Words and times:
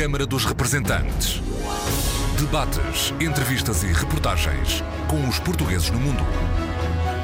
Câmara 0.00 0.24
dos 0.24 0.46
Representantes. 0.46 1.42
Debates, 2.38 3.12
entrevistas 3.20 3.82
e 3.82 3.88
reportagens 3.88 4.82
com 5.06 5.28
os 5.28 5.38
portugueses 5.38 5.90
no 5.90 6.00
mundo. 6.00 6.24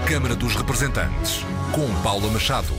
Câmara 0.06 0.36
dos 0.36 0.54
Representantes, 0.54 1.40
com 1.72 2.02
Paula 2.02 2.30
Machado. 2.30 2.74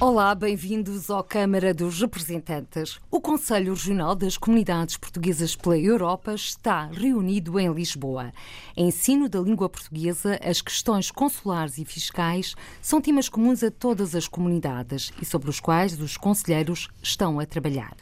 Olá, 0.00 0.32
bem-vindos 0.32 1.10
ao 1.10 1.24
Câmara 1.24 1.74
dos 1.74 2.00
Representantes. 2.00 3.00
O 3.10 3.20
Conselho 3.20 3.74
Regional 3.74 4.14
das 4.14 4.36
Comunidades 4.36 4.96
Portuguesas 4.96 5.56
pela 5.56 5.76
Europa 5.76 6.32
está 6.32 6.86
reunido 6.86 7.58
em 7.58 7.72
Lisboa. 7.72 8.32
Ensino 8.76 9.28
da 9.28 9.40
língua 9.40 9.68
portuguesa, 9.68 10.38
as 10.40 10.62
questões 10.62 11.10
consulares 11.10 11.78
e 11.78 11.84
fiscais 11.84 12.54
são 12.80 13.00
temas 13.00 13.28
comuns 13.28 13.64
a 13.64 13.72
todas 13.72 14.14
as 14.14 14.28
comunidades 14.28 15.12
e 15.20 15.24
sobre 15.24 15.50
os 15.50 15.58
quais 15.58 16.00
os 16.00 16.16
conselheiros 16.16 16.86
estão 17.02 17.40
a 17.40 17.44
trabalhar. 17.44 17.96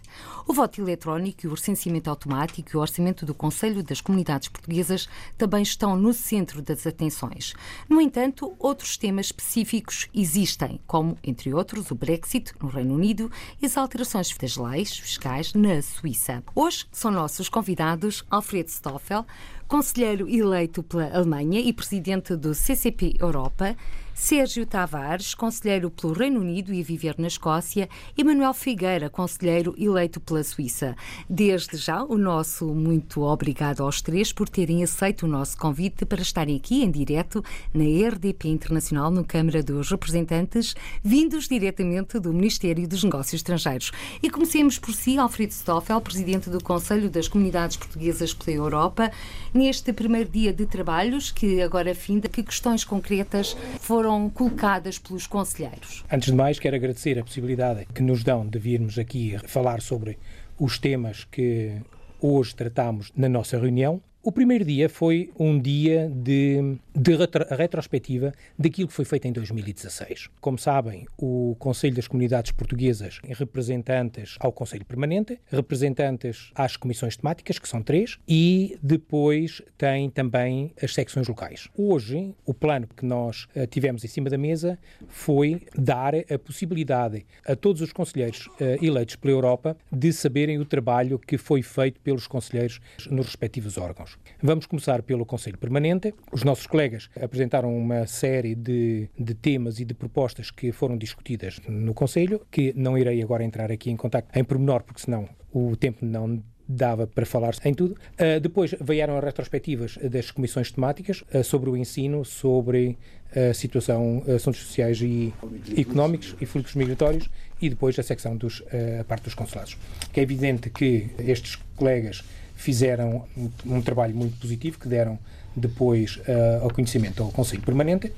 O 0.46 0.52
voto 0.52 0.80
eletrónico, 0.80 1.46
o 1.46 1.54
recenseamento 1.54 2.10
automático 2.10 2.70
e 2.72 2.76
o 2.76 2.80
orçamento 2.80 3.24
do 3.24 3.34
Conselho 3.34 3.82
das 3.82 4.00
Comunidades 4.00 4.48
Portuguesas 4.48 5.08
também 5.38 5.62
estão 5.62 5.96
no 5.96 6.12
centro 6.12 6.60
das 6.60 6.86
atenções. 6.86 7.54
No 7.88 8.00
entanto, 8.00 8.54
outros 8.58 8.96
temas 8.96 9.26
específicos 9.26 10.08
existem, 10.14 10.80
como, 10.86 11.16
entre 11.22 11.54
outros, 11.54 11.90
o 11.90 11.94
Brexit 11.94 12.52
no 12.60 12.68
Reino 12.68 12.94
Unido 12.94 13.30
e 13.60 13.66
as 13.66 13.76
alterações 13.76 14.36
das 14.36 14.56
leis 14.56 14.96
fiscais 14.96 15.54
na 15.54 15.80
Suíça. 15.80 16.42
Hoje 16.54 16.86
são 16.90 17.10
nossos 17.10 17.48
convidados 17.48 18.24
Alfredo 18.30 18.70
Stoffel, 18.70 19.24
conselheiro 19.68 20.28
eleito 20.28 20.82
pela 20.82 21.16
Alemanha 21.16 21.60
e 21.60 21.72
presidente 21.72 22.36
do 22.36 22.54
CCP 22.54 23.16
Europa, 23.18 23.76
Sérgio 24.14 24.66
Tavares, 24.66 25.34
conselheiro 25.34 25.90
pelo 25.90 26.12
Reino 26.12 26.40
Unido 26.40 26.72
e 26.72 26.80
a 26.80 26.84
viver 26.84 27.14
na 27.18 27.28
Escócia, 27.28 27.88
e 28.16 28.22
Manuel 28.22 28.52
Figueira, 28.52 29.08
conselheiro 29.08 29.74
eleito 29.78 30.20
pela 30.20 30.44
Suíça. 30.44 30.94
Desde 31.28 31.76
já, 31.76 32.04
o 32.04 32.18
nosso 32.18 32.66
muito 32.66 33.22
obrigado 33.22 33.82
aos 33.82 34.02
três 34.02 34.32
por 34.32 34.48
terem 34.48 34.84
aceito 34.84 35.24
o 35.24 35.28
nosso 35.28 35.56
convite 35.56 36.04
para 36.04 36.20
estarem 36.20 36.56
aqui 36.56 36.82
em 36.82 36.90
direto 36.90 37.42
na 37.72 37.84
RDP 37.84 38.48
Internacional, 38.48 39.10
no 39.10 39.24
Câmara 39.24 39.62
dos 39.62 39.90
Representantes, 39.90 40.74
vindos 41.02 41.48
diretamente 41.48 42.18
do 42.18 42.32
Ministério 42.32 42.86
dos 42.86 43.02
Negócios 43.02 43.40
Estrangeiros. 43.40 43.92
E 44.22 44.28
comecemos 44.28 44.78
por 44.78 44.92
si, 44.92 45.16
Alfredo 45.18 45.54
Stoffel, 45.54 46.00
presidente 46.00 46.50
do 46.50 46.62
Conselho 46.62 47.08
das 47.08 47.28
Comunidades 47.28 47.78
Portuguesas 47.78 48.34
pela 48.34 48.56
Europa, 48.56 49.10
neste 49.54 49.92
primeiro 49.92 50.28
dia 50.28 50.52
de 50.52 50.66
trabalhos, 50.66 51.30
que 51.30 51.62
agora 51.62 51.94
finda, 51.94 52.28
que 52.28 52.42
questões 52.42 52.84
concretas 52.84 53.56
foram 53.80 54.01
foram 54.02 54.28
colocadas 54.28 54.98
pelos 54.98 55.28
conselheiros? 55.28 56.04
Antes 56.10 56.30
de 56.30 56.34
mais, 56.34 56.58
quero 56.58 56.74
agradecer 56.74 57.16
a 57.20 57.22
possibilidade 57.22 57.86
que 57.94 58.02
nos 58.02 58.24
dão 58.24 58.44
de 58.44 58.58
virmos 58.58 58.98
aqui 58.98 59.38
falar 59.46 59.80
sobre 59.80 60.18
os 60.58 60.76
temas 60.76 61.22
que 61.22 61.80
hoje 62.20 62.52
tratamos 62.52 63.12
na 63.16 63.28
nossa 63.28 63.56
reunião. 63.56 64.02
O 64.24 64.30
primeiro 64.30 64.64
dia 64.64 64.88
foi 64.88 65.32
um 65.36 65.58
dia 65.58 66.08
de, 66.08 66.78
de 66.94 67.16
retro, 67.16 67.44
retrospectiva 67.50 68.32
daquilo 68.56 68.86
que 68.86 68.94
foi 68.94 69.04
feito 69.04 69.26
em 69.26 69.32
2016. 69.32 70.28
Como 70.40 70.56
sabem, 70.56 71.08
o 71.18 71.56
Conselho 71.58 71.96
das 71.96 72.06
Comunidades 72.06 72.52
Portuguesas 72.52 73.18
representantes 73.24 74.36
ao 74.38 74.52
Conselho 74.52 74.84
Permanente, 74.84 75.40
representantes 75.50 76.52
às 76.54 76.76
comissões 76.76 77.16
temáticas, 77.16 77.58
que 77.58 77.68
são 77.68 77.82
três, 77.82 78.16
e 78.28 78.78
depois 78.80 79.60
tem 79.76 80.08
também 80.08 80.72
as 80.80 80.94
secções 80.94 81.26
locais. 81.26 81.68
Hoje, 81.76 82.32
o 82.46 82.54
plano 82.54 82.86
que 82.96 83.04
nós 83.04 83.48
uh, 83.56 83.66
tivemos 83.66 84.04
em 84.04 84.08
cima 84.08 84.30
da 84.30 84.38
mesa 84.38 84.78
foi 85.08 85.62
dar 85.76 86.14
a 86.14 86.38
possibilidade 86.38 87.26
a 87.44 87.56
todos 87.56 87.82
os 87.82 87.92
conselheiros 87.92 88.46
uh, 88.46 88.78
eleitos 88.80 89.16
pela 89.16 89.34
Europa 89.34 89.76
de 89.90 90.12
saberem 90.12 90.60
o 90.60 90.64
trabalho 90.64 91.18
que 91.18 91.36
foi 91.36 91.60
feito 91.60 91.98
pelos 91.98 92.28
conselheiros 92.28 92.78
nos 93.10 93.26
respectivos 93.26 93.76
órgãos. 93.76 94.11
Vamos 94.42 94.66
começar 94.66 95.02
pelo 95.02 95.24
Conselho 95.24 95.58
Permanente. 95.58 96.14
Os 96.32 96.42
nossos 96.42 96.66
colegas 96.66 97.08
apresentaram 97.20 97.76
uma 97.76 98.06
série 98.06 98.54
de, 98.54 99.08
de 99.18 99.34
temas 99.34 99.80
e 99.80 99.84
de 99.84 99.94
propostas 99.94 100.50
que 100.50 100.72
foram 100.72 100.96
discutidas 100.96 101.60
no 101.68 101.94
Conselho, 101.94 102.40
que 102.50 102.72
não 102.76 102.96
irei 102.96 103.22
agora 103.22 103.44
entrar 103.44 103.70
aqui 103.70 103.90
em 103.90 103.96
contato 103.96 104.28
em 104.34 104.44
pormenor, 104.44 104.82
porque 104.82 105.00
senão 105.00 105.28
o 105.52 105.76
tempo 105.76 106.04
não 106.04 106.42
dava 106.68 107.06
para 107.06 107.26
falar 107.26 107.54
em 107.64 107.74
tudo. 107.74 107.92
Uh, 107.92 108.40
depois 108.40 108.74
vieram 108.80 109.16
as 109.16 109.24
retrospectivas 109.24 109.98
das 109.98 110.30
comissões 110.30 110.70
temáticas 110.70 111.22
uh, 111.34 111.44
sobre 111.44 111.70
o 111.70 111.76
ensino, 111.76 112.24
sobre 112.24 112.98
a 113.34 113.54
situação, 113.54 114.22
uh, 114.26 114.32
assuntos 114.32 114.60
sociais 114.60 115.00
e 115.00 115.32
económicos 115.76 116.36
e 116.40 116.46
fluxos 116.46 116.74
migratórios 116.74 117.28
e 117.60 117.68
depois 117.68 117.98
a 117.98 118.02
secção 118.02 118.36
dos, 118.36 118.62
a 119.00 119.04
parte 119.04 119.24
dos 119.24 119.34
consulados. 119.34 119.76
Que 120.12 120.20
é 120.20 120.22
evidente 120.22 120.68
que 120.68 121.10
estes 121.18 121.56
colegas 121.76 122.24
fizeram 122.54 123.24
um, 123.36 123.50
um 123.66 123.82
trabalho 123.82 124.14
muito 124.14 124.38
positivo 124.38 124.78
que 124.78 124.88
deram 124.88 125.18
depois 125.54 126.16
uh, 126.16 126.62
ao 126.62 126.70
conhecimento 126.72 127.22
ao 127.22 127.30
Conselho 127.30 127.62
Permanente 127.62 128.12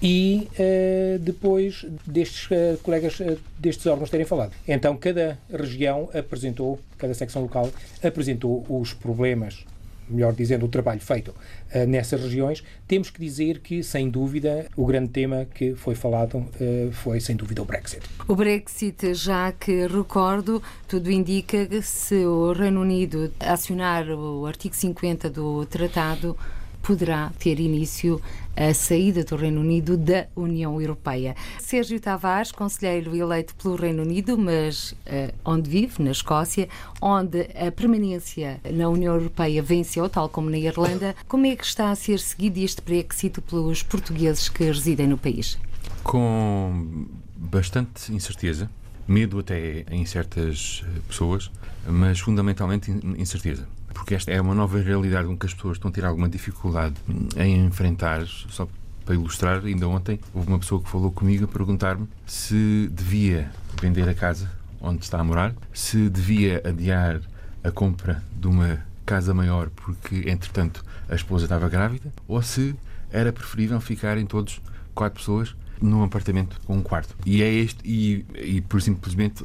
e 0.00 0.48
uh, 0.52 1.18
depois 1.18 1.84
destes 2.06 2.46
uh, 2.46 2.78
colegas 2.82 3.18
destes 3.58 3.86
órgãos 3.86 4.10
terem 4.10 4.26
falado. 4.26 4.52
Então 4.66 4.96
cada 4.96 5.38
região 5.52 6.08
apresentou, 6.14 6.78
cada 6.96 7.14
secção 7.14 7.42
local 7.42 7.70
apresentou 8.02 8.64
os 8.68 8.92
problemas 8.92 9.64
melhor 10.08 10.32
dizendo, 10.32 10.66
o 10.66 10.68
trabalho 10.68 11.00
feito 11.00 11.30
uh, 11.30 11.86
nessas 11.86 12.22
regiões, 12.22 12.62
temos 12.86 13.10
que 13.10 13.20
dizer 13.20 13.60
que, 13.60 13.82
sem 13.82 14.08
dúvida, 14.08 14.66
o 14.76 14.86
grande 14.86 15.10
tema 15.10 15.46
que 15.54 15.74
foi 15.74 15.94
falado 15.94 16.38
uh, 16.38 16.92
foi, 16.92 17.20
sem 17.20 17.36
dúvida, 17.36 17.62
o 17.62 17.64
Brexit. 17.64 18.02
O 18.26 18.34
Brexit, 18.34 19.14
já 19.14 19.52
que 19.52 19.86
recordo, 19.86 20.62
tudo 20.86 21.10
indica 21.10 21.66
que 21.66 21.82
se 21.82 22.24
o 22.24 22.52
Reino 22.52 22.80
Unido 22.80 23.32
acionar 23.40 24.08
o 24.08 24.46
artigo 24.46 24.74
50 24.74 25.30
do 25.30 25.66
tratado, 25.66 26.36
poderá 26.82 27.30
ter 27.38 27.60
início 27.60 28.20
a 28.58 28.74
saída 28.74 29.22
do 29.22 29.36
Reino 29.36 29.60
Unido 29.60 29.96
da 29.96 30.26
União 30.34 30.80
Europeia. 30.80 31.36
Sérgio 31.60 32.00
Tavares, 32.00 32.50
conselheiro 32.50 33.14
eleito 33.14 33.54
pelo 33.54 33.76
Reino 33.76 34.02
Unido, 34.02 34.36
mas 34.36 34.90
uh, 34.92 35.32
onde 35.44 35.70
vive, 35.70 36.02
na 36.02 36.10
Escócia, 36.10 36.68
onde 37.00 37.42
a 37.54 37.70
permanência 37.70 38.60
na 38.68 38.88
União 38.88 39.14
Europeia 39.14 39.62
venceu, 39.62 40.08
tal 40.08 40.28
como 40.28 40.50
na 40.50 40.58
Irlanda, 40.58 41.14
como 41.28 41.46
é 41.46 41.54
que 41.54 41.64
está 41.64 41.92
a 41.92 41.94
ser 41.94 42.18
seguido 42.18 42.58
este 42.58 42.82
Brexit 42.82 43.40
pelos 43.42 43.84
portugueses 43.84 44.48
que 44.48 44.64
residem 44.64 45.06
no 45.06 45.16
país? 45.16 45.56
Com 46.02 47.06
bastante 47.36 48.12
incerteza, 48.12 48.68
medo 49.06 49.38
até 49.38 49.84
em 49.88 50.04
certas 50.04 50.84
eh, 50.84 51.00
pessoas, 51.06 51.48
mas 51.86 52.18
fundamentalmente 52.18 52.90
incerteza 53.16 53.68
porque 53.98 54.14
esta 54.14 54.30
é 54.30 54.40
uma 54.40 54.54
nova 54.54 54.80
realidade 54.80 55.26
com 55.26 55.36
que 55.36 55.44
as 55.44 55.52
pessoas 55.52 55.76
estão 55.76 55.90
a 55.90 55.92
ter 55.92 56.04
alguma 56.04 56.28
dificuldade 56.28 56.94
em 57.36 57.66
enfrentar, 57.66 58.24
só 58.26 58.68
para 59.04 59.14
ilustrar, 59.14 59.64
ainda 59.64 59.88
ontem 59.88 60.20
houve 60.32 60.48
uma 60.48 60.58
pessoa 60.58 60.80
que 60.80 60.88
falou 60.88 61.10
comigo 61.10 61.44
a 61.44 61.48
perguntar-me 61.48 62.08
se 62.26 62.88
devia 62.92 63.50
vender 63.80 64.08
a 64.08 64.14
casa 64.14 64.50
onde 64.80 65.02
está 65.02 65.18
a 65.18 65.24
morar, 65.24 65.52
se 65.72 66.08
devia 66.08 66.62
adiar 66.64 67.20
a 67.64 67.70
compra 67.70 68.22
de 68.32 68.46
uma 68.46 68.86
casa 69.04 69.34
maior 69.34 69.68
porque, 69.70 70.24
entretanto, 70.30 70.84
a 71.08 71.14
esposa 71.14 71.46
estava 71.46 71.68
grávida, 71.68 72.12
ou 72.28 72.40
se 72.40 72.76
era 73.10 73.32
preferível 73.32 73.80
ficarem 73.80 74.26
todos 74.26 74.60
quatro 74.94 75.18
pessoas 75.18 75.56
num 75.80 76.02
apartamento 76.02 76.60
com 76.64 76.76
um 76.76 76.82
quarto. 76.82 77.14
E 77.24 77.42
é 77.42 77.52
este, 77.52 77.80
e, 77.84 78.24
e 78.34 78.60
por 78.60 78.80
simplesmente, 78.80 79.44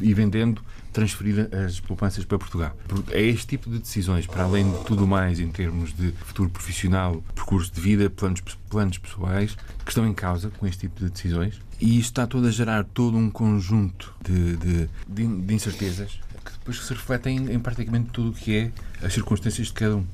e 0.00 0.14
vendendo, 0.14 0.62
transferir 0.92 1.48
as 1.64 1.80
poupanças 1.80 2.24
para 2.24 2.38
Portugal. 2.38 2.76
É 3.10 3.22
este 3.22 3.46
tipo 3.46 3.70
de 3.70 3.78
decisões, 3.78 4.26
para 4.26 4.44
além 4.44 4.70
de 4.70 4.84
tudo 4.84 5.06
mais 5.06 5.40
em 5.40 5.48
termos 5.48 5.92
de 5.94 6.12
futuro 6.12 6.50
profissional, 6.50 7.22
percurso 7.34 7.72
de 7.72 7.80
vida, 7.80 8.10
planos, 8.10 8.40
planos 8.68 8.98
pessoais, 8.98 9.56
que 9.84 9.90
estão 9.90 10.06
em 10.06 10.12
causa 10.12 10.50
com 10.50 10.66
este 10.66 10.80
tipo 10.80 11.00
de 11.00 11.10
decisões. 11.10 11.60
E 11.82 11.98
isto 11.98 12.12
está 12.12 12.28
todo 12.28 12.46
a 12.46 12.50
gerar 12.52 12.84
todo 12.84 13.18
um 13.18 13.28
conjunto 13.28 14.14
de, 14.22 14.56
de, 14.56 14.88
de, 15.08 15.26
de 15.26 15.54
incertezas 15.54 16.12
que 16.44 16.52
depois 16.52 16.80
se 16.80 16.94
refletem 16.94 17.52
em 17.52 17.58
praticamente 17.58 18.10
tudo 18.10 18.30
o 18.30 18.32
que 18.32 18.56
é 18.56 18.72
as 19.04 19.12
circunstâncias 19.12 19.66
de 19.66 19.72
cada 19.72 19.96
um. 19.96 20.04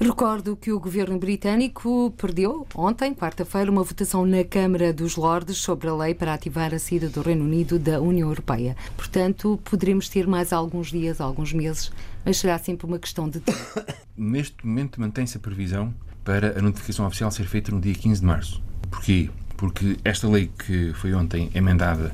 Recordo 0.00 0.56
que 0.56 0.72
o 0.72 0.80
governo 0.80 1.16
britânico 1.20 2.12
perdeu 2.16 2.66
ontem, 2.74 3.14
quarta-feira, 3.14 3.70
uma 3.70 3.84
votação 3.84 4.26
na 4.26 4.42
Câmara 4.42 4.92
dos 4.92 5.14
Lordes 5.14 5.58
sobre 5.58 5.88
a 5.88 5.94
lei 5.94 6.12
para 6.12 6.34
ativar 6.34 6.74
a 6.74 6.78
saída 6.80 7.08
do 7.08 7.22
Reino 7.22 7.44
Unido 7.44 7.78
da 7.78 8.00
União 8.00 8.28
Europeia. 8.28 8.76
Portanto, 8.96 9.60
poderemos 9.62 10.08
ter 10.08 10.26
mais 10.26 10.52
alguns 10.52 10.90
dias, 10.90 11.20
alguns 11.20 11.52
meses, 11.52 11.92
mas 12.24 12.38
será 12.38 12.58
sempre 12.58 12.84
uma 12.84 12.98
questão 12.98 13.28
de 13.28 13.38
tempo. 13.38 13.58
Neste 14.18 14.66
momento, 14.66 15.00
mantém-se 15.00 15.36
a 15.36 15.40
previsão 15.40 15.94
para 16.24 16.58
a 16.58 16.62
notificação 16.62 17.06
oficial 17.06 17.30
ser 17.30 17.46
feita 17.46 17.70
no 17.70 17.80
dia 17.80 17.94
15 17.94 18.20
de 18.20 18.26
março. 18.26 18.62
Porquê? 18.90 19.30
Porque 19.62 19.96
esta 20.04 20.28
lei 20.28 20.50
que 20.58 20.92
foi 20.94 21.14
ontem 21.14 21.48
emendada 21.54 22.12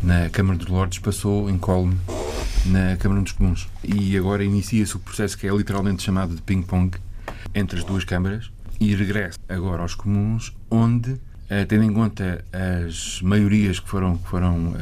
na 0.00 0.30
Câmara 0.30 0.56
dos 0.56 0.68
Lordes 0.68 1.00
passou 1.00 1.50
incólume 1.50 1.96
na 2.66 2.96
Câmara 2.98 3.20
dos 3.20 3.32
Comuns. 3.32 3.66
E 3.82 4.16
agora 4.16 4.44
inicia-se 4.44 4.94
o 4.94 5.00
processo 5.00 5.36
que 5.36 5.44
é 5.44 5.50
literalmente 5.52 6.04
chamado 6.04 6.36
de 6.36 6.42
ping-pong 6.42 6.96
entre 7.52 7.80
as 7.80 7.84
duas 7.84 8.04
câmaras 8.04 8.48
e 8.78 8.94
regressa 8.94 9.36
agora 9.48 9.82
aos 9.82 9.96
comuns, 9.96 10.54
onde 10.70 11.10
uh, 11.10 11.66
tendo 11.66 11.82
em 11.82 11.92
conta 11.92 12.44
as 12.86 13.20
maiorias 13.22 13.80
que 13.80 13.88
foram, 13.88 14.16
que 14.16 14.28
foram 14.28 14.74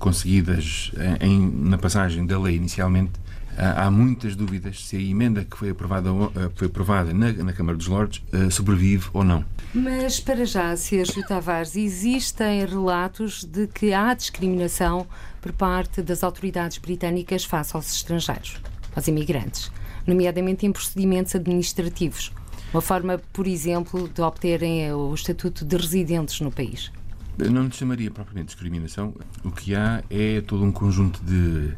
conseguidas 0.00 0.90
em, 1.20 1.48
na 1.48 1.78
passagem 1.78 2.26
da 2.26 2.40
lei 2.40 2.56
inicialmente, 2.56 3.12
há 3.56 3.90
muitas 3.90 4.34
dúvidas 4.34 4.86
se 4.86 4.96
a 4.96 5.00
emenda 5.00 5.44
que 5.44 5.56
foi 5.56 5.70
aprovada, 5.70 6.10
foi 6.54 6.66
aprovada 6.66 7.12
na, 7.12 7.32
na 7.32 7.52
Câmara 7.52 7.76
dos 7.76 7.86
Lordes 7.86 8.22
sobrevive 8.50 9.08
ou 9.12 9.24
não. 9.24 9.44
Mas, 9.74 10.20
para 10.20 10.44
já, 10.44 10.76
Sérgio 10.76 11.26
Tavares, 11.26 11.76
existem 11.76 12.64
relatos 12.66 13.42
de 13.42 13.66
que 13.66 13.94
há 13.94 14.12
discriminação 14.12 15.06
por 15.40 15.50
parte 15.52 16.02
das 16.02 16.22
autoridades 16.22 16.76
britânicas 16.76 17.44
face 17.44 17.74
aos 17.74 17.90
estrangeiros, 17.94 18.60
aos 18.94 19.08
imigrantes, 19.08 19.72
nomeadamente 20.06 20.66
em 20.66 20.72
procedimentos 20.72 21.34
administrativos. 21.34 22.32
Uma 22.72 22.82
forma, 22.82 23.18
por 23.32 23.46
exemplo, 23.46 24.08
de 24.08 24.20
obterem 24.20 24.92
o 24.92 25.14
estatuto 25.14 25.64
de 25.64 25.76
residentes 25.76 26.40
no 26.40 26.50
país. 26.50 26.92
não 27.38 27.64
lhe 27.64 27.72
chamaria 27.72 28.10
propriamente 28.10 28.48
discriminação. 28.48 29.14
O 29.42 29.50
que 29.50 29.74
há 29.74 30.02
é 30.10 30.42
todo 30.42 30.64
um 30.64 30.72
conjunto 30.72 31.22
de 31.24 31.72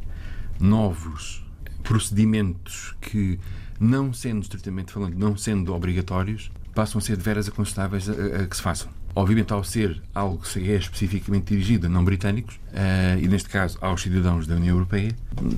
novos 0.59 1.44
procedimentos 1.85 2.97
que, 3.01 3.39
não 3.79 4.13
sendo 4.13 4.43
estritamente 4.43 4.93
falando, 4.93 5.15
não 5.17 5.37
sendo 5.37 5.73
obrigatórios, 5.73 6.51
passam 6.75 6.99
a 6.99 7.03
ser 7.03 7.17
de 7.17 7.23
veras 7.23 7.47
aconselháveis 7.47 8.09
a, 8.09 8.13
a, 8.13 8.47
que 8.47 8.57
se 8.57 8.63
façam. 8.63 8.91
Obviamente, 9.17 9.53
ao 9.53 9.63
ser 9.63 10.03
algo 10.13 10.39
que 10.39 10.73
é 10.73 10.75
especificamente 10.75 11.45
dirigido 11.45 11.87
a 11.87 11.89
não 11.89 12.05
britânicos, 12.05 12.57
uh, 12.57 13.23
e 13.23 13.29
neste 13.29 13.49
caso 13.49 13.79
aos 13.81 14.03
cidadãos 14.03 14.45
da 14.45 14.57
União 14.57 14.75
Europeia, 14.75 15.15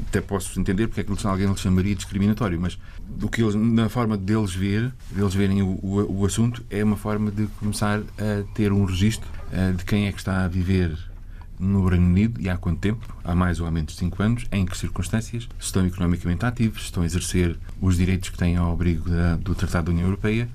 até 0.08 0.20
posso 0.20 0.60
entender 0.60 0.88
porque 0.88 1.00
é 1.00 1.04
que 1.04 1.26
alguém 1.26 1.46
lhe 1.46 1.56
chamaria 1.56 1.94
discriminatório, 1.94 2.60
mas 2.60 2.78
do 3.08 3.30
que 3.30 3.40
eles, 3.40 3.54
na 3.54 3.88
forma 3.88 4.18
deles 4.18 4.54
ver, 4.54 4.92
deles 5.10 5.32
verem 5.32 5.62
o, 5.62 5.68
o, 5.82 6.20
o, 6.20 6.26
assunto, 6.26 6.62
é 6.68 6.84
uma 6.84 6.98
forma 6.98 7.30
de 7.30 7.46
começar 7.58 8.00
a 8.00 8.42
ter 8.52 8.72
um 8.72 8.84
registro 8.84 9.26
uh, 9.50 9.74
de 9.74 9.86
quem 9.86 10.06
é 10.06 10.12
que 10.12 10.18
está 10.18 10.44
a 10.44 10.48
viver 10.48 10.94
no 11.58 11.86
Reino 11.86 12.06
Unido 12.06 12.40
e 12.40 12.48
há 12.48 12.56
quanto 12.56 12.80
tempo, 12.80 13.06
há 13.24 13.34
mais 13.34 13.60
ou 13.60 13.66
há 13.66 13.70
menos 13.70 13.92
de 13.92 13.98
5 13.98 14.22
anos, 14.22 14.46
em 14.52 14.64
que 14.64 14.76
circunstâncias, 14.76 15.48
se 15.58 15.66
estão 15.66 15.86
economicamente 15.86 16.44
ativos, 16.44 16.80
se 16.80 16.86
estão 16.86 17.02
a 17.02 17.06
exercer 17.06 17.56
os 17.80 17.96
direitos 17.96 18.28
que 18.28 18.36
têm 18.36 18.56
ao 18.56 18.72
abrigo 18.72 19.08
da, 19.08 19.36
do 19.36 19.54
Tratado 19.54 19.86
da 19.86 19.92
União 19.92 20.06
Europeia 20.06 20.48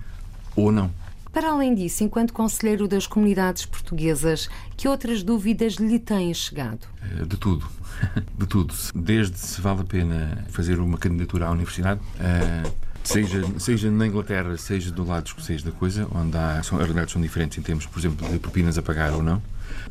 ou 0.55 0.71
não. 0.71 0.91
Para 1.31 1.51
além 1.51 1.73
disso, 1.73 2.03
enquanto 2.03 2.33
Conselheiro 2.33 2.87
das 2.89 3.07
Comunidades 3.07 3.65
Portuguesas, 3.65 4.49
que 4.75 4.87
outras 4.87 5.23
dúvidas 5.23 5.75
lhe 5.75 5.97
têm 5.97 6.33
chegado? 6.33 6.85
Eh, 7.01 7.25
de 7.25 7.37
tudo. 7.37 7.65
De 8.37 8.47
tudo. 8.47 8.73
Desde 8.95 9.37
se 9.37 9.61
vale 9.61 9.81
a 9.81 9.83
pena 9.83 10.45
fazer 10.49 10.79
uma 10.79 10.97
candidatura 10.97 11.45
à 11.47 11.51
universidade, 11.51 12.01
eh, 12.19 12.63
seja, 13.03 13.43
seja 13.59 13.91
na 13.91 14.07
Inglaterra, 14.07 14.57
seja 14.57 14.91
do 14.91 15.03
lado 15.05 15.27
escocês 15.27 15.63
da 15.63 15.71
coisa, 15.71 16.07
onde 16.13 16.37
há, 16.37 16.61
são, 16.63 16.77
as 16.77 16.83
realidades 16.85 17.13
são 17.13 17.21
diferentes 17.21 17.57
em 17.57 17.61
termos, 17.61 17.85
por 17.85 17.99
exemplo, 17.99 18.27
de 18.29 18.39
propinas 18.39 18.77
a 18.77 18.81
pagar 18.81 19.11
ou 19.13 19.23
não, 19.23 19.41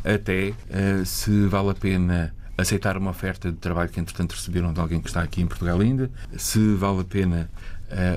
até 0.05 0.53
eh, 0.69 1.03
se 1.05 1.47
vale 1.47 1.71
a 1.71 1.75
pena 1.75 2.35
aceitar 2.57 2.97
uma 2.97 3.11
oferta 3.11 3.51
de 3.51 3.57
trabalho 3.57 3.89
que, 3.89 3.99
entretanto, 3.99 4.33
receberam 4.33 4.73
de 4.73 4.81
alguém 4.81 5.01
que 5.01 5.09
está 5.09 5.23
aqui 5.23 5.41
em 5.41 5.47
Portugal 5.47 5.81
ainda, 5.81 6.11
se 6.37 6.75
vale 6.75 7.01
a 7.01 7.05
pena 7.05 7.51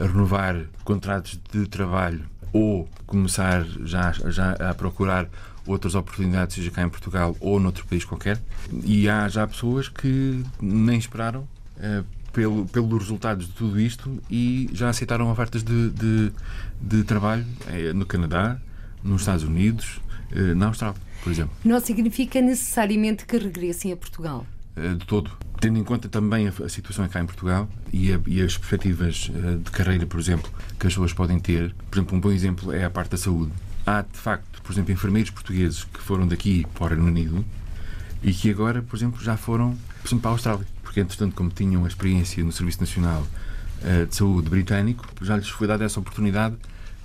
renovar 0.01 0.65
contratos 0.83 1.39
de 1.51 1.65
trabalho 1.67 2.23
ou 2.51 2.87
começar 3.07 3.65
já, 3.83 4.11
já 4.11 4.51
a 4.51 4.73
procurar 4.75 5.27
outras 5.65 5.95
oportunidades, 5.95 6.55
seja 6.55 6.69
cá 6.69 6.83
em 6.83 6.89
Portugal 6.89 7.35
ou 7.39 7.59
noutro 7.59 7.85
país 7.85 8.05
qualquer. 8.05 8.39
E 8.83 9.09
há 9.09 9.27
já 9.27 9.47
pessoas 9.47 9.89
que 9.89 10.43
nem 10.61 10.97
esperaram 10.97 11.41
uh, 11.77 12.05
pelo, 12.33 12.65
pelos 12.65 12.99
resultados 12.99 13.47
de 13.47 13.53
tudo 13.53 13.79
isto 13.79 14.21
e 14.29 14.69
já 14.73 14.89
aceitaram 14.89 15.31
ofertas 15.31 15.63
de, 15.63 15.89
de, 15.91 16.31
de 16.81 17.03
trabalho 17.03 17.45
uh, 17.67 17.93
no 17.93 18.05
Canadá, 18.05 18.57
nos 19.01 19.21
Estados 19.21 19.43
Unidos, 19.43 20.01
uh, 20.35 20.55
na 20.55 20.67
Austrália, 20.67 20.99
por 21.23 21.31
exemplo. 21.31 21.55
Não 21.63 21.79
significa 21.79 22.41
necessariamente 22.41 23.25
que 23.25 23.37
regressem 23.37 23.91
a 23.93 23.95
Portugal? 23.95 24.45
de 24.75 25.05
todo 25.05 25.29
tendo 25.63 25.79
em 25.79 25.83
conta 25.83 26.09
também 26.09 26.49
a, 26.49 26.67
situação 26.67 27.07
cá 27.07 27.21
em 27.21 27.25
Portugal 27.25 27.69
e, 27.93 28.11
a, 28.11 28.19
e, 28.27 28.41
as 28.41 28.57
perspectivas 28.57 29.31
eh, 29.33 29.55
de 29.63 29.71
carreira, 29.71 30.05
por 30.05 30.19
exemplo, 30.19 30.51
que 30.77 30.87
as 30.87 30.91
pessoas 30.91 31.13
podem 31.13 31.39
ter. 31.39 31.73
Por 31.89 31.99
exemplo, 31.99 32.17
um 32.17 32.19
bom 32.19 32.31
exemplo 32.33 32.73
é 32.73 32.83
a 32.83 32.89
parte 32.89 33.11
da 33.11 33.17
saúde. 33.17 33.53
Há, 33.85 34.01
de 34.01 34.17
facto, 34.17 34.61
por 34.61 34.73
exemplo, 34.73 34.91
enfermeiros 34.91 35.31
portugueses 35.31 35.85
que 35.85 36.01
foram 36.01 36.27
daqui 36.27 36.67
para 36.73 36.83
o 36.83 36.87
Reino 36.89 37.05
Unido 37.05 37.45
e 38.21 38.33
que 38.33 38.49
agora, 38.49 38.81
por 38.81 38.97
exemplo, 38.97 39.23
já 39.23 39.37
foram, 39.37 39.77
por 40.01 40.09
exemplo, 40.09 40.21
para 40.23 40.31
a 40.31 40.33
Austrália. 40.33 40.67
Porque, 40.93 41.01
entretanto, 41.01 41.33
como 41.33 41.49
tinham 41.49 41.85
a 41.85 41.87
experiência 41.87 42.43
no 42.43 42.51
Serviço 42.51 42.79
Nacional 42.79 43.25
eh, 43.83 44.05
de 44.05 44.15
Saúde 44.15 44.47
britânico, 44.47 45.03
já 45.23 45.35
lhes 45.35 45.49
foi 45.49 45.65
dada 45.65 45.83
essa 45.83 45.99
oportunidade 45.99 46.55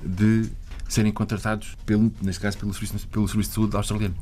de 0.05 0.51
serem 0.87 1.11
contratados, 1.11 1.75
pelo, 1.87 2.13
neste 2.21 2.43
caso, 2.43 2.59
pelo 2.59 2.75
Serviço, 2.75 3.09
pelo 3.09 3.27
serviço 3.27 3.49
de 3.49 3.55
Saúde 3.55 3.77
australiano 3.77 4.15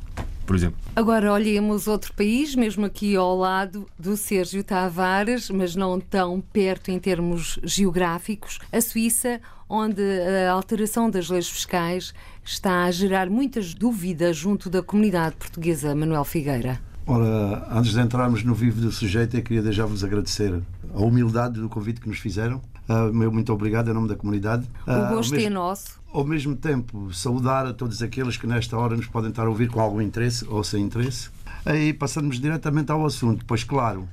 por 0.45 0.55
exemplo. 0.55 0.79
Agora 0.95 1.33
olhemos 1.33 1.89
outro 1.89 2.13
país, 2.13 2.55
mesmo 2.55 2.85
aqui 2.85 3.17
ao 3.17 3.37
lado 3.37 3.85
do 3.99 4.15
Sérgio 4.15 4.63
Tavares, 4.63 5.49
mas 5.49 5.75
não 5.75 5.99
tão 5.99 6.39
perto 6.39 6.89
em 6.89 6.97
termos 6.97 7.59
geográficos, 7.61 8.57
a 8.71 8.79
Suíça, 8.79 9.41
onde 9.67 10.01
a 10.01 10.53
alteração 10.53 11.09
das 11.09 11.29
leis 11.29 11.49
fiscais 11.49 12.13
está 12.45 12.85
a 12.85 12.91
gerar 12.91 13.29
muitas 13.29 13.73
dúvidas 13.73 14.37
junto 14.37 14.69
da 14.69 14.81
comunidade 14.81 15.35
portuguesa. 15.35 15.93
Manuel 15.93 16.23
Figueira. 16.23 16.86
Ora, 17.07 17.67
antes 17.71 17.93
de 17.93 18.01
entrarmos 18.01 18.43
no 18.43 18.53
vivo 18.53 18.81
do 18.81 18.91
sujeito, 18.91 19.37
eu 19.37 19.41
queria 19.41 19.61
deixar-vos 19.61 20.03
agradecer 20.03 20.61
a 20.93 21.01
humildade 21.01 21.59
do 21.59 21.69
convite 21.69 22.01
que 22.01 22.09
nos 22.09 22.19
fizeram. 22.19 22.61
Uh, 22.87 23.13
meu 23.13 23.31
muito 23.31 23.51
obrigado 23.53 23.89
em 23.89 23.93
nome 23.93 24.07
da 24.07 24.15
comunidade. 24.15 24.65
O 24.85 24.91
ah, 24.91 25.09
gosto 25.09 25.31
uh, 25.31 25.35
mesmo... 25.35 25.47
é 25.47 25.49
nosso 25.49 25.97
ao 26.11 26.25
mesmo 26.25 26.55
tempo 26.55 27.13
saudar 27.13 27.65
a 27.67 27.73
todos 27.73 28.01
aqueles 28.01 28.37
que 28.37 28.47
nesta 28.47 28.77
hora 28.77 28.95
nos 28.95 29.05
podem 29.05 29.29
estar 29.29 29.45
a 29.45 29.49
ouvir 29.49 29.69
com 29.69 29.79
algum 29.79 30.01
interesse 30.01 30.45
ou 30.47 30.63
sem 30.63 30.83
interesse. 30.83 31.29
Aí 31.65 31.93
passamos 31.93 32.39
diretamente 32.39 32.91
ao 32.91 33.05
assunto, 33.05 33.45
pois 33.45 33.63
claro, 33.63 34.07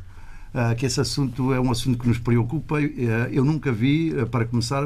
Uh, 0.55 0.73
que 0.77 0.87
esse 0.87 1.01
assunto 1.01 1.53
é 1.53 1.59
um 1.61 1.69
assunto 1.73 1.99
que 1.99 2.07
nos 2.07 2.17
preocupa. 2.17 2.77
Uh, 2.77 2.79
eu 3.33 3.45
nunca 3.45 3.73
vi, 3.73 4.15
uh, 4.15 4.25
para 4.25 4.45
começar, 4.45 4.85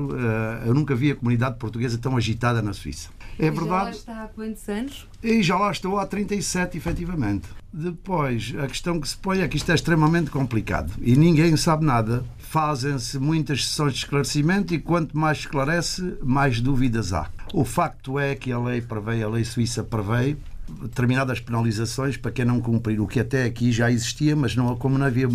eu 0.65 0.73
nunca 0.73 0.95
vi 0.95 1.11
a 1.11 1.15
comunidade 1.15 1.59
portuguesa 1.59 1.99
tão 1.99 2.17
agitada 2.17 2.63
na 2.63 2.73
Suíça. 2.73 3.11
É 3.39 3.47
e 3.47 3.51
verdade. 3.51 3.69
Já 3.69 3.83
lá 3.83 3.91
está 3.91 4.25
há 4.25 4.29
quantos 4.29 4.69
anos? 4.69 5.09
E 5.23 5.43
já 5.43 5.59
lá 5.59 5.71
estou 5.71 5.99
há 5.99 6.07
37, 6.07 6.77
efetivamente. 6.77 7.49
Depois, 7.73 8.55
a 8.59 8.67
questão 8.67 9.01
que 9.01 9.09
se 9.09 9.17
põe 9.17 9.41
é 9.41 9.49
que 9.49 9.57
isto 9.57 9.71
é 9.71 9.75
extremamente 9.75 10.31
complicado 10.31 10.93
e 11.01 11.15
ninguém 11.15 11.57
sabe 11.57 11.85
nada 11.85 12.25
fazem-se 12.39 13.19
muitas 13.19 13.67
sessões 13.67 13.93
de 13.93 13.99
esclarecimento 13.99 14.73
e 14.73 14.79
quanto 14.79 15.17
mais 15.17 15.39
esclarece, 15.39 16.17
mais 16.23 16.63
dúvidas 16.63 17.13
há. 17.13 17.29
O 17.53 17.65
facto 17.65 18.19
é 18.19 18.35
que 18.35 18.51
a 18.51 18.59
lei 18.59 18.81
prevê, 18.81 19.23
a 19.23 19.29
lei 19.29 19.45
suíça 19.45 19.85
prevê 19.85 20.37
determinadas 20.83 21.41
penalizações 21.41 22.17
para 22.17 22.31
quem 22.31 22.45
não 22.45 22.61
cumprir 22.61 23.01
o 23.01 23.07
que 23.07 23.21
até 23.21 23.45
aqui 23.45 23.71
já 23.71 23.91
existia, 23.91 24.35
mas 24.35 24.57
não, 24.57 24.75
como, 24.77 24.99
não 24.99 25.07
havia, 25.07 25.29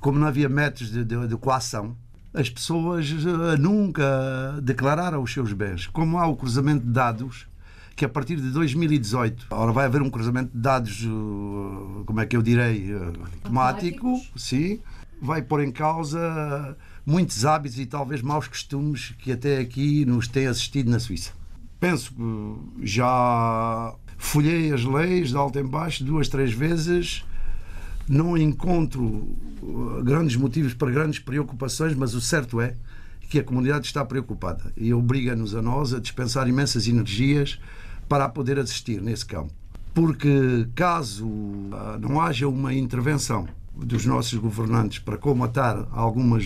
como 0.00 0.18
não 0.18 0.26
havia 0.26 0.48
métodos 0.48 0.92
de, 0.92 1.04
de, 1.04 1.26
de 1.26 1.36
coação, 1.36 1.96
as 2.32 2.48
pessoas 2.48 3.10
eh, 3.10 3.56
nunca 3.58 4.58
declararam 4.62 5.22
os 5.22 5.32
seus 5.32 5.52
bens. 5.52 5.86
Como 5.88 6.18
há 6.18 6.26
o 6.26 6.36
cruzamento 6.36 6.84
de 6.84 6.92
dados, 6.92 7.46
que 8.00 8.04
a 8.06 8.08
partir 8.08 8.36
de 8.36 8.48
2018, 8.48 9.48
agora 9.50 9.72
vai 9.72 9.84
haver 9.84 10.00
um 10.00 10.08
cruzamento 10.08 10.50
de 10.54 10.58
dados, 10.58 11.04
eh, 11.04 12.02
como 12.06 12.18
é 12.18 12.24
que 12.24 12.34
eu 12.34 12.40
direi, 12.40 12.90
eh, 12.90 13.12
automático, 13.42 14.18
sim, 14.34 14.80
vai 15.20 15.42
pôr 15.42 15.62
em 15.62 15.70
causa 15.70 16.78
muitos 17.04 17.44
hábitos 17.44 17.78
e 17.78 17.84
talvez 17.84 18.22
maus 18.22 18.48
costumes 18.48 19.14
que 19.18 19.30
até 19.30 19.58
aqui 19.58 20.06
nos 20.06 20.26
têm 20.26 20.46
assistido 20.46 20.90
na 20.90 20.98
Suíça. 20.98 21.32
Penso 21.78 22.14
que 22.14 22.86
já 22.86 23.94
folhei 24.16 24.72
as 24.72 24.82
leis 24.82 25.28
de 25.28 25.36
alto 25.36 25.58
em 25.58 25.66
baixo 25.66 26.02
duas, 26.02 26.26
três 26.26 26.54
vezes, 26.54 27.22
não 28.08 28.34
encontro 28.34 29.04
uh, 29.04 30.02
grandes 30.02 30.36
motivos 30.36 30.72
para 30.72 30.90
grandes 30.90 31.18
preocupações, 31.18 31.94
mas 31.94 32.14
o 32.14 32.20
certo 32.22 32.62
é 32.62 32.74
que 33.28 33.38
a 33.38 33.44
comunidade 33.44 33.86
está 33.86 34.02
preocupada 34.06 34.72
e 34.74 34.94
obriga-nos 34.94 35.54
a 35.54 35.60
nós 35.60 35.92
a 35.92 36.00
dispensar 36.00 36.48
imensas 36.48 36.88
energias 36.88 37.60
para 38.10 38.28
poder 38.28 38.58
assistir 38.58 39.00
nesse 39.00 39.24
campo. 39.24 39.54
Porque 39.94 40.66
caso 40.74 41.28
uh, 41.28 41.96
não 42.00 42.20
haja 42.20 42.48
uma 42.48 42.74
intervenção 42.74 43.46
dos 43.72 44.04
nossos 44.04 44.34
governantes 44.36 44.98
para 44.98 45.16
comatar 45.16 45.86
algumas 45.92 46.44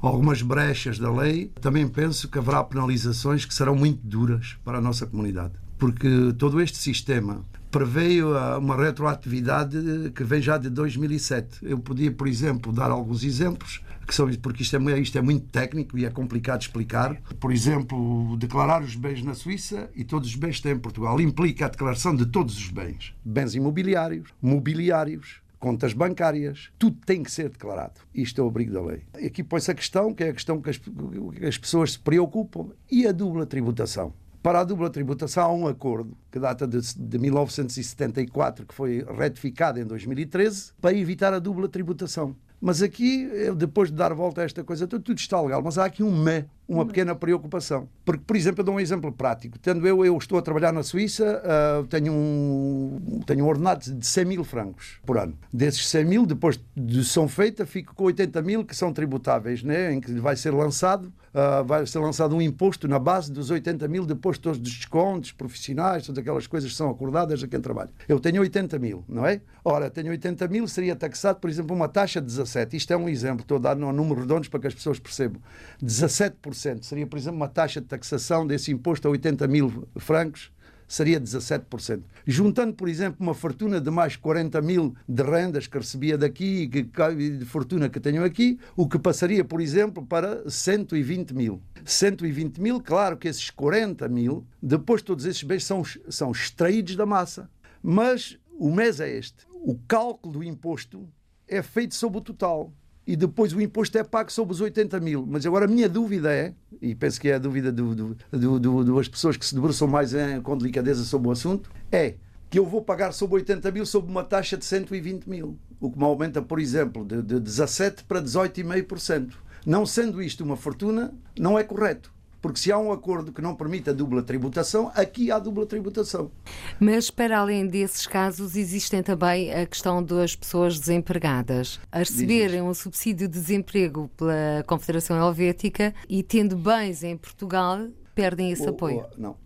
algumas 0.00 0.40
brechas 0.40 0.98
da 0.98 1.12
lei, 1.12 1.52
também 1.60 1.86
penso 1.86 2.26
que 2.28 2.38
haverá 2.38 2.64
penalizações 2.64 3.44
que 3.44 3.52
serão 3.52 3.74
muito 3.74 4.00
duras 4.02 4.56
para 4.64 4.78
a 4.78 4.80
nossa 4.80 5.04
comunidade. 5.06 5.52
Porque 5.76 6.32
todo 6.38 6.58
este 6.60 6.78
sistema 6.78 7.44
preveio 7.70 8.30
uma 8.58 8.76
retroatividade 8.76 9.76
que 10.14 10.24
vem 10.24 10.40
já 10.40 10.56
de 10.56 10.70
2007. 10.70 11.58
Eu 11.62 11.78
podia, 11.78 12.10
por 12.10 12.26
exemplo, 12.26 12.72
dar 12.72 12.90
alguns 12.90 13.24
exemplos, 13.24 13.82
que 14.10 14.14
são, 14.16 14.28
porque 14.42 14.64
isto 14.64 14.76
é, 14.76 14.98
isto 14.98 15.16
é 15.16 15.22
muito 15.22 15.46
técnico 15.46 15.96
e 15.96 16.04
é 16.04 16.10
complicado 16.10 16.62
explicar. 16.62 17.14
Por 17.38 17.52
exemplo, 17.52 18.36
declarar 18.36 18.82
os 18.82 18.96
bens 18.96 19.22
na 19.22 19.34
Suíça 19.34 19.88
e 19.94 20.02
todos 20.02 20.28
os 20.28 20.34
bens 20.34 20.60
têm 20.60 20.72
em 20.72 20.78
Portugal 20.78 21.20
implica 21.20 21.66
a 21.66 21.68
declaração 21.68 22.14
de 22.14 22.26
todos 22.26 22.56
os 22.56 22.68
bens. 22.70 23.14
Bens 23.24 23.54
imobiliários, 23.54 24.34
mobiliários, 24.42 25.40
contas 25.60 25.92
bancárias, 25.92 26.70
tudo 26.76 26.98
tem 27.06 27.22
que 27.22 27.30
ser 27.30 27.50
declarado. 27.50 28.00
Isto 28.12 28.40
é 28.40 28.44
o 28.44 28.48
abrigo 28.48 28.72
da 28.72 28.82
lei. 28.82 29.02
Aqui 29.14 29.44
põe-se 29.44 29.70
a 29.70 29.74
questão, 29.74 30.12
que 30.12 30.24
é 30.24 30.30
a 30.30 30.32
questão 30.32 30.60
que 30.60 30.70
as, 30.70 31.58
pessoas 31.58 31.92
se 31.92 31.98
preocupam, 32.00 32.70
e 32.90 33.06
a 33.06 33.12
dupla 33.12 33.46
tributação. 33.46 34.12
Para 34.42 34.60
a 34.60 34.64
dupla 34.64 34.90
tributação 34.90 35.44
há 35.44 35.52
um 35.52 35.68
acordo 35.68 36.16
que 36.32 36.40
data 36.40 36.66
de, 36.66 36.80
de 36.96 37.18
1974, 37.18 38.66
que 38.66 38.74
foi 38.74 39.04
retificado 39.16 39.78
em 39.78 39.84
2013, 39.84 40.72
para 40.80 40.96
evitar 40.96 41.32
a 41.32 41.38
dupla 41.38 41.68
tributação. 41.68 42.34
Mas 42.60 42.82
aqui, 42.82 43.26
depois 43.56 43.90
de 43.90 43.96
dar 43.96 44.12
volta 44.12 44.42
a 44.42 44.44
esta 44.44 44.62
coisa, 44.62 44.86
tudo, 44.86 45.12
está 45.14 45.40
legal, 45.40 45.62
mas 45.62 45.78
há 45.78 45.84
aqui 45.86 46.02
um 46.02 46.14
me, 46.14 46.44
uma 46.70 46.86
pequena 46.86 47.16
preocupação. 47.16 47.88
Porque, 48.04 48.22
por 48.24 48.36
exemplo, 48.36 48.60
eu 48.60 48.64
dou 48.64 48.74
um 48.76 48.80
exemplo 48.80 49.10
prático. 49.10 49.58
Tendo 49.58 49.86
eu, 49.86 50.04
eu 50.04 50.16
estou 50.16 50.38
a 50.38 50.42
trabalhar 50.42 50.72
na 50.72 50.84
Suíça, 50.84 51.42
uh, 51.42 51.84
tenho, 51.88 52.12
um, 52.12 53.20
tenho 53.26 53.44
um 53.44 53.48
ordenado 53.48 53.92
de 53.92 54.06
100 54.06 54.24
mil 54.24 54.44
francos 54.44 55.00
por 55.04 55.18
ano. 55.18 55.36
Desses 55.52 55.88
100 55.88 56.04
mil, 56.04 56.24
depois 56.24 56.60
de 56.76 57.04
são 57.04 57.26
feita, 57.26 57.66
fico 57.66 57.92
com 57.94 58.04
80 58.04 58.40
mil 58.42 58.64
que 58.64 58.76
são 58.76 58.92
tributáveis, 58.92 59.64
né? 59.64 59.92
em 59.92 60.00
que 60.00 60.12
vai 60.12 60.36
ser 60.36 60.52
lançado 60.52 61.12
Uh, 61.30 61.64
vai 61.64 61.86
ser 61.86 62.00
lançado 62.00 62.34
um 62.34 62.42
imposto 62.42 62.88
na 62.88 62.98
base 62.98 63.30
dos 63.30 63.52
80 63.52 63.86
mil, 63.86 64.04
depois 64.04 64.36
todos 64.36 64.58
os 64.58 64.64
descontos 64.64 65.30
profissionais, 65.30 66.04
todas 66.04 66.20
aquelas 66.20 66.48
coisas 66.48 66.72
que 66.72 66.76
são 66.76 66.90
acordadas 66.90 67.40
a 67.40 67.46
quem 67.46 67.60
trabalha. 67.60 67.90
Eu 68.08 68.18
tenho 68.18 68.42
80 68.42 68.80
mil, 68.80 69.04
não 69.08 69.24
é? 69.24 69.40
Ora, 69.64 69.88
tenho 69.88 70.10
80 70.10 70.48
mil, 70.48 70.66
seria 70.66 70.96
taxado, 70.96 71.38
por 71.38 71.48
exemplo, 71.48 71.76
uma 71.76 71.88
taxa 71.88 72.20
de 72.20 72.26
17. 72.26 72.76
Isto 72.76 72.92
é 72.94 72.96
um 72.96 73.08
exemplo, 73.08 73.42
estou 73.42 73.58
a 73.58 73.60
dar 73.60 73.76
um 73.76 73.92
número 73.92 74.22
redondos 74.22 74.48
para 74.48 74.58
que 74.58 74.66
as 74.66 74.74
pessoas 74.74 74.98
percebam. 74.98 75.40
17% 75.80 76.34
seria, 76.60 77.06
por 77.06 77.18
exemplo, 77.18 77.36
uma 77.36 77.48
taxa 77.48 77.80
de 77.80 77.86
taxação 77.86 78.46
desse 78.46 78.70
imposto 78.70 79.08
a 79.08 79.10
80 79.10 79.46
mil 79.48 79.88
francos 79.96 80.52
seria 80.90 81.20
17%. 81.20 82.02
Juntando, 82.26 82.74
por 82.74 82.88
exemplo, 82.88 83.18
uma 83.20 83.32
fortuna 83.32 83.80
de 83.80 83.90
mais 83.92 84.16
40 84.16 84.60
mil 84.60 84.96
de 85.08 85.22
rendas 85.22 85.68
que 85.68 85.78
recebia 85.78 86.18
daqui 86.18 86.68
e 86.68 87.30
de 87.30 87.44
fortuna 87.44 87.88
que 87.88 88.00
tenho 88.00 88.24
aqui, 88.24 88.58
o 88.76 88.88
que 88.88 88.98
passaria, 88.98 89.44
por 89.44 89.60
exemplo, 89.60 90.04
para 90.04 90.50
120 90.50 91.32
mil. 91.32 91.62
120 91.84 92.60
mil, 92.60 92.80
claro 92.80 93.16
que 93.16 93.28
esses 93.28 93.50
40 93.50 94.08
mil, 94.08 94.44
depois 94.60 95.00
todos 95.00 95.26
esses 95.26 95.44
bens 95.44 95.64
são, 95.64 95.84
são 96.08 96.32
extraídos 96.32 96.96
da 96.96 97.06
massa. 97.06 97.48
Mas 97.80 98.36
o 98.58 98.68
mês 98.74 98.98
é 98.98 99.08
este. 99.16 99.46
O 99.62 99.78
cálculo 99.86 100.34
do 100.34 100.44
imposto 100.44 101.08
é 101.46 101.62
feito 101.62 101.94
sobre 101.94 102.18
o 102.18 102.20
total 102.20 102.72
e 103.10 103.16
depois 103.16 103.52
o 103.52 103.60
imposto 103.60 103.98
é 103.98 104.04
pago 104.04 104.30
sobre 104.30 104.54
os 104.54 104.60
80 104.60 105.00
mil. 105.00 105.26
Mas 105.26 105.44
agora 105.44 105.64
a 105.64 105.68
minha 105.68 105.88
dúvida 105.88 106.32
é, 106.32 106.54
e 106.80 106.94
penso 106.94 107.20
que 107.20 107.28
é 107.28 107.34
a 107.34 107.38
dúvida 107.38 107.72
do, 107.72 107.92
do, 107.92 108.16
do, 108.30 108.84
do 108.84 108.96
das 108.96 109.08
pessoas 109.08 109.36
que 109.36 109.44
se 109.44 109.52
debruçam 109.52 109.88
mais 109.88 110.14
em, 110.14 110.40
com 110.40 110.56
delicadeza 110.56 111.02
sobre 111.02 111.26
o 111.26 111.32
assunto, 111.32 111.68
é 111.90 112.14
que 112.48 112.56
eu 112.56 112.64
vou 112.64 112.82
pagar 112.82 113.10
sobre 113.10 113.34
80 113.38 113.68
mil 113.72 113.84
sobre 113.84 114.12
uma 114.12 114.22
taxa 114.22 114.56
de 114.56 114.64
120 114.64 115.28
mil, 115.28 115.58
o 115.80 115.90
que 115.90 115.98
me 115.98 116.04
aumenta, 116.04 116.40
por 116.40 116.60
exemplo, 116.60 117.04
de, 117.04 117.20
de 117.20 117.34
17% 117.34 118.04
para 118.06 118.22
18,5%. 118.22 119.32
Não 119.66 119.84
sendo 119.84 120.22
isto 120.22 120.44
uma 120.44 120.56
fortuna, 120.56 121.12
não 121.36 121.58
é 121.58 121.64
correto 121.64 122.12
porque 122.40 122.58
se 122.58 122.72
há 122.72 122.78
um 122.78 122.92
acordo 122.92 123.32
que 123.32 123.42
não 123.42 123.54
permite 123.54 123.90
a 123.90 123.92
dupla 123.92 124.22
tributação, 124.22 124.90
aqui 124.94 125.30
há 125.30 125.38
dupla 125.38 125.66
tributação. 125.66 126.30
Mas 126.78 127.10
para 127.10 127.38
além 127.38 127.66
desses 127.66 128.06
casos, 128.06 128.56
existem 128.56 129.02
também 129.02 129.52
a 129.52 129.66
questão 129.66 130.02
das 130.02 130.34
pessoas 130.34 130.78
desempregadas. 130.78 131.80
A 131.92 131.98
receberem 131.98 132.62
um 132.62 132.74
subsídio 132.74 133.28
de 133.28 133.40
desemprego 133.40 134.10
pela 134.16 134.64
Confederação 134.66 135.16
Helvética 135.16 135.94
e 136.08 136.22
tendo 136.22 136.56
bens 136.56 137.02
em 137.02 137.16
Portugal, 137.16 137.86
perdem 138.14 138.50
esse 138.50 138.68
apoio. 138.68 139.04
não 139.16 139.36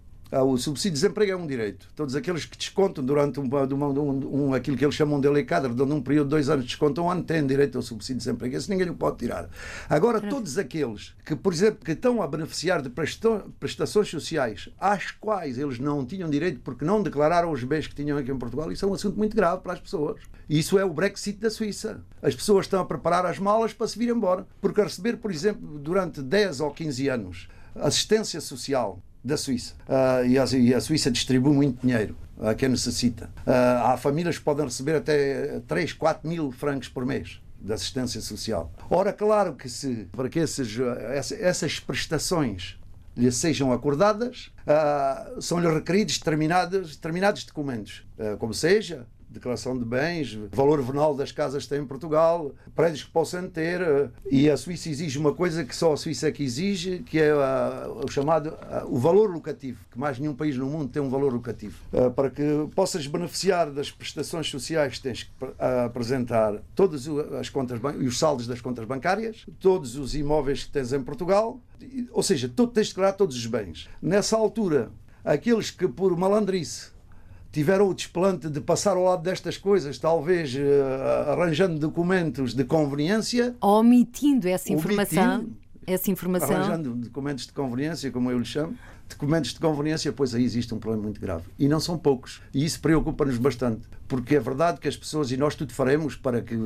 o 0.43 0.57
subsídio 0.57 0.93
de 0.93 1.00
desemprego 1.03 1.33
é 1.33 1.37
um 1.37 1.47
direito. 1.47 1.88
Todos 1.95 2.17
aqueles 2.17 2.45
que 2.45 2.57
descontam 2.57 3.05
durante 3.05 3.38
um, 3.38 3.45
um, 3.45 4.47
um 4.47 4.55
aquilo 4.55 4.76
que 4.76 4.85
eles 4.85 4.95
chamam 4.95 5.21
de 5.21 5.29
lei 5.29 5.45
cadre, 5.45 5.73
durante 5.73 5.95
um 5.95 6.03
período 6.03 6.26
de 6.26 6.31
dois 6.31 6.49
anos 6.49 6.64
descontam 6.64 7.05
um 7.05 7.11
ano, 7.11 7.23
têm 7.23 7.47
direito 7.47 7.76
ao 7.76 7.83
subsídio 7.83 8.17
de 8.17 8.25
desemprego. 8.25 8.57
Esse 8.57 8.71
ninguém 8.71 8.88
o 8.91 8.95
pode 8.95 9.19
tirar. 9.19 9.49
Agora, 9.88 10.21
todos 10.21 10.59
aqueles 10.59 11.14
que, 11.25 11.37
por 11.37 11.53
exemplo, 11.53 11.85
que 11.85 11.93
estão 11.93 12.23
a 12.23 12.26
beneficiar 12.26 12.83
de 12.83 12.91
prestações 13.61 14.09
sociais 14.09 14.69
às 14.79 15.11
quais 15.11 15.59
eles 15.59 15.79
não 15.79 16.05
tinham 16.05 16.29
direito 16.29 16.61
porque 16.61 16.85
não 16.85 17.03
declararam 17.03 17.50
os 17.50 17.62
bens 17.62 17.87
que 17.87 17.95
tinham 17.95 18.19
aqui 18.19 18.31
em 18.31 18.38
Portugal, 18.38 18.73
isso 18.73 18.85
é 18.85 18.88
um 18.88 18.95
assunto 18.95 19.17
muito 19.17 19.37
grave 19.37 19.62
para 19.62 19.75
as 19.75 19.81
pessoas. 19.81 20.21
Isso 20.49 20.79
é 20.79 20.85
o 20.85 20.93
Brexit 20.93 21.38
da 21.38 21.50
Suíça. 21.50 22.03
As 22.23 22.35
pessoas 22.35 22.67
estão 22.67 22.81
a 22.81 22.85
preparar 22.85 23.25
as 23.25 23.38
malas 23.38 23.73
para 23.73 23.87
se 23.87 23.99
vir 23.99 24.09
embora. 24.09 24.47
Porque 24.61 24.81
a 24.81 24.85
receber, 24.85 25.17
por 25.17 25.31
exemplo, 25.31 25.79
durante 25.79 26.21
10 26.21 26.61
ou 26.61 26.71
15 26.71 27.09
anos 27.09 27.49
assistência 27.75 28.41
social 28.41 29.03
da 29.25 29.37
Suíça. 29.37 29.75
Uh, 29.88 30.26
e, 30.26 30.38
a, 30.38 30.45
e, 30.57 30.75
a, 30.75 30.81
Suíça 30.81 31.11
distribui 31.11 31.54
muito 31.54 31.81
dinheiro 31.81 32.16
a 32.38 32.54
quem 32.54 32.69
necessita. 32.69 33.31
Uh, 33.47 33.87
há 33.87 33.97
famílias 33.97 34.37
que 34.37 34.45
podem 34.45 34.66
receber 34.66 34.97
até 34.97 35.61
3, 35.66 35.95
4 35.95 36.28
mil 36.28 36.52
francos 36.52 36.88
por 36.88 37.07
mês 37.07 37.40
de 37.59 37.73
assistência 37.73 38.21
social. 38.21 38.71
Ora, 38.90 39.12
claro 39.12 39.54
que 39.54 39.69
se 39.69 40.07
para 40.12 40.28
que 40.28 40.38
esses, 40.38 40.76
essas 41.40 41.81
prestações 41.81 42.78
lhe 43.16 43.31
sejam 43.33 43.73
acordadas, 43.73 44.52
uh, 44.66 45.40
são-lhe 45.40 45.73
requeridos 45.73 46.19
determinados, 46.19 46.97
determinados 46.97 47.45
documentos, 47.45 48.04
como 48.38 48.52
seja 48.52 49.07
declaração 49.35 49.76
de 49.76 49.85
bens, 49.85 50.38
valor 50.53 50.81
venal 50.83 51.14
das 51.14 51.33
casas 51.33 51.64
que 51.64 51.71
tem 51.71 51.81
em 51.81 51.87
Portugal, 51.87 52.53
prédios 52.75 53.05
que 53.05 53.11
possam 53.11 53.49
ter. 53.49 53.81
Eh, 53.81 54.09
e 54.31 54.50
a 54.50 54.57
Suíça 54.57 54.88
exige 54.88 55.19
uma 55.19 55.35
coisa 55.35 55.64
que 55.64 55.75
só 55.75 55.93
a 55.93 55.97
Suíça 55.97 56.29
é 56.29 56.33
que 56.33 56.43
exige, 56.43 57.00
que 57.00 57.19
é 57.19 57.35
uh, 57.35 58.05
o 58.05 58.11
chamado 58.11 58.50
uh, 58.50 58.87
o 58.87 58.99
valor 58.99 59.31
locativo, 59.31 59.79
que 59.91 59.99
mais 59.99 60.19
nenhum 60.19 60.35
país 60.35 60.57
no 60.57 60.67
mundo 60.67 60.88
tem 60.88 61.03
um 61.03 61.09
valor 61.09 61.33
locativo. 61.33 61.79
Para 62.14 62.31
que 62.31 62.43
possas 62.75 63.07
beneficiar 63.07 63.71
das 63.71 63.91
prestações 63.91 64.49
sociais, 64.49 64.99
tens 64.99 65.25
que 65.25 65.31
apresentar 65.85 66.62
todas 66.75 67.07
as 67.38 67.49
contas 67.49 67.81
e 67.99 68.07
os 68.07 68.19
saldos 68.19 68.47
das 68.47 68.61
contas 68.61 68.85
bancárias, 68.85 69.47
todos 69.59 69.97
os 69.97 70.14
imóveis 70.14 70.64
que 70.64 70.71
tens 70.71 70.93
em 70.93 71.03
Portugal, 71.03 71.61
ou 72.12 72.23
seja, 72.23 72.49
tens 72.49 72.87
de 72.87 72.93
declarar 72.93 73.12
todos 73.12 73.37
os 73.37 73.47
bens. 73.47 73.88
Nessa 74.00 74.37
altura, 74.37 74.91
aqueles 75.25 75.71
que 75.71 75.88
por 75.88 76.17
malandrice 76.17 76.94
tiveram 77.55 77.89
o 77.89 77.95
desplante 77.95 78.51
de 78.51 78.61
passar 78.61 78.97
ao 78.97 79.05
lado 79.05 79.23
destas 79.23 79.57
coisas, 79.57 79.97
talvez 79.97 80.53
uh, 80.57 81.31
arranjando 81.31 81.79
documentos 81.79 82.53
de 82.53 82.65
conveniência. 82.65 83.55
Omitindo 83.61 84.49
essa 84.49 84.73
informação. 84.73 85.37
Omitindo, 85.37 85.57
essa 85.87 86.11
informação. 86.11 86.57
Arranjando 86.57 86.95
documentos 86.97 87.47
de 87.47 87.53
conveniência, 87.53 88.11
como 88.11 88.29
eu 88.29 88.39
lhe 88.41 88.45
chamo. 88.45 88.75
Documentos 89.09 89.53
de 89.53 89.61
conveniência, 89.61 90.13
pois 90.13 90.35
aí 90.35 90.43
existe 90.43 90.75
um 90.75 90.79
problema 90.81 91.05
muito 91.05 91.21
grave. 91.21 91.45
E 91.57 91.69
não 91.69 91.79
são 91.79 91.97
poucos. 91.97 92.43
E 92.53 92.65
isso 92.65 92.81
preocupa-nos 92.81 93.39
bastante. 93.39 93.83
Porque 94.09 94.35
é 94.35 94.41
verdade 94.41 94.81
que 94.81 94.89
as 94.89 94.97
pessoas, 94.97 95.31
e 95.31 95.37
nós 95.37 95.55
tudo 95.55 95.73
faremos 95.73 96.17
para, 96.17 96.43
que, 96.43 96.57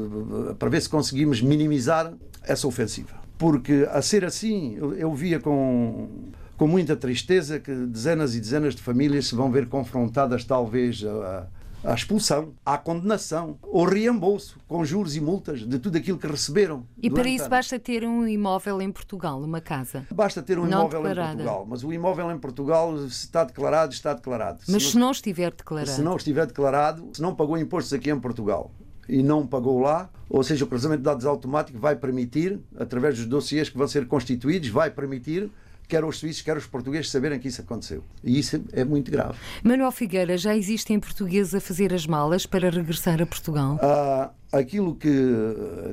para 0.59 0.71
ver 0.71 0.81
se 0.81 0.89
conseguimos 0.89 1.43
minimizar 1.43 2.15
essa 2.45 2.67
ofensiva. 2.67 3.15
Porque 3.37 3.87
a 3.91 4.01
ser 4.01 4.25
assim, 4.25 4.75
eu, 4.77 4.95
eu 4.95 5.13
via 5.13 5.39
com 5.39 6.09
com 6.59 6.67
muita 6.67 6.97
tristeza 6.97 7.61
que 7.61 7.73
dezenas 7.73 8.35
e 8.35 8.41
dezenas 8.41 8.75
de 8.75 8.83
famílias 8.83 9.29
se 9.29 9.35
vão 9.35 9.51
ver 9.51 9.69
confrontadas 9.69 10.45
talvez 10.45 11.05
a, 11.05 11.47
à 11.85 11.95
expulsão, 11.95 12.53
à 12.67 12.77
condenação, 12.77 13.57
ao 13.63 13.85
reembolso, 13.85 14.59
com 14.67 14.85
juros 14.85 15.15
e 15.15 15.21
multas 15.21 15.61
de 15.61 15.79
tudo 15.79 15.97
aquilo 15.97 16.19
que 16.19 16.27
receberam. 16.27 16.85
E 17.01 17.09
para 17.09 17.29
isso 17.29 17.49
basta 17.49 17.79
ter 17.79 18.05
um 18.05 18.27
imóvel 18.27 18.83
em 18.83 18.91
Portugal, 18.91 19.41
uma 19.41 19.61
casa? 19.61 20.05
Basta 20.11 20.43
ter 20.43 20.59
um 20.59 20.63
não 20.63 20.81
imóvel 20.81 21.03
declarada. 21.03 21.33
em 21.33 21.37
Portugal, 21.37 21.67
mas 21.69 21.85
o 21.85 21.93
imóvel 21.93 22.33
em 22.33 22.39
Portugal, 22.39 22.99
se 22.99 23.27
está 23.27 23.45
declarado, 23.45 23.95
está 23.95 24.13
declarado. 24.13 24.59
Mas 24.69 24.83
se, 24.83 24.91
se 24.91 24.99
não, 24.99 25.13
estiver 25.13 25.53
declarado? 25.53 25.91
Se 25.91 26.03
não 26.03 26.17
estiver 26.17 26.45
declarado, 26.45 27.09
se 27.13 27.23
não 27.23 27.37
pagou 27.37 27.57
impostos 27.57 27.93
aqui 27.93 28.11
em 28.11 28.19
Portugal 28.19 28.73
e 29.09 29.23
não 29.23 29.47
pagou 29.47 29.79
lá, 29.79 30.11
ou 30.29 30.43
seja, 30.43 30.65
o 30.65 30.69
cruzamento 30.69 30.99
de 30.99 31.05
dados 31.05 31.25
automático 31.25 31.79
vai 31.79 31.95
permitir, 31.95 32.61
através 32.77 33.17
dos 33.17 33.27
dossiês 33.27 33.69
que 33.71 33.79
vão 33.79 33.87
ser 33.87 34.09
constituídos, 34.09 34.69
vai 34.69 34.91
permitir 34.91 35.51
quer 35.89 36.05
os 36.05 36.19
suíços, 36.19 36.43
quer 36.43 36.57
os 36.57 36.67
portugueses 36.67 37.11
saberem 37.11 37.39
que 37.39 37.49
isso 37.49 37.63
aconteceu. 37.63 38.05
E 38.23 38.39
isso 38.39 38.63
é 38.73 38.85
muito 38.85 39.11
grave. 39.11 39.39
Manuel 39.65 39.91
Figueira, 39.91 40.37
já 40.37 40.55
existem 40.55 41.01
portugueses 41.01 41.55
a 41.55 41.61
fazer 41.61 41.95
as 41.95 42.07
malas 42.07 42.47
para 42.47 42.71
regressar 42.71 43.21
a 43.23 43.27
Portugal? 43.27 43.79
Ah, 43.83 44.31
aquilo 44.53 44.95
que, 44.95 45.09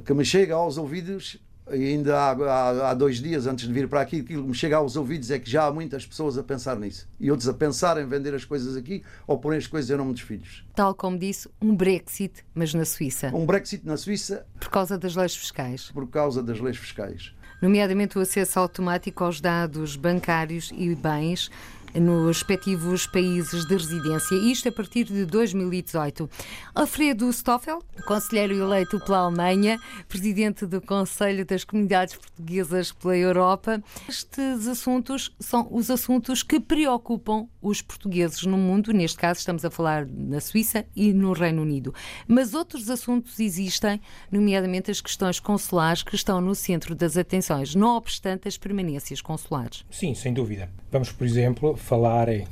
que 0.05 0.13
me 0.13 0.25
chega 0.25 0.55
aos 0.55 0.77
ouvidos 0.77 1.39
ainda 1.67 2.17
há, 2.17 2.31
há, 2.31 2.89
há, 2.91 2.93
dois 2.93 3.19
dias 3.19 3.47
antes 3.47 3.67
de 3.67 3.73
vir 3.73 3.87
para 3.87 4.01
aqui, 4.01 4.19
aquilo 4.19 4.43
que 4.43 4.49
me 4.49 4.53
chega 4.53 4.77
aos 4.77 4.95
ouvidos 4.95 5.31
é 5.31 5.39
que 5.39 5.49
já 5.49 5.65
há 5.65 5.71
muitas 5.71 6.05
pessoas 6.05 6.37
a 6.37 6.43
pensar 6.43 6.77
nisso. 6.77 7.07
E 7.19 7.31
outros 7.31 7.49
a 7.49 7.53
pensar 7.53 7.99
em 7.99 8.07
vender 8.07 8.33
as 8.33 8.45
coisas 8.45 8.75
aqui 8.75 9.03
ou 9.25 9.37
pôr 9.37 9.55
as 9.55 9.67
coisas 9.67 9.89
em 9.89 9.97
nome 9.97 10.13
dos 10.13 10.21
filhos. 10.21 10.63
Tal 10.75 10.93
como 10.93 11.17
disse, 11.17 11.49
um 11.61 11.75
Brexit, 11.75 12.45
mas 12.53 12.73
na 12.73 12.85
Suíça. 12.85 13.31
Um 13.33 13.45
Brexit 13.45 13.85
na 13.85 13.97
Suíça. 13.97 14.45
Por 14.59 14.69
causa 14.69 14.97
das 14.97 15.15
leis 15.15 15.35
fiscais. 15.35 15.91
Por 15.91 16.07
causa 16.07 16.43
das 16.43 16.59
leis 16.59 16.77
fiscais 16.77 17.33
nomeadamente 17.61 18.17
o 18.17 18.21
acesso 18.21 18.59
automático 18.59 19.23
aos 19.23 19.41
dados 19.41 19.95
bancários 19.95 20.71
e 20.75 20.93
bens 20.95 21.49
nos 21.99 22.27
respectivos 22.27 23.07
países 23.07 23.65
de 23.65 23.75
residência, 23.75 24.35
isto 24.35 24.69
a 24.69 24.71
partir 24.71 25.05
de 25.05 25.25
2018. 25.25 26.29
Alfredo 26.73 27.31
Stoffel, 27.31 27.81
conselheiro 28.05 28.55
eleito 28.55 28.99
pela 28.99 29.19
Alemanha, 29.19 29.79
presidente 30.07 30.65
do 30.65 30.81
Conselho 30.81 31.45
das 31.45 31.63
Comunidades 31.63 32.15
Portuguesas 32.15 32.91
pela 32.91 33.17
Europa, 33.17 33.81
estes 34.07 34.67
assuntos 34.67 35.33
são 35.39 35.67
os 35.71 35.89
assuntos 35.89 36.43
que 36.43 36.59
preocupam 36.59 37.47
os 37.61 37.81
portugueses 37.81 38.43
no 38.43 38.57
mundo, 38.57 38.91
neste 38.91 39.17
caso 39.17 39.39
estamos 39.39 39.65
a 39.65 39.71
falar 39.71 40.05
na 40.05 40.39
Suíça 40.39 40.85
e 40.95 41.13
no 41.13 41.33
Reino 41.33 41.61
Unido. 41.61 41.93
Mas 42.27 42.53
outros 42.53 42.89
assuntos 42.89 43.39
existem, 43.39 43.99
nomeadamente 44.31 44.91
as 44.91 45.01
questões 45.01 45.39
consulares 45.39 46.03
que 46.03 46.15
estão 46.15 46.39
no 46.39 46.53
centro 46.53 46.93
das 46.93 47.17
atenções, 47.17 47.73
não 47.73 47.95
obstante 47.95 48.47
as 48.47 48.57
permanências 48.57 49.21
consulares. 49.21 49.85
Sim, 49.89 50.13
sem 50.13 50.33
dúvida. 50.33 50.69
Vamos, 50.91 51.11
por 51.11 51.25
exemplo, 51.25 51.75
falar, 51.85 52.27
uh, 52.29 52.43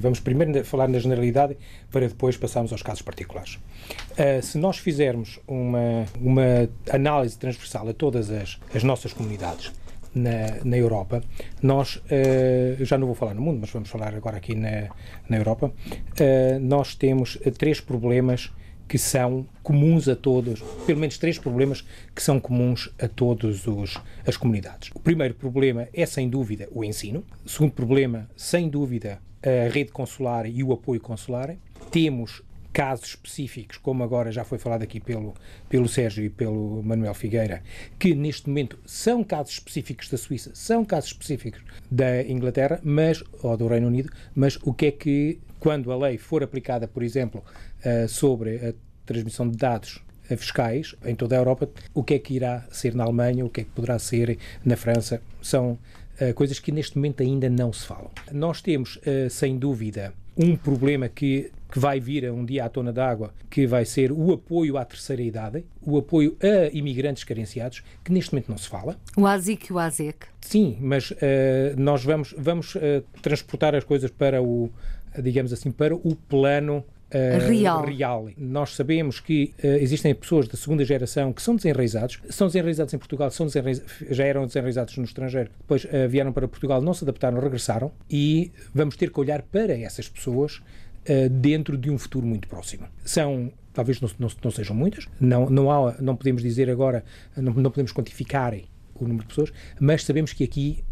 vamos 0.00 0.18
primeiro 0.18 0.64
falar 0.64 0.88
na 0.88 0.98
generalidade 0.98 1.56
para 1.92 2.08
depois 2.08 2.36
passarmos 2.36 2.72
aos 2.72 2.82
casos 2.82 3.02
particulares. 3.02 3.58
Uh, 4.12 4.42
se 4.42 4.56
nós 4.56 4.78
fizermos 4.78 5.38
uma, 5.46 6.06
uma 6.18 6.68
análise 6.90 7.38
transversal 7.38 7.88
a 7.88 7.92
todas 7.92 8.30
as, 8.30 8.58
as 8.74 8.82
nossas 8.82 9.12
comunidades 9.12 9.72
na, 10.14 10.64
na 10.64 10.76
Europa, 10.76 11.22
nós, 11.62 11.96
uh, 11.96 12.84
já 12.84 12.96
não 12.96 13.06
vou 13.06 13.14
falar 13.14 13.34
no 13.34 13.42
mundo, 13.42 13.58
mas 13.60 13.70
vamos 13.70 13.90
falar 13.90 14.14
agora 14.14 14.38
aqui 14.38 14.54
na, 14.54 14.88
na 15.28 15.36
Europa, 15.36 15.70
nós 16.62 16.94
temos 16.94 17.38
três 17.58 17.80
problemas 17.80 18.50
que 18.88 18.98
são 18.98 19.46
comuns 19.62 20.08
a 20.08 20.16
todos, 20.16 20.62
pelo 20.86 20.98
menos 20.98 21.18
três 21.18 21.38
problemas 21.38 21.84
que 22.14 22.22
são 22.22 22.40
comuns 22.40 22.90
a 22.98 23.06
todas 23.06 23.64
as 24.26 24.36
comunidades. 24.36 24.90
O 24.94 25.00
primeiro 25.00 25.34
problema 25.34 25.86
é, 25.92 26.06
sem 26.06 26.28
dúvida, 26.28 26.68
o 26.72 26.82
ensino. 26.82 27.22
O 27.44 27.48
segundo 27.48 27.72
problema, 27.72 28.28
sem 28.34 28.68
dúvida, 28.68 29.20
a 29.42 29.70
rede 29.70 29.92
consular 29.92 30.46
e 30.46 30.64
o 30.64 30.72
apoio 30.72 31.00
consular. 31.00 31.54
Temos 31.90 32.42
casos 32.72 33.08
específicos, 33.08 33.76
como 33.76 34.04
agora 34.04 34.30
já 34.30 34.44
foi 34.44 34.58
falado 34.58 34.82
aqui 34.82 35.00
pelo, 35.00 35.34
pelo 35.68 35.88
Sérgio 35.88 36.24
e 36.24 36.30
pelo 36.30 36.82
Manuel 36.82 37.14
Figueira, 37.14 37.62
que 37.98 38.14
neste 38.14 38.48
momento 38.48 38.78
são 38.86 39.24
casos 39.24 39.54
específicos 39.54 40.08
da 40.08 40.16
Suíça, 40.16 40.52
são 40.54 40.84
casos 40.84 41.10
específicos 41.10 41.60
da 41.90 42.22
Inglaterra, 42.22 42.80
mas 42.84 43.24
ou 43.42 43.56
do 43.56 43.66
Reino 43.66 43.88
Unido, 43.88 44.10
mas 44.34 44.58
o 44.62 44.72
que 44.72 44.86
é 44.86 44.90
que 44.92 45.40
quando 45.58 45.90
a 45.90 45.96
lei 45.96 46.18
for 46.18 46.42
aplicada, 46.42 46.86
por 46.86 47.02
exemplo, 47.02 47.42
sobre 48.08 48.56
a 48.56 48.74
transmissão 49.06 49.48
de 49.48 49.56
dados 49.56 50.02
fiscais 50.36 50.94
em 51.04 51.14
toda 51.14 51.36
a 51.36 51.38
Europa, 51.38 51.68
o 51.94 52.02
que 52.02 52.14
é 52.14 52.18
que 52.18 52.34
irá 52.34 52.66
ser 52.70 52.94
na 52.94 53.04
Alemanha, 53.04 53.44
o 53.44 53.50
que 53.50 53.62
é 53.62 53.64
que 53.64 53.70
poderá 53.70 53.98
ser 53.98 54.38
na 54.64 54.76
França, 54.76 55.22
são 55.40 55.78
uh, 56.20 56.34
coisas 56.34 56.58
que 56.58 56.70
neste 56.72 56.96
momento 56.96 57.22
ainda 57.22 57.48
não 57.48 57.72
se 57.72 57.86
falam. 57.86 58.10
Nós 58.32 58.60
temos, 58.60 58.96
uh, 58.96 59.30
sem 59.30 59.56
dúvida, 59.58 60.12
um 60.36 60.54
problema 60.56 61.08
que, 61.08 61.50
que 61.70 61.78
vai 61.78 61.98
vir 61.98 62.30
um 62.30 62.44
dia 62.44 62.64
à 62.64 62.68
tona 62.68 62.92
d'água, 62.92 63.32
que 63.50 63.66
vai 63.66 63.84
ser 63.84 64.12
o 64.12 64.32
apoio 64.32 64.76
à 64.76 64.84
terceira 64.84 65.22
idade, 65.22 65.64
o 65.82 65.98
apoio 65.98 66.36
a 66.40 66.76
imigrantes 66.76 67.24
carenciados, 67.24 67.82
que 68.04 68.12
neste 68.12 68.32
momento 68.32 68.48
não 68.50 68.58
se 68.58 68.68
fala. 68.68 68.96
O 69.16 69.26
ASIC 69.26 69.70
e 69.70 69.72
o 69.72 69.78
ASEC. 69.78 70.26
Sim, 70.40 70.76
mas 70.80 71.10
uh, 71.10 71.16
nós 71.76 72.04
vamos, 72.04 72.34
vamos 72.38 72.76
transportar 73.22 73.74
as 73.74 73.82
coisas 73.82 74.10
para 74.10 74.40
o, 74.42 74.70
digamos 75.20 75.52
assim, 75.52 75.72
para 75.72 75.94
o 75.94 76.14
plano 76.14 76.84
Uh, 77.08 77.48
real. 77.48 77.84
real. 77.84 78.28
Nós 78.36 78.74
sabemos 78.74 79.18
que 79.18 79.54
uh, 79.64 79.66
existem 79.66 80.14
pessoas 80.14 80.46
da 80.46 80.58
segunda 80.58 80.84
geração 80.84 81.32
que 81.32 81.40
são 81.40 81.56
desenraizados, 81.56 82.20
são 82.28 82.48
desenraizados 82.48 82.92
em 82.92 82.98
Portugal, 82.98 83.30
são 83.30 83.46
já 84.10 84.24
eram 84.24 84.46
desenraizados 84.46 84.96
no 84.98 85.04
estrangeiro, 85.04 85.50
depois 85.58 85.84
uh, 85.84 86.08
vieram 86.08 86.32
para 86.32 86.46
Portugal, 86.46 86.82
não 86.82 86.92
se 86.92 87.04
adaptaram, 87.04 87.40
regressaram 87.40 87.90
e 88.10 88.52
vamos 88.74 88.94
ter 88.94 89.10
que 89.10 89.18
olhar 89.18 89.40
para 89.42 89.78
essas 89.78 90.08
pessoas 90.08 90.60
dentro 91.30 91.78
de 91.78 91.90
um 91.90 91.96
futuro 91.96 92.26
muito 92.26 92.46
próximo. 92.46 92.86
São 93.02 93.50
talvez 93.72 93.98
não, 93.98 94.10
não, 94.18 94.28
não, 94.44 94.50
sejam 94.50 94.76
muitas, 94.76 95.08
não, 95.18 95.48
não, 95.48 95.70
há, 95.70 95.94
não 96.02 96.14
podemos 96.14 96.42
dizer 96.42 96.68
agora, 96.68 97.02
não, 97.34 97.54
não 97.54 97.70
podemos 97.70 97.92
quantificar 97.92 98.54
o 98.94 99.04
número 99.04 99.22
de 99.22 99.28
pessoas, 99.28 99.50
mas 99.80 100.04
sabemos 100.04 100.34
que 100.34 100.44
aqui 100.44 100.84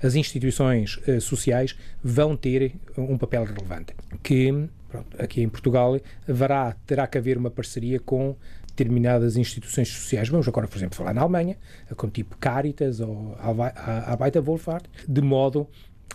as 0.00 0.14
instituições 0.14 1.00
sociais 1.20 1.76
vão 2.00 2.36
ter 2.36 2.74
um 2.96 3.18
papel 3.18 3.42
relevante, 3.42 3.92
que 4.22 4.68
Pronto, 4.94 5.20
aqui 5.20 5.42
em 5.42 5.48
Portugal 5.48 6.00
haverá, 6.28 6.76
terá 6.86 7.04
que 7.08 7.18
haver 7.18 7.36
uma 7.36 7.50
parceria 7.50 7.98
com 7.98 8.36
determinadas 8.68 9.36
instituições 9.36 9.88
sociais. 9.88 10.28
Vamos 10.28 10.46
agora, 10.46 10.68
por 10.68 10.76
exemplo, 10.76 10.96
falar 10.96 11.12
na 11.12 11.20
Alemanha, 11.20 11.56
com 11.96 12.08
tipo 12.08 12.36
Caritas 12.38 13.00
ou 13.00 13.36
Arbeiter 13.40 14.40
Wohlfahrt, 14.40 14.84
de 15.08 15.20
modo 15.20 15.66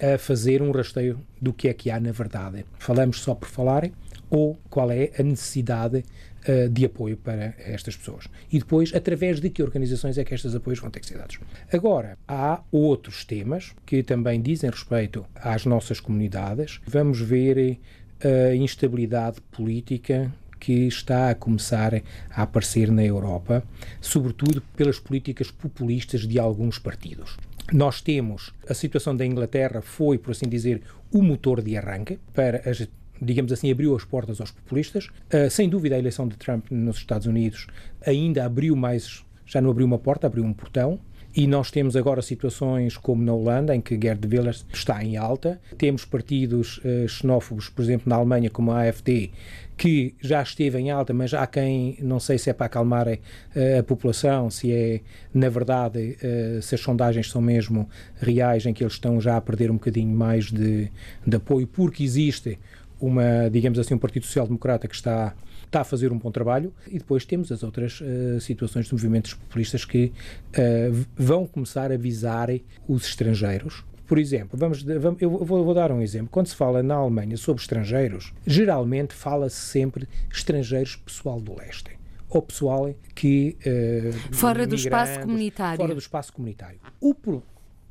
a 0.01 0.17
fazer 0.17 0.61
um 0.61 0.71
rasteio 0.71 1.19
do 1.41 1.51
que 1.51 1.67
é 1.67 1.73
que 1.73 1.91
há 1.91 1.99
na 1.99 2.13
verdade. 2.13 2.65
Falamos 2.77 3.19
só 3.19 3.35
por 3.35 3.49
falar 3.49 3.91
ou 4.29 4.57
qual 4.69 4.89
é 4.91 5.11
a 5.19 5.23
necessidade 5.23 6.05
uh, 6.47 6.69
de 6.69 6.85
apoio 6.85 7.17
para 7.17 7.55
estas 7.57 7.97
pessoas. 7.97 8.29
E 8.49 8.59
depois, 8.59 8.95
através 8.95 9.41
de 9.41 9.49
que 9.49 9.61
organizações 9.61 10.17
é 10.17 10.23
que 10.23 10.33
estes 10.33 10.55
apoios 10.55 10.79
vão 10.79 10.89
ter 10.89 11.01
que 11.01 11.07
ser 11.07 11.17
dados. 11.17 11.37
Agora, 11.73 12.17
há 12.25 12.61
outros 12.71 13.25
temas 13.25 13.73
que 13.85 14.03
também 14.03 14.41
dizem 14.41 14.69
respeito 14.69 15.25
às 15.35 15.65
nossas 15.65 15.99
comunidades. 15.99 16.79
Vamos 16.87 17.19
ver 17.19 17.77
a 18.23 18.55
instabilidade 18.55 19.41
política 19.51 20.31
que 20.59 20.87
está 20.87 21.29
a 21.29 21.35
começar 21.35 21.93
a 22.29 22.43
aparecer 22.43 22.91
na 22.91 23.03
Europa, 23.03 23.63
sobretudo 24.01 24.61
pelas 24.75 24.99
políticas 24.99 25.49
populistas 25.49 26.27
de 26.27 26.37
alguns 26.37 26.77
partidos. 26.77 27.37
Nós 27.71 28.01
temos 28.01 28.53
a 28.67 28.73
situação 28.73 29.15
da 29.15 29.25
Inglaterra 29.25 29.81
foi, 29.81 30.17
por 30.17 30.31
assim 30.31 30.49
dizer, 30.49 30.81
o 31.13 31.21
motor 31.21 31.61
de 31.61 31.77
arranque 31.77 32.19
para 32.33 32.69
as 32.69 32.87
digamos 33.21 33.51
assim, 33.51 33.69
abriu 33.69 33.95
as 33.95 34.05
portas 34.05 34.39
aos 34.39 34.51
populistas. 34.51 35.07
Uh, 35.33 35.49
sem 35.49 35.67
dúvida, 35.67 35.95
a 35.95 35.99
eleição 35.99 36.25
de 36.25 36.37
Trump 36.37 36.67
nos 36.71 36.97
Estados 36.97 37.27
Unidos 37.27 37.67
ainda 38.05 38.45
abriu 38.45 38.75
mais, 38.75 39.23
já 39.45 39.59
não 39.59 39.71
abriu 39.71 39.85
uma 39.85 39.99
porta, 39.99 40.27
abriu 40.27 40.43
um 40.43 40.53
portão. 40.53 40.99
E 41.35 41.45
nós 41.45 41.69
temos 41.69 41.95
agora 41.95 42.21
situações 42.21 42.97
como 42.97 43.23
na 43.23 43.33
Holanda, 43.33 43.75
em 43.75 43.81
que 43.81 43.99
Gerd 44.01 44.25
Wilders 44.25 44.65
está 44.73 45.03
em 45.03 45.15
alta. 45.15 45.61
Temos 45.77 46.03
partidos 46.03 46.79
uh, 46.79 47.07
xenófobos, 47.07 47.69
por 47.69 47.83
exemplo, 47.83 48.09
na 48.09 48.15
Alemanha, 48.15 48.49
como 48.49 48.71
a 48.71 48.89
AfD, 48.89 49.31
que 49.77 50.15
já 50.19 50.41
esteve 50.41 50.79
em 50.79 50.89
alta, 50.91 51.13
mas 51.13 51.33
há 51.33 51.45
quem, 51.45 51.97
não 52.01 52.19
sei 52.19 52.37
se 52.37 52.49
é 52.49 52.53
para 52.53 52.65
acalmar 52.65 53.07
a, 53.07 53.17
eh, 53.55 53.77
a 53.79 53.83
população, 53.83 54.49
se 54.49 54.73
é, 54.73 54.99
na 55.33 55.47
verdade, 55.47 56.17
uh, 56.21 56.61
se 56.61 56.75
as 56.75 56.81
sondagens 56.81 57.29
são 57.29 57.41
mesmo 57.41 57.87
reais, 58.19 58.65
em 58.65 58.73
que 58.73 58.83
eles 58.83 58.93
estão 58.93 59.21
já 59.21 59.37
a 59.37 59.41
perder 59.41 59.71
um 59.71 59.75
bocadinho 59.75 60.13
mais 60.13 60.51
de, 60.51 60.91
de 61.25 61.37
apoio, 61.37 61.65
porque 61.65 62.03
existe 62.03 62.59
uma, 62.99 63.49
digamos 63.49 63.79
assim, 63.79 63.93
um 63.93 63.97
Partido 63.97 64.25
Social 64.25 64.47
Democrata 64.47 64.85
que 64.85 64.95
está 64.95 65.33
está 65.69 65.81
a 65.81 65.83
fazer 65.83 66.11
um 66.11 66.17
bom 66.17 66.31
trabalho 66.31 66.73
e 66.87 66.97
depois 66.97 67.23
temos 67.25 67.51
as 67.51 67.63
outras 67.63 68.01
uh, 68.01 68.41
situações 68.41 68.87
de 68.87 68.93
movimentos 68.93 69.35
populistas 69.35 69.85
que 69.85 70.11
uh, 70.57 71.05
vão 71.15 71.45
começar 71.45 71.91
a 71.91 71.97
visar 71.97 72.49
os 72.87 73.05
estrangeiros. 73.05 73.85
Por 74.07 74.17
exemplo, 74.17 74.57
vamos, 74.57 74.81
vamos 74.81 75.21
eu 75.21 75.29
vou, 75.29 75.63
vou, 75.63 75.73
dar 75.73 75.91
um 75.91 76.01
exemplo. 76.01 76.29
Quando 76.31 76.47
se 76.47 76.55
fala 76.55 76.81
na 76.81 76.95
Alemanha 76.95 77.37
sobre 77.37 77.61
estrangeiros, 77.61 78.33
geralmente 78.45 79.13
fala-se 79.13 79.57
sempre 79.57 80.07
estrangeiros 80.31 80.95
pessoal 80.95 81.39
do 81.39 81.55
leste 81.55 81.91
ou 82.27 82.41
pessoal 82.41 82.93
que 83.13 83.55
uh, 83.65 84.33
fora 84.33 84.65
do 84.65 84.75
espaço 84.75 85.19
comunitário. 85.19 85.77
Fora 85.77 85.93
do 85.93 85.99
espaço 85.99 86.33
comunitário. 86.33 86.79
O, 86.99 87.15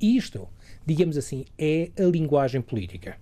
isto, 0.00 0.48
digamos 0.84 1.16
assim, 1.16 1.44
é 1.56 1.90
a 1.96 2.02
linguagem 2.02 2.60
política. 2.60 3.16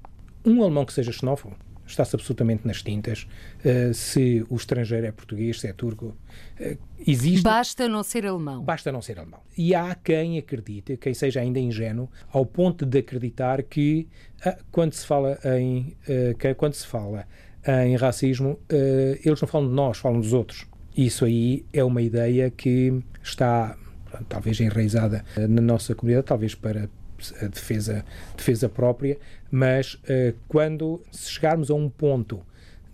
Um 0.44 0.62
alemão 0.62 0.86
que 0.86 0.92
seja 0.94 1.12
xenófobo 1.12 1.56
está-se 1.86 2.16
absolutamente 2.16 2.66
nas 2.66 2.82
tintas. 2.82 3.26
Uh, 3.64 3.94
se 3.94 4.44
o 4.48 4.56
estrangeiro 4.56 5.06
é 5.06 5.12
português, 5.12 5.60
se 5.60 5.68
é 5.68 5.72
turco, 5.72 6.16
uh, 6.60 6.78
existe. 7.06 7.42
Basta 7.42 7.88
não 7.88 8.02
ser 8.02 8.26
alemão. 8.26 8.62
Basta 8.62 8.90
não 8.90 9.00
ser 9.00 9.18
alemão. 9.18 9.40
E 9.56 9.74
há 9.74 9.94
quem 9.94 10.38
acredite, 10.38 10.96
quem 10.96 11.14
seja 11.14 11.40
ainda 11.40 11.58
ingênuo, 11.58 12.10
ao 12.30 12.44
ponto 12.44 12.84
de 12.84 12.98
acreditar 12.98 13.62
que 13.62 14.08
uh, 14.44 14.64
quando 14.70 14.92
se 14.92 15.06
fala 15.06 15.38
em 15.58 15.96
que, 16.38 16.54
quando 16.54 16.74
se 16.74 16.86
fala 16.86 17.26
em 17.84 17.96
racismo, 17.96 18.58
eles 19.24 19.40
não 19.40 19.48
falam 19.48 19.68
de 19.68 19.74
nós, 19.74 19.98
falam 19.98 20.20
dos 20.20 20.32
outros. 20.32 20.66
Isso 20.96 21.24
aí 21.24 21.64
é 21.72 21.82
uma 21.82 22.00
ideia 22.00 22.48
que 22.48 23.02
está 23.22 23.76
talvez 24.28 24.60
enraizada 24.60 25.24
na 25.36 25.60
nossa 25.60 25.94
comunidade, 25.94 26.26
talvez 26.26 26.54
para 26.54 26.88
a 27.40 27.46
defesa, 27.46 28.04
defesa 28.36 28.68
própria, 28.68 29.18
mas 29.50 29.94
uh, 29.94 30.34
quando 30.48 31.02
chegarmos 31.12 31.70
a 31.70 31.74
um 31.74 31.88
ponto 31.88 32.42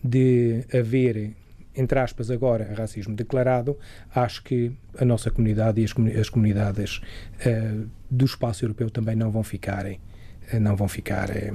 de 0.02 0.64
haver, 0.72 1.32
entre 1.74 1.98
aspas, 1.98 2.30
agora 2.30 2.72
racismo 2.74 3.14
declarado, 3.14 3.78
acho 4.14 4.42
que 4.42 4.72
a 4.98 5.04
nossa 5.04 5.30
comunidade 5.30 5.80
e 5.80 5.84
as, 6.20 6.28
comunidades 6.28 7.00
uh, 7.46 7.88
do 8.10 8.24
espaço 8.24 8.64
europeu 8.64 8.90
também 8.90 9.16
não 9.16 9.30
vão 9.30 9.42
ficarem. 9.42 9.94
eh, 9.94 10.11
não 10.60 10.76
vão 10.76 10.88
ficar. 10.88 11.30
É... 11.30 11.52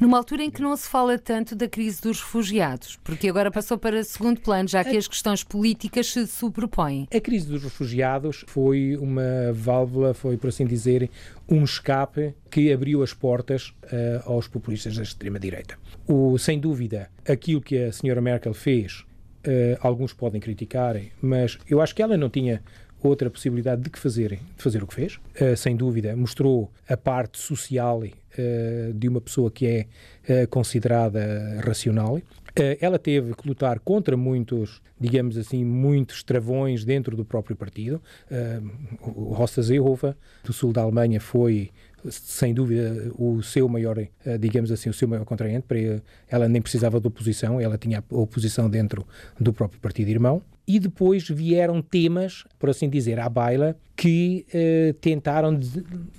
Numa 0.00 0.18
altura 0.18 0.42
em 0.42 0.50
que 0.50 0.60
não 0.60 0.76
se 0.76 0.88
fala 0.88 1.18
tanto 1.18 1.54
da 1.54 1.68
crise 1.68 2.00
dos 2.00 2.20
refugiados, 2.20 2.98
porque 3.02 3.28
agora 3.28 3.50
passou 3.50 3.78
para 3.78 4.02
segundo 4.04 4.40
plano, 4.40 4.68
já 4.68 4.84
que 4.84 4.96
as 4.96 5.08
questões 5.08 5.42
políticas 5.42 6.12
se 6.12 6.26
superpõem. 6.26 7.08
A 7.14 7.20
crise 7.20 7.46
dos 7.46 7.62
refugiados 7.62 8.44
foi 8.46 8.96
uma 9.00 9.52
válvula, 9.52 10.14
foi, 10.14 10.36
por 10.36 10.48
assim 10.48 10.66
dizer, 10.66 11.10
um 11.48 11.64
escape 11.64 12.34
que 12.50 12.72
abriu 12.72 13.02
as 13.02 13.12
portas 13.12 13.74
uh, 13.84 14.30
aos 14.30 14.48
populistas 14.48 14.96
da 14.96 15.02
extrema-direita. 15.02 15.76
Sem 16.38 16.58
dúvida, 16.58 17.10
aquilo 17.26 17.60
que 17.60 17.84
a 17.84 17.92
senhora 17.92 18.20
Merkel 18.20 18.54
fez, 18.54 19.04
uh, 19.46 19.78
alguns 19.80 20.12
podem 20.12 20.40
criticar, 20.40 21.00
mas 21.20 21.58
eu 21.68 21.80
acho 21.80 21.94
que 21.94 22.02
ela 22.02 22.16
não 22.16 22.28
tinha 22.28 22.62
outra 23.08 23.30
possibilidade 23.30 23.82
de 23.82 23.90
que 23.90 23.98
fazer, 23.98 24.30
de 24.56 24.62
fazer 24.62 24.82
o 24.82 24.86
que 24.86 24.94
fez. 24.94 25.16
Uh, 25.40 25.56
sem 25.56 25.76
dúvida, 25.76 26.16
mostrou 26.16 26.70
a 26.88 26.96
parte 26.96 27.38
social 27.38 28.02
uh, 28.02 28.92
de 28.94 29.08
uma 29.08 29.20
pessoa 29.20 29.50
que 29.50 29.66
é 29.66 30.42
uh, 30.44 30.48
considerada 30.48 31.60
racional. 31.64 32.20
ela 32.80 32.98
teve 32.98 33.34
que 33.34 33.48
lutar 33.48 33.78
contra 33.80 34.16
muitos, 34.16 34.80
digamos 34.98 35.36
assim, 35.36 35.64
muitos 35.64 36.22
travões 36.22 36.84
dentro 36.84 37.16
do 37.16 37.24
próprio 37.24 37.56
partido. 37.56 38.00
Rosta 39.02 39.60
Seehofer, 39.60 40.14
do 40.44 40.52
sul 40.52 40.72
da 40.72 40.82
Alemanha, 40.82 41.20
foi 41.20 41.72
sem 42.08 42.54
dúvida 42.54 43.10
o 43.18 43.42
seu 43.42 43.68
maior, 43.68 43.96
digamos 44.38 44.70
assim, 44.70 44.88
o 44.88 44.92
seu 44.92 45.08
maior 45.08 45.24
contraente. 45.24 45.66
Para 45.66 45.78
ela 46.28 46.48
nem 46.48 46.62
precisava 46.62 47.00
de 47.00 47.08
oposição, 47.08 47.60
ela 47.60 47.76
tinha 47.76 48.04
oposição 48.08 48.70
dentro 48.70 49.04
do 49.40 49.52
próprio 49.52 49.80
partido 49.80 50.10
irmão 50.10 50.40
e 50.66 50.78
depois 50.78 51.28
vieram 51.28 51.82
temas, 51.82 52.44
por 52.58 52.70
assim 52.70 52.88
dizer, 52.88 53.20
à 53.20 53.28
baila, 53.28 53.76
que 53.96 54.46
uh, 54.48 54.94
tentaram, 54.94 55.58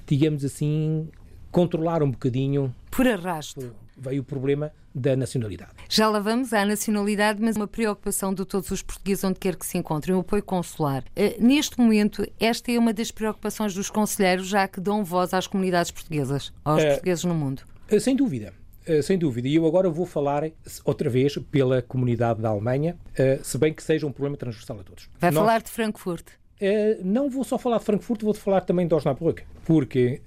digamos 0.05 0.45
assim, 0.45 1.07
controlar 1.51 2.03
um 2.03 2.11
bocadinho. 2.11 2.73
Por 2.91 3.07
arrasto. 3.07 3.73
Veio 3.97 4.21
o 4.21 4.25
problema 4.25 4.71
da 4.93 5.15
nacionalidade. 5.15 5.71
Já 5.89 6.09
lá 6.09 6.19
vamos 6.19 6.53
à 6.53 6.65
nacionalidade, 6.65 7.41
mas 7.41 7.55
uma 7.55 7.67
preocupação 7.67 8.33
de 8.33 8.45
todos 8.45 8.69
os 8.71 8.81
portugueses 8.81 9.23
onde 9.23 9.39
quer 9.39 9.55
que 9.55 9.65
se 9.65 9.77
encontrem, 9.77 10.15
o 10.15 10.19
apoio 10.19 10.43
consular. 10.43 11.03
Uh, 11.17 11.43
neste 11.43 11.79
momento, 11.79 12.25
esta 12.39 12.71
é 12.71 12.79
uma 12.79 12.93
das 12.93 13.11
preocupações 13.11 13.73
dos 13.73 13.89
conselheiros, 13.89 14.47
já 14.47 14.67
que 14.67 14.79
dão 14.79 15.03
voz 15.03 15.33
às 15.33 15.47
comunidades 15.47 15.91
portuguesas, 15.91 16.53
aos 16.63 16.83
uh, 16.83 16.87
portugueses 16.87 17.23
no 17.23 17.33
mundo. 17.33 17.63
sem 17.99 18.15
dúvida. 18.15 18.53
Eh, 18.85 19.01
sem 19.01 19.17
dúvida. 19.17 19.47
E 19.47 19.55
eu 19.55 19.65
agora 19.65 19.89
vou 19.89 20.05
falar 20.05 20.43
outra 20.83 21.09
vez 21.09 21.37
pela 21.51 21.81
comunidade 21.81 22.41
da 22.41 22.49
Alemanha, 22.49 22.95
uh, 23.13 23.43
se 23.43 23.57
bem 23.57 23.73
que 23.73 23.81
seja 23.81 24.05
um 24.05 24.11
problema 24.11 24.37
transversal 24.37 24.79
a 24.79 24.83
todos. 24.83 25.09
Vai 25.19 25.31
Nós, 25.31 25.43
falar 25.43 25.61
de 25.61 25.71
Frankfurt? 25.71 26.27
Uh, 26.61 27.03
não 27.03 27.29
vou 27.29 27.43
só 27.43 27.57
falar 27.57 27.79
de 27.79 27.85
Frankfurt, 27.85 28.21
vou 28.21 28.33
falar 28.33 28.61
também 28.61 28.87
de 28.87 28.93
Osnabrück, 28.93 29.43
porque 29.65 30.21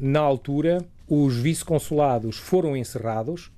na 0.00 0.20
altura 0.20 0.84
os 1.08 1.36
vice-consulados 1.36 2.36
foram 2.38 2.76
encerrados 2.76 3.52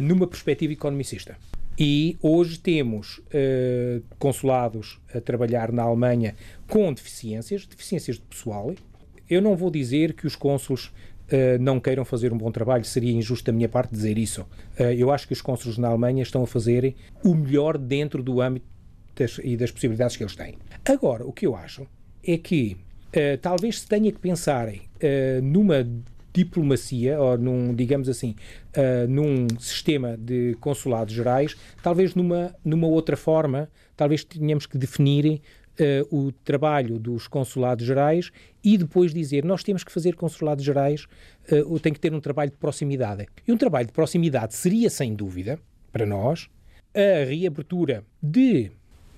numa 0.00 0.26
perspectiva 0.28 0.72
economicista. 0.72 1.36
E 1.76 2.16
hoje 2.22 2.60
temos 2.60 3.20
consulados 4.18 5.00
a 5.12 5.20
trabalhar 5.20 5.72
na 5.72 5.82
Alemanha 5.82 6.36
com 6.68 6.92
deficiências, 6.92 7.66
deficiências 7.66 8.16
de 8.16 8.22
pessoal. 8.22 8.72
Eu 9.28 9.42
não 9.42 9.56
vou 9.56 9.70
dizer 9.70 10.12
que 10.12 10.26
os 10.26 10.36
cônsules 10.36 10.92
não 11.60 11.80
queiram 11.80 12.04
fazer 12.04 12.32
um 12.32 12.38
bom 12.38 12.50
trabalho, 12.50 12.84
seria 12.84 13.12
injusto 13.12 13.46
da 13.46 13.52
minha 13.52 13.68
parte 13.68 13.90
dizer 13.90 14.18
isso. 14.18 14.42
Uh, 14.78 14.84
eu 14.96 15.10
acho 15.10 15.26
que 15.26 15.32
os 15.32 15.40
cônsules 15.40 15.78
na 15.78 15.88
Alemanha 15.88 16.22
estão 16.22 16.42
a 16.42 16.46
fazer 16.46 16.94
o 17.24 17.34
melhor 17.34 17.78
dentro 17.78 18.22
do 18.22 18.40
âmbito 18.40 18.66
das, 19.16 19.38
e 19.42 19.56
das 19.56 19.70
possibilidades 19.70 20.16
que 20.16 20.22
eles 20.22 20.36
têm. 20.36 20.56
Agora, 20.84 21.26
o 21.26 21.32
que 21.32 21.46
eu 21.46 21.56
acho 21.56 21.86
é 22.26 22.36
que 22.36 22.76
uh, 23.08 23.38
talvez 23.40 23.80
se 23.80 23.88
tenha 23.88 24.10
que 24.12 24.18
pensar 24.18 24.68
numa 25.42 25.86
diplomacia, 26.32 27.20
ou 27.20 27.36
num, 27.36 27.74
digamos 27.74 28.08
assim, 28.08 28.34
num 29.06 29.46
sistema 29.58 30.16
de 30.16 30.56
consulados 30.60 31.12
gerais, 31.12 31.54
talvez 31.82 32.14
numa, 32.14 32.54
numa 32.64 32.86
outra 32.86 33.18
forma, 33.18 33.68
talvez 33.94 34.24
tenhamos 34.24 34.64
que 34.64 34.78
definir 34.78 35.42
uh, 35.80 36.16
o 36.16 36.32
trabalho 36.32 36.98
dos 36.98 37.26
consulados 37.26 37.84
gerais 37.86 38.30
e 38.64 38.78
depois 38.78 39.12
dizer 39.12 39.44
nós 39.44 39.62
temos 39.62 39.84
que 39.84 39.92
fazer 39.92 40.16
consulados 40.16 40.64
gerais, 40.64 41.06
uh, 41.52 41.78
tem 41.78 41.92
que 41.92 42.00
ter 42.00 42.14
um 42.14 42.20
trabalho 42.20 42.50
de 42.50 42.56
proximidade. 42.56 43.26
E 43.46 43.52
um 43.52 43.56
trabalho 43.56 43.86
de 43.86 43.92
proximidade 43.92 44.54
seria, 44.54 44.88
sem 44.88 45.14
dúvida, 45.14 45.58
para 45.92 46.06
nós, 46.06 46.48
a 46.94 47.24
reabertura 47.24 48.04
de 48.22 48.70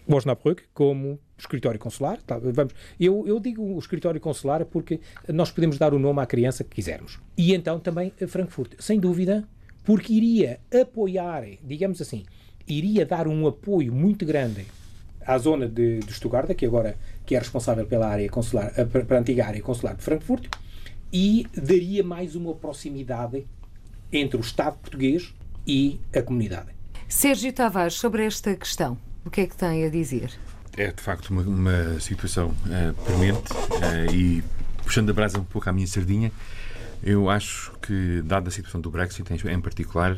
Osnabrück 0.09 0.65
como 0.75 1.19
escritório 1.39 1.79
consular. 1.79 2.21
Tá, 2.23 2.39
vamos, 2.39 2.75
eu, 2.99 3.27
eu 3.27 3.39
digo 3.39 3.63
o 3.63 3.79
escritório 3.79 4.21
consular 4.21 4.65
porque 4.65 5.01
nós 5.29 5.51
podemos 5.51 5.79
dar 5.79 5.95
o 5.95 5.99
nome 5.99 6.21
à 6.21 6.27
criança 6.27 6.65
que 6.65 6.71
quisermos. 6.71 7.19
E 7.37 7.55
então 7.55 7.79
também 7.79 8.13
a 8.21 8.27
Frankfurt, 8.27 8.75
sem 8.79 8.99
dúvida, 8.99 9.47
porque 9.85 10.13
iria 10.13 10.59
apoiar, 10.81 11.45
digamos 11.63 12.01
assim, 12.01 12.25
iria 12.67 13.07
dar 13.07 13.29
um 13.29 13.47
apoio 13.47 13.93
muito 13.93 14.25
grande 14.25 14.67
à 15.27 15.37
zona 15.39 15.69
de, 15.69 16.01
de 16.01 16.12
Stuttgart, 16.12 16.55
que 16.55 16.65
agora 16.65 16.97
que 17.25 17.35
é 17.35 17.39
responsável 17.39 17.87
pela 17.87 18.07
área 18.07 18.29
consular, 18.29 18.73
eh, 18.77 18.85
para 18.85 19.17
a 19.17 19.21
antiga 19.21 19.45
área 19.47 19.61
consular 19.61 19.97
de 19.97 20.03
Frankfurt, 20.03 20.47
e 21.12 21.47
daria 21.57 22.05
mais 22.05 22.37
uma 22.37 22.55
proximidade 22.55 23.47
entre 24.12 24.37
o 24.37 24.41
Estado 24.41 24.79
português 24.79 25.35
e 25.67 26.01
a 26.15 26.23
comunidade. 26.23 26.69
Sérgio 27.09 27.53
Tavares, 27.53 27.95
sobre 27.95 28.25
esta 28.25 28.55
questão, 28.55 28.97
o 29.25 29.31
que 29.31 29.43
é 29.43 29.47
que 29.47 29.57
tem 29.57 29.85
a 29.85 29.89
dizer? 29.89 30.31
É 30.77 30.93
de 30.93 31.03
facto 31.03 31.31
uma, 31.31 31.43
uma 31.43 32.01
situação 32.01 32.49
uh, 32.49 32.95
premente 33.05 33.53
uh, 33.53 34.15
e 34.15 34.45
puxando 34.83 35.11
a 35.11 35.12
brasa 35.12 35.39
um 35.39 35.45
pouco 35.45 35.69
à 35.69 35.73
minha 35.73 35.87
sardinha, 35.87 36.31
eu 37.03 37.29
acho 37.29 37.73
que, 37.83 38.23
dada 38.25 38.49
a 38.49 38.51
situação 38.51 38.81
do 38.81 38.91
Brexit 38.91 39.25
em 39.33 39.61
particular, 39.61 40.17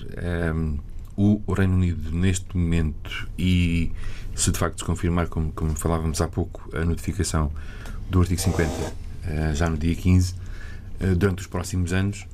um, 0.55 0.79
o 1.19 1.53
Reino 1.53 1.75
Unido 1.75 2.13
neste 2.13 2.57
momento 2.57 3.29
e 3.37 3.91
se 4.37 4.53
de 4.53 4.59
facto 4.59 4.79
se 4.79 4.85
confirmar, 4.85 5.27
como, 5.27 5.51
como 5.51 5.75
falávamos 5.75 6.21
há 6.21 6.29
pouco, 6.29 6.71
a 6.77 6.85
notificação 6.85 7.51
do 8.09 8.21
artigo 8.21 8.41
50 8.41 8.71
eh, 9.25 9.53
já 9.53 9.69
no 9.69 9.77
dia 9.77 9.97
15, 9.97 10.35
eh, 11.01 11.15
durante 11.17 11.41
os 11.41 11.49
próximos 11.49 11.93
anos, 11.93 12.25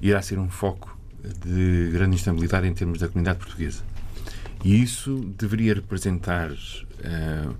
irá 0.00 0.22
ser 0.22 0.38
um 0.38 0.48
foco 0.48 0.98
de 1.44 1.90
grande 1.92 2.16
instabilidade 2.16 2.66
em 2.66 2.72
termos 2.72 2.98
da 2.98 3.08
comunidade 3.08 3.38
portuguesa. 3.38 3.82
E 4.64 4.82
isso 4.82 5.16
deveria 5.38 5.74
representar 5.74 6.50
uh, 6.50 7.54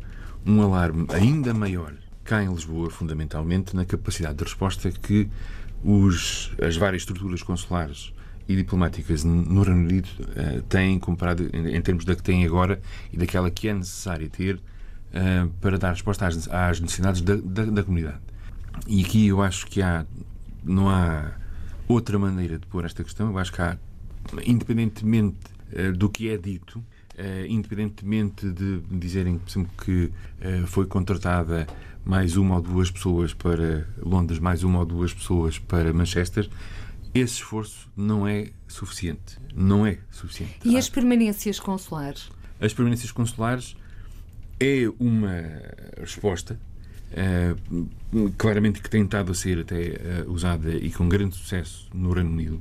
um 0.46 0.62
alarme 0.62 1.06
ainda 1.10 1.52
maior 1.52 1.92
cá 2.24 2.42
em 2.42 2.52
Lisboa, 2.52 2.90
fundamentalmente, 2.90 3.74
na 3.74 3.84
capacidade 3.84 4.36
de 4.36 4.44
resposta 4.44 4.90
que 4.90 5.28
os, 5.82 6.52
as 6.62 6.76
várias 6.76 7.02
estruturas 7.02 7.42
consulares 7.42 8.12
e 8.48 8.56
diplomáticas 8.56 9.24
no 9.24 9.62
Reino 9.62 9.80
Unido 9.80 10.08
uh, 10.20 10.62
têm, 10.62 10.98
comparado 10.98 11.48
em, 11.52 11.76
em, 11.76 11.82
termos 11.82 12.04
da 12.04 12.14
que 12.14 12.22
têm 12.22 12.44
agora 12.44 12.80
e 13.12 13.16
daquela 13.16 13.50
que 13.50 13.68
é 13.68 13.74
necessária 13.74 14.28
ter 14.28 14.56
uh, 14.56 15.48
para 15.60 15.78
dar 15.78 15.90
resposta 15.90 16.26
às, 16.26 16.48
às 16.48 16.80
necessidades 16.80 17.20
da, 17.20 17.36
da, 17.36 17.64
da, 17.66 17.82
comunidade. 17.84 18.18
E 18.86 19.04
aqui 19.04 19.28
eu 19.28 19.40
acho 19.40 19.66
que 19.66 19.80
há, 19.80 20.04
não 20.64 20.88
há 20.88 21.32
outra 21.86 22.18
maneira 22.18 22.58
de 22.58 22.66
pôr 22.66 22.84
esta 22.84 23.04
questão. 23.04 23.30
Eu 23.30 23.38
acho 23.38 23.52
que 23.52 23.62
há, 23.62 23.78
independentemente 24.44 25.38
uh, 25.72 25.92
do 25.92 26.08
que 26.08 26.28
é 26.28 26.36
dito, 26.36 26.82
independentemente 27.50 28.50
de 28.50 28.80
dizerem, 28.90 29.36
por 29.36 29.50
exemplo, 29.50 29.70
que 29.84 30.10
foi 30.68 30.86
contratada 30.86 31.66
mais 32.02 32.36
uma 32.38 32.56
ou 32.56 32.62
duas 32.62 32.90
pessoas 32.90 33.34
para 33.34 33.86
Londres, 34.02 34.38
mais 34.38 34.62
uma 34.62 34.78
ou 34.78 34.86
duas 34.86 35.12
pessoas 35.12 35.58
para 35.58 35.92
Manchester, 35.92 36.48
esse 37.14 37.34
esforço 37.34 37.90
não 37.96 38.26
é 38.26 38.50
suficiente. 38.68 39.38
Não 39.54 39.84
é 39.84 39.98
suficiente. 40.10 40.58
E 40.64 40.76
as 40.76 40.88
permanências 40.88 41.58
consulares? 41.58 42.30
As 42.60 42.72
permanências 42.72 43.10
consulares 43.10 43.76
é 44.60 44.84
uma 44.98 45.42
resposta 45.98 46.58
uh, 47.10 48.30
claramente 48.36 48.80
que 48.80 48.90
tem 48.90 49.02
estado 49.02 49.32
a 49.32 49.34
ser 49.34 49.60
até 49.60 50.24
uh, 50.24 50.30
usada 50.30 50.70
e 50.74 50.90
com 50.90 51.08
grande 51.08 51.36
sucesso 51.36 51.88
no 51.92 52.12
Reino 52.12 52.30
Unido. 52.30 52.60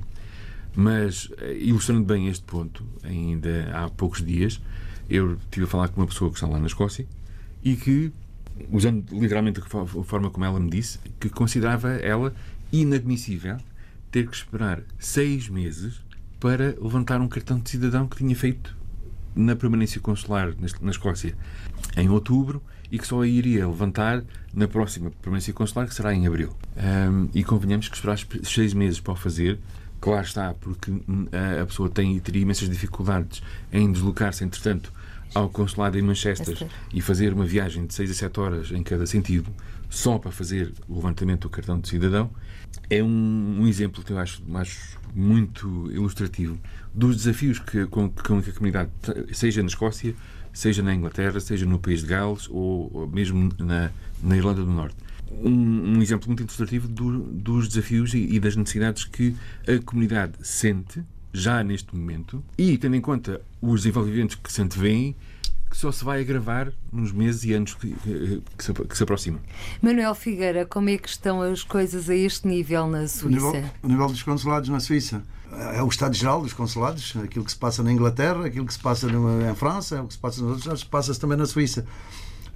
Mas, 0.74 1.26
uh, 1.26 1.52
ilustrando 1.58 2.04
bem 2.04 2.28
este 2.28 2.44
ponto, 2.44 2.84
ainda 3.04 3.70
há 3.74 3.88
poucos 3.88 4.24
dias, 4.24 4.60
eu 5.08 5.34
estive 5.34 5.64
a 5.64 5.68
falar 5.68 5.88
com 5.88 6.00
uma 6.00 6.06
pessoa 6.06 6.30
que 6.30 6.36
está 6.36 6.46
lá 6.46 6.58
na 6.58 6.66
Escócia 6.66 7.06
e 7.62 7.76
que, 7.76 8.12
usando 8.70 9.04
literalmente 9.12 9.60
a 9.60 10.04
forma 10.04 10.30
como 10.30 10.44
ela 10.44 10.58
me 10.58 10.70
disse, 10.70 10.98
que 11.20 11.28
considerava 11.28 11.90
ela 11.90 12.34
inadmissível 12.72 13.58
ter 14.10 14.28
que 14.28 14.34
esperar 14.34 14.82
seis 14.98 15.48
meses 15.48 16.00
para 16.38 16.74
levantar 16.80 17.20
um 17.20 17.28
cartão 17.28 17.58
de 17.58 17.70
cidadão 17.70 18.08
que 18.08 18.16
tinha 18.16 18.34
feito 18.34 18.76
na 19.34 19.54
permanência 19.54 20.00
consular 20.00 20.54
na 20.80 20.90
Escócia 20.90 21.36
em 21.96 22.08
outubro 22.08 22.62
e 22.90 22.98
que 22.98 23.06
só 23.06 23.24
iria 23.24 23.68
levantar 23.68 24.24
na 24.52 24.66
próxima 24.66 25.10
permanência 25.22 25.52
consular, 25.52 25.86
que 25.86 25.94
será 25.94 26.12
em 26.12 26.26
abril. 26.26 26.56
Um, 26.76 27.28
e 27.32 27.44
convenhamos 27.44 27.88
que 27.88 27.94
esperar 27.94 28.18
seis 28.42 28.74
meses 28.74 28.98
para 28.98 29.12
o 29.12 29.16
fazer, 29.16 29.60
claro 30.00 30.26
está, 30.26 30.54
porque 30.54 30.90
a 31.60 31.64
pessoa 31.66 31.88
tem, 31.88 32.18
teria 32.18 32.42
imensas 32.42 32.68
dificuldades 32.68 33.42
em 33.72 33.92
deslocar-se, 33.92 34.42
entretanto, 34.42 34.92
ao 35.32 35.48
consulado 35.48 35.96
em 35.96 36.02
Manchester 36.02 36.66
e 36.92 37.00
fazer 37.00 37.32
uma 37.32 37.44
viagem 37.44 37.86
de 37.86 37.94
6 37.94 38.10
a 38.10 38.14
7 38.14 38.40
horas 38.40 38.72
em 38.72 38.82
cada 38.82 39.06
sentido, 39.06 39.54
só 39.88 40.18
para 40.18 40.32
fazer 40.32 40.72
o 40.88 40.96
levantamento 40.96 41.42
do 41.42 41.50
cartão 41.50 41.78
de 41.78 41.88
cidadão, 41.88 42.30
é 42.88 43.02
um, 43.02 43.60
um 43.60 43.66
exemplo 43.66 44.02
que 44.02 44.12
eu 44.12 44.18
acho, 44.18 44.42
acho, 44.54 44.98
muito 45.14 45.90
ilustrativo 45.92 46.58
dos 46.94 47.16
desafios 47.16 47.58
que, 47.58 47.86
com, 47.86 48.08
com 48.10 48.42
que 48.42 48.50
a 48.50 48.52
comunidade, 48.52 48.90
seja 49.32 49.62
na 49.62 49.68
Escócia, 49.68 50.14
seja 50.52 50.82
na 50.82 50.94
Inglaterra, 50.94 51.38
seja 51.40 51.66
no 51.66 51.78
país 51.78 52.00
de 52.00 52.06
Gales 52.06 52.48
ou, 52.48 52.90
ou 52.92 53.08
mesmo 53.08 53.50
na, 53.58 53.90
na, 54.22 54.36
Irlanda 54.36 54.62
do 54.62 54.70
Norte. 54.70 54.96
Um, 55.30 55.96
um 55.96 56.02
exemplo 56.02 56.28
muito 56.28 56.42
ilustrativo 56.42 56.88
do, 56.88 57.18
dos 57.20 57.68
desafios 57.68 58.14
e, 58.14 58.18
e 58.18 58.40
das 58.40 58.56
necessidades 58.56 59.04
que 59.04 59.36
a 59.66 59.82
comunidade 59.84 60.34
sente 60.42 61.02
já 61.32 61.62
neste 61.62 61.94
momento 61.94 62.42
e, 62.58 62.76
tendo 62.76 62.96
em 62.96 63.00
conta 63.00 63.40
os 63.60 63.82
desenvolvimentos 63.82 64.34
que 64.34 64.52
se 64.52 64.60
antevêm, 64.60 65.14
que 65.70 65.76
só 65.76 65.92
se 65.92 66.04
vai 66.04 66.20
agravar 66.20 66.72
nos 66.92 67.12
meses 67.12 67.44
e 67.44 67.52
anos 67.52 67.74
que, 67.74 67.94
que, 68.58 68.64
se, 68.64 68.74
que 68.74 68.96
se 68.96 69.02
aproximam. 69.04 69.40
Manuel 69.80 70.14
Figueira, 70.16 70.66
como 70.66 70.90
é 70.90 70.98
que 70.98 71.08
estão 71.08 71.40
as 71.40 71.62
coisas 71.62 72.10
a 72.10 72.14
este 72.14 72.48
nível 72.48 72.88
na 72.88 73.06
Suíça? 73.06 73.24
O 73.26 73.52
nível, 73.52 73.70
o 73.84 73.88
nível 73.88 74.06
dos 74.08 74.22
consulados 74.22 74.68
na 74.68 74.80
Suíça 74.80 75.22
é 75.74 75.82
o 75.82 75.88
estado-geral 75.88 76.42
dos 76.42 76.52
consulados, 76.52 77.14
aquilo 77.22 77.44
que 77.44 77.50
se 77.50 77.56
passa 77.56 77.82
na 77.82 77.92
Inglaterra, 77.92 78.46
aquilo 78.46 78.66
que 78.66 78.72
se 78.72 78.78
passa 78.78 79.06
em 79.08 79.54
França, 79.54 79.96
é 79.96 80.00
o 80.00 80.06
que 80.06 80.14
se 80.14 80.18
passa 80.18 80.42
nos 80.42 80.66
outros, 80.66 80.84
passa-se 80.84 81.18
também 81.18 81.36
na 81.36 81.46
Suíça. 81.46 81.84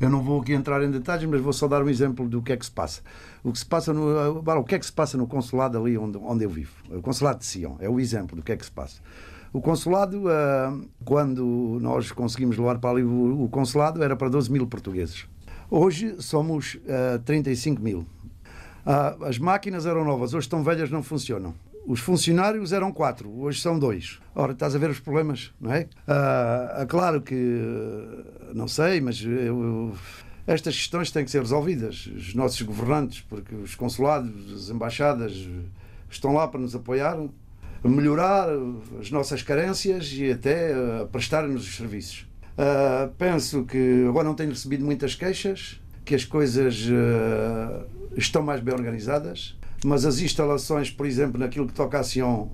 Eu 0.01 0.11
não 0.11 0.23
vou 0.23 0.41
aqui 0.41 0.53
entrar 0.53 0.83
em 0.83 0.91
detalhes, 0.91 1.29
mas 1.29 1.41
vou 1.41 1.53
só 1.53 1.69
dar 1.69 1.83
um 1.83 1.89
exemplo 1.89 2.29
do 2.29 2.43
que 2.43 2.53
é 2.53 2.57
que 2.57 2.65
se 2.65 2.71
passa. 2.71 3.01
O 3.43 3.53
que 3.53 3.59
se 3.59 3.67
passa 3.67 3.93
no, 3.93 4.41
o 4.41 4.65
que 4.65 4.75
é 4.75 4.79
que 4.79 4.87
se 4.87 4.93
passa 4.93 5.17
no 5.17 5.27
consulado 5.27 5.79
ali 5.79 5.97
onde, 5.97 6.19
onde 6.19 6.45
eu 6.45 6.51
vivo? 6.51 6.73
O 6.91 7.01
consulado 7.01 7.39
de 7.39 7.47
Sion 7.47 7.77
é 7.79 7.89
o 7.89 8.01
exemplo 8.01 8.37
do 8.37 8.43
que 8.43 8.53
é 8.53 8.57
que 8.57 8.65
se 8.65 8.73
passa. 8.73 9.01
O 9.55 9.61
consulado, 9.61 10.29
ah, 10.29 10.77
quando 11.05 11.79
nós 11.81 12.11
conseguimos 12.11 12.59
levar 12.59 12.77
para 12.81 12.91
ali 12.91 13.05
o 13.05 13.49
consulado, 13.53 14.03
era 14.03 14.17
para 14.17 14.29
12 14.29 14.51
mil 14.51 14.67
portugueses. 14.67 15.27
Hoje 15.71 16.17
somos 16.19 16.77
35 17.25 17.79
ah, 17.79 17.85
mil. 17.85 18.07
Ah, 18.85 19.17
as 19.21 19.39
máquinas 19.39 19.87
eram 19.87 20.05
novas, 20.05 20.35
hoje 20.35 20.47
estão 20.47 20.65
velhas, 20.65 20.91
não 20.91 21.05
funcionam. 21.05 21.55
Os 21.87 22.01
funcionários 22.01 22.73
eram 22.73 22.91
quatro, 22.91 23.31
hoje 23.31 23.61
são 23.61 23.79
dois. 23.79 24.19
Ora, 24.35 24.55
estás 24.55 24.75
a 24.75 24.79
ver 24.79 24.91
os 24.91 24.99
problemas, 24.99 25.53
não 25.61 25.73
é? 25.73 25.87
Ah, 26.05 26.85
claro 26.89 27.23
que, 27.23 27.63
não 28.53 28.67
sei, 28.67 29.01
mas 29.01 29.23
eu, 29.23 29.95
estas 30.49 30.75
questões 30.75 31.13
têm 31.13 31.25
que 31.25 31.31
ser 31.31 31.39
resolvidas. 31.39 32.07
Os 32.07 32.35
nossos 32.35 32.61
governantes, 32.63 33.21
porque 33.21 33.55
os 33.55 33.77
consulados, 33.77 34.53
as 34.53 34.69
embaixadas 34.69 35.49
estão 36.11 36.35
lá 36.35 36.49
para 36.49 36.59
nos 36.59 36.75
apoiar, 36.75 37.17
melhorar 37.89 38.49
as 39.01 39.11
nossas 39.11 39.43
carências 39.43 40.11
e 40.13 40.31
até 40.31 40.73
uh, 40.75 41.07
prestar-nos 41.09 41.67
os 41.67 41.77
serviços. 41.77 42.27
Uh, 42.53 43.13
penso 43.19 43.65
que 43.65 44.07
agora 44.09 44.27
não 44.27 44.35
tenho 44.35 44.51
recebido 44.51 44.85
muitas 44.85 45.15
queixas, 45.15 45.81
que 46.05 46.15
as 46.15 46.25
coisas 46.25 46.87
uh, 46.87 47.87
estão 48.17 48.43
mais 48.43 48.61
bem 48.61 48.75
organizadas 48.75 49.57
mas 49.85 50.07
as 50.07 50.19
instalações, 50.19 50.91
por 50.91 51.05
exemplo, 51.05 51.39
naquilo 51.39 51.67
que 51.67 51.75
toca 51.75 52.01
a 52.01 52.03
Sion, 52.03 52.49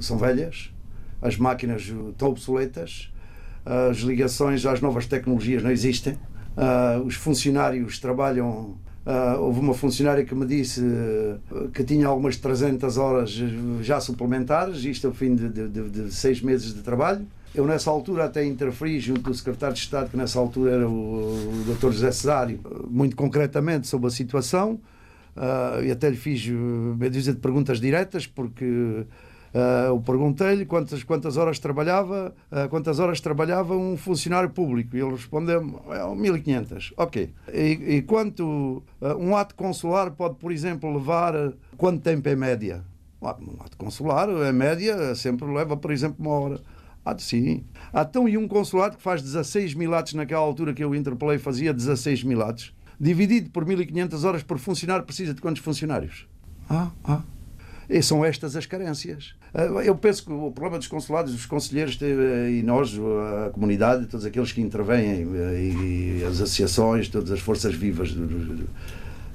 são 0.00 0.16
velhas, 0.16 0.72
as 1.20 1.36
máquinas 1.36 1.82
estão 1.82 2.28
obsoletas, 2.28 3.12
as 3.66 3.96
ligações 3.98 4.64
às 4.64 4.80
novas 4.80 5.04
tecnologias 5.04 5.64
não 5.64 5.70
existem, 5.72 6.16
os 7.04 7.16
funcionários 7.16 7.98
trabalham. 7.98 8.78
Uh, 9.06 9.40
houve 9.40 9.60
uma 9.60 9.72
funcionária 9.72 10.24
que 10.24 10.34
me 10.34 10.44
disse 10.44 10.82
que 11.72 11.82
tinha 11.82 12.06
algumas 12.06 12.36
300 12.36 12.98
horas 12.98 13.30
já 13.80 13.98
suplementares, 13.98 14.84
isto 14.84 15.06
ao 15.06 15.14
fim 15.14 15.34
de, 15.34 15.48
de, 15.48 15.68
de, 15.68 15.88
de 15.88 16.14
seis 16.14 16.42
meses 16.42 16.74
de 16.74 16.82
trabalho. 16.82 17.26
Eu, 17.54 17.66
nessa 17.66 17.90
altura, 17.90 18.24
até 18.24 18.44
interferi 18.44 19.00
junto 19.00 19.22
do 19.22 19.34
secretário 19.34 19.74
de 19.74 19.80
Estado, 19.80 20.10
que 20.10 20.16
nessa 20.16 20.38
altura 20.38 20.72
era 20.72 20.88
o, 20.88 20.92
o 20.92 21.64
Dr. 21.74 21.90
José 21.92 22.12
Cesário, 22.12 22.60
muito 22.88 23.16
concretamente 23.16 23.88
sobre 23.88 24.06
a 24.06 24.10
situação. 24.10 24.78
Uh, 25.36 25.82
e 25.84 25.90
até 25.90 26.10
lhe 26.10 26.16
fiz 26.16 26.46
meia 26.46 27.10
dúzia 27.10 27.32
de 27.32 27.40
perguntas 27.40 27.80
diretas, 27.80 28.26
porque 28.26 29.04
uh, 29.54 29.88
eu 29.88 30.00
perguntei-lhe 30.00 30.64
quantas, 30.64 31.02
quantas 31.02 31.36
horas 31.36 31.58
trabalhava 31.58 32.34
uh, 32.50 32.68
quantas 32.68 32.98
horas 32.98 33.20
trabalhava 33.20 33.76
um 33.76 33.96
funcionário 33.96 34.50
público. 34.50 34.96
E 34.96 35.00
ele 35.00 35.12
respondeu-me: 35.12 35.74
é, 35.90 36.14
1500. 36.14 36.94
Ok. 36.96 37.32
E, 37.52 37.96
e 37.96 38.02
quanto 38.02 38.82
um 39.18 39.36
ato 39.36 39.54
consular 39.54 40.10
pode, 40.10 40.36
por 40.36 40.52
exemplo, 40.52 40.92
levar 40.92 41.34
quanto 41.76 42.00
tempo 42.00 42.28
em 42.28 42.36
média? 42.36 42.84
Um 43.20 43.62
ato 43.62 43.76
consular, 43.76 44.28
em 44.28 44.52
média, 44.52 45.14
sempre 45.14 45.46
leva, 45.46 45.76
por 45.76 45.90
exemplo, 45.90 46.16
uma 46.20 46.34
hora. 46.34 46.60
Ah, 47.04 47.16
sim. 47.18 47.64
Ah, 47.92 48.06
então, 48.08 48.28
e 48.28 48.36
um 48.36 48.46
consulado 48.46 48.96
que 48.96 49.02
faz 49.02 49.22
16 49.22 49.74
mil 49.74 49.94
atos 49.94 50.14
naquela 50.14 50.40
altura 50.40 50.72
que 50.72 50.84
eu 50.84 50.94
interpelei 50.94 51.38
fazia 51.38 51.72
16 51.72 52.24
mil 52.24 52.42
atos 52.42 52.74
dividido 53.00 53.50
por 53.50 53.64
1.500 53.64 54.24
horas 54.24 54.42
por 54.42 54.58
funcionário, 54.58 55.04
precisa 55.04 55.32
de 55.32 55.40
quantos 55.40 55.62
funcionários? 55.62 56.28
Ah, 56.68 56.90
ah. 57.04 57.22
E 57.90 58.00
são 58.02 58.24
estas 58.24 58.54
as 58.54 58.66
carências. 58.66 59.34
Ah, 59.52 59.64
eu 59.64 59.96
penso 59.96 60.24
que 60.24 60.32
o 60.32 60.52
problema 60.52 60.78
dos 60.78 60.86
consulados, 60.86 61.32
dos 61.32 61.44
conselheiros 61.44 61.98
eh, 62.00 62.50
e 62.52 62.62
nós, 62.62 62.96
a 63.46 63.50
comunidade, 63.50 64.06
todos 64.06 64.24
aqueles 64.24 64.52
que 64.52 64.60
intervêm 64.60 65.26
eh, 65.34 65.60
e 65.60 66.24
as 66.24 66.40
associações, 66.40 67.08
todas 67.08 67.32
as 67.32 67.40
forças 67.40 67.74
vivas 67.74 68.14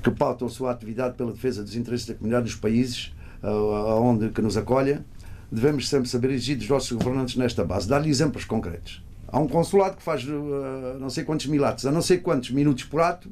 que 0.02 0.10
pautam 0.12 0.48
a 0.48 0.50
sua 0.50 0.72
atividade 0.72 1.15
pela 1.15 1.34
defesa 1.34 1.62
dos 1.62 1.76
interesses 1.76 2.08
da 2.08 2.13
comunidade 2.13 2.46
dos 2.46 2.56
países 2.56 3.13
aonde 3.44 4.30
que 4.30 4.41
nos 4.41 4.58
acolha, 4.58 5.06
devemos 5.52 5.88
sempre 5.88 6.10
saber 6.10 6.32
exigir 6.32 6.58
dos 6.58 6.68
nossos 6.68 6.91
governantes 6.91 7.36
nesta 7.36 7.63
base, 7.63 7.88
dar-lhe 7.88 8.10
exemplos 8.10 8.46
concretos. 8.46 9.04
Há 9.28 9.39
um 9.39 9.48
consulado 9.48 9.98
que 9.98 10.04
faz 10.04 10.24
uh, 10.24 10.98
não 11.00 11.10
sei 11.10 11.24
quantos 11.24 11.46
mil 11.48 11.63
atos, 11.65 11.86
a 11.86 11.91
não 11.91 12.02
sei 12.02 12.18
quantos 12.18 12.52
minutos 12.52 12.86
por 12.86 13.02
ato, 13.02 13.30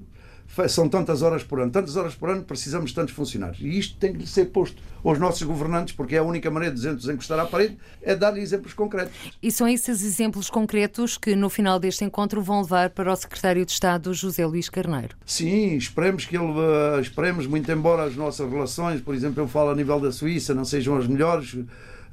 são 0.70 0.88
tantas 0.88 1.22
horas 1.22 1.44
por 1.44 1.60
ano. 1.60 1.72
Tantas 1.72 1.96
horas 1.96 2.16
por 2.16 2.30
ano 2.30 2.44
precisamos 2.44 2.92
de 2.92 2.96
tantos 2.96 3.14
funcionários. 3.14 3.60
E 3.62 3.78
isto 3.78 3.98
tem 3.98 4.14
que 4.14 4.28
ser 4.28 4.46
posto 4.46 4.82
aos 5.04 5.20
nossos 5.20 5.44
governantes, 5.44 5.94
porque 5.94 6.16
é 6.16 6.20
a 6.20 6.24
única 6.24 6.50
maneira 6.50 6.74
de 6.74 6.88
nos 6.88 7.10
encostar 7.10 7.38
à 7.40 7.46
parede, 7.46 7.78
é 8.02 8.16
dar-lhe 8.16 8.40
exemplos 8.40 8.74
concretos. 8.74 9.14
E 9.42 9.52
são 9.52 9.68
esses 9.68 10.04
exemplos 10.04 10.50
concretos 10.50 11.18
que 11.18 11.36
no 11.36 11.50
final 11.50 11.80
deste 11.80 12.06
encontro 12.06 12.42
vão 12.42 12.62
levar 12.62 12.90
para 12.92 13.12
o 13.12 13.16
secretário 13.16 13.66
de 13.66 13.72
Estado, 13.72 14.14
José 14.14 14.46
Luís 14.46 14.70
Carneiro. 14.70 15.16
Sim, 15.26 15.76
esperemos 15.76 16.26
que 16.26 16.38
ele, 16.38 16.46
uh, 16.46 17.00
esperemos, 17.02 17.46
muito 17.46 17.70
embora 17.72 18.04
as 18.04 18.16
nossas 18.16 18.50
relações, 18.50 19.02
por 19.02 19.14
exemplo, 19.14 19.44
eu 19.44 19.48
falo 19.48 19.72
a 19.72 19.76
nível 19.76 20.00
da 20.00 20.12
Suíça, 20.12 20.54
não 20.54 20.64
sejam 20.64 20.96
as 20.98 21.08
melhores, 21.08 21.58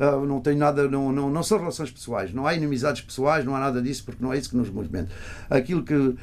uh, 0.00 0.26
não 0.26 0.40
tem 0.40 0.56
nada, 0.56 0.88
não, 0.88 1.12
não, 1.12 1.30
não 1.30 1.42
são 1.42 1.58
relações 1.58 1.90
pessoais, 1.90 2.32
não 2.32 2.46
há 2.46 2.54
inimizades 2.54 3.02
pessoais, 3.02 3.44
não 3.44 3.54
há 3.54 3.60
nada 3.60 3.82
disso, 3.82 4.04
porque 4.04 4.22
não 4.22 4.32
é 4.32 4.38
isso 4.38 4.50
que 4.50 4.56
nos 4.56 4.70
movimenta. 4.70 5.10
Aquilo 5.48 5.82
que, 5.82 5.94
uh, 5.94 6.16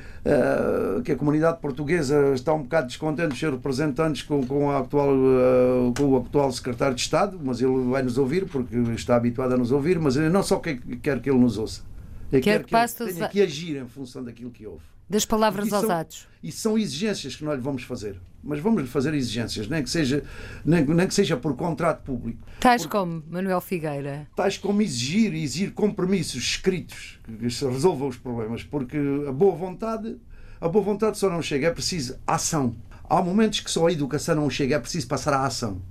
que 1.04 1.12
a 1.12 1.16
comunidade 1.16 1.60
portuguesa 1.60 2.34
está 2.34 2.54
um 2.54 2.64
bocado 2.64 2.88
descontente 2.88 3.34
de 3.34 3.40
ser 3.40 3.52
representantes 3.52 4.24
com, 4.24 4.46
com, 4.46 4.72
a 4.72 4.80
atual, 4.80 5.14
uh, 5.14 5.94
com 5.96 6.04
o 6.06 6.18
atual 6.18 6.52
secretário 6.52 6.96
de 6.96 7.02
Estado, 7.02 7.40
mas 7.42 7.62
ele 7.62 7.90
vai 7.90 8.02
nos 8.02 8.18
ouvir, 8.18 8.46
porque 8.46 8.76
está 8.96 9.16
habituado 9.16 9.54
a 9.54 9.58
nos 9.58 9.72
ouvir, 9.72 10.00
mas 10.00 10.16
não 10.16 10.42
só 10.42 10.58
quer, 10.58 10.80
quer 11.02 11.22
que 11.22 11.30
ele 11.30 11.40
nos 11.40 11.58
ouça, 11.58 11.84
quer, 12.32 12.42
que, 12.42 12.64
que 12.64 12.76
ele 12.76 13.14
tenha 13.14 13.30
que 13.30 13.42
agir 13.42 13.78
em 13.78 13.88
função 13.88 14.24
daquilo 14.24 14.50
que 14.50 14.66
ouve. 14.66 14.84
Das 15.10 15.26
palavras 15.26 15.72
aos 15.72 15.90
atos. 15.90 16.28
E 16.44 16.52
são 16.52 16.78
exigências 16.78 17.36
que 17.36 17.44
nós 17.44 17.56
lhe 17.56 17.62
vamos 17.62 17.84
fazer. 17.84 18.20
Mas 18.48 18.62
vamos 18.62 18.82
lhe 18.82 18.88
fazer 18.88 19.14
exigências, 19.14 19.68
nem 19.68 19.84
que 19.84 19.90
seja, 19.90 20.24
nem, 20.64 20.86
nem 20.86 21.06
que 21.06 21.14
seja 21.14 21.36
por 21.36 21.54
contrato 21.58 22.02
público. 22.04 22.40
Tais 22.62 22.84
Porque, 22.84 22.98
como 22.98 23.22
Manuel 23.30 23.60
Figueira. 23.60 24.26
Tais 24.38 24.58
como 24.58 24.82
exigir, 24.82 25.34
exigir 25.36 25.74
compromissos 25.74 26.42
escritos 26.42 27.20
que 27.26 27.44
resolvam 27.44 28.08
os 28.08 28.16
problemas. 28.16 28.64
Porque 28.64 28.98
a 29.28 29.34
boa 29.34 29.54
vontade, 29.54 30.16
a 30.62 30.68
boa 30.70 30.84
vontade 30.84 31.18
só 31.18 31.30
não 31.30 31.42
chega, 31.42 31.68
é 31.68 31.72
preciso 31.72 32.18
ação. 32.26 32.74
Há 33.10 33.22
momentos 33.22 33.60
que 33.60 33.70
só 33.70 33.88
a 33.88 33.92
educação 33.92 34.36
não 34.36 34.50
chega, 34.50 34.76
é 34.76 34.80
preciso 34.80 35.10
passar 35.10 35.34
à 35.34 35.46
ação. 35.46 35.82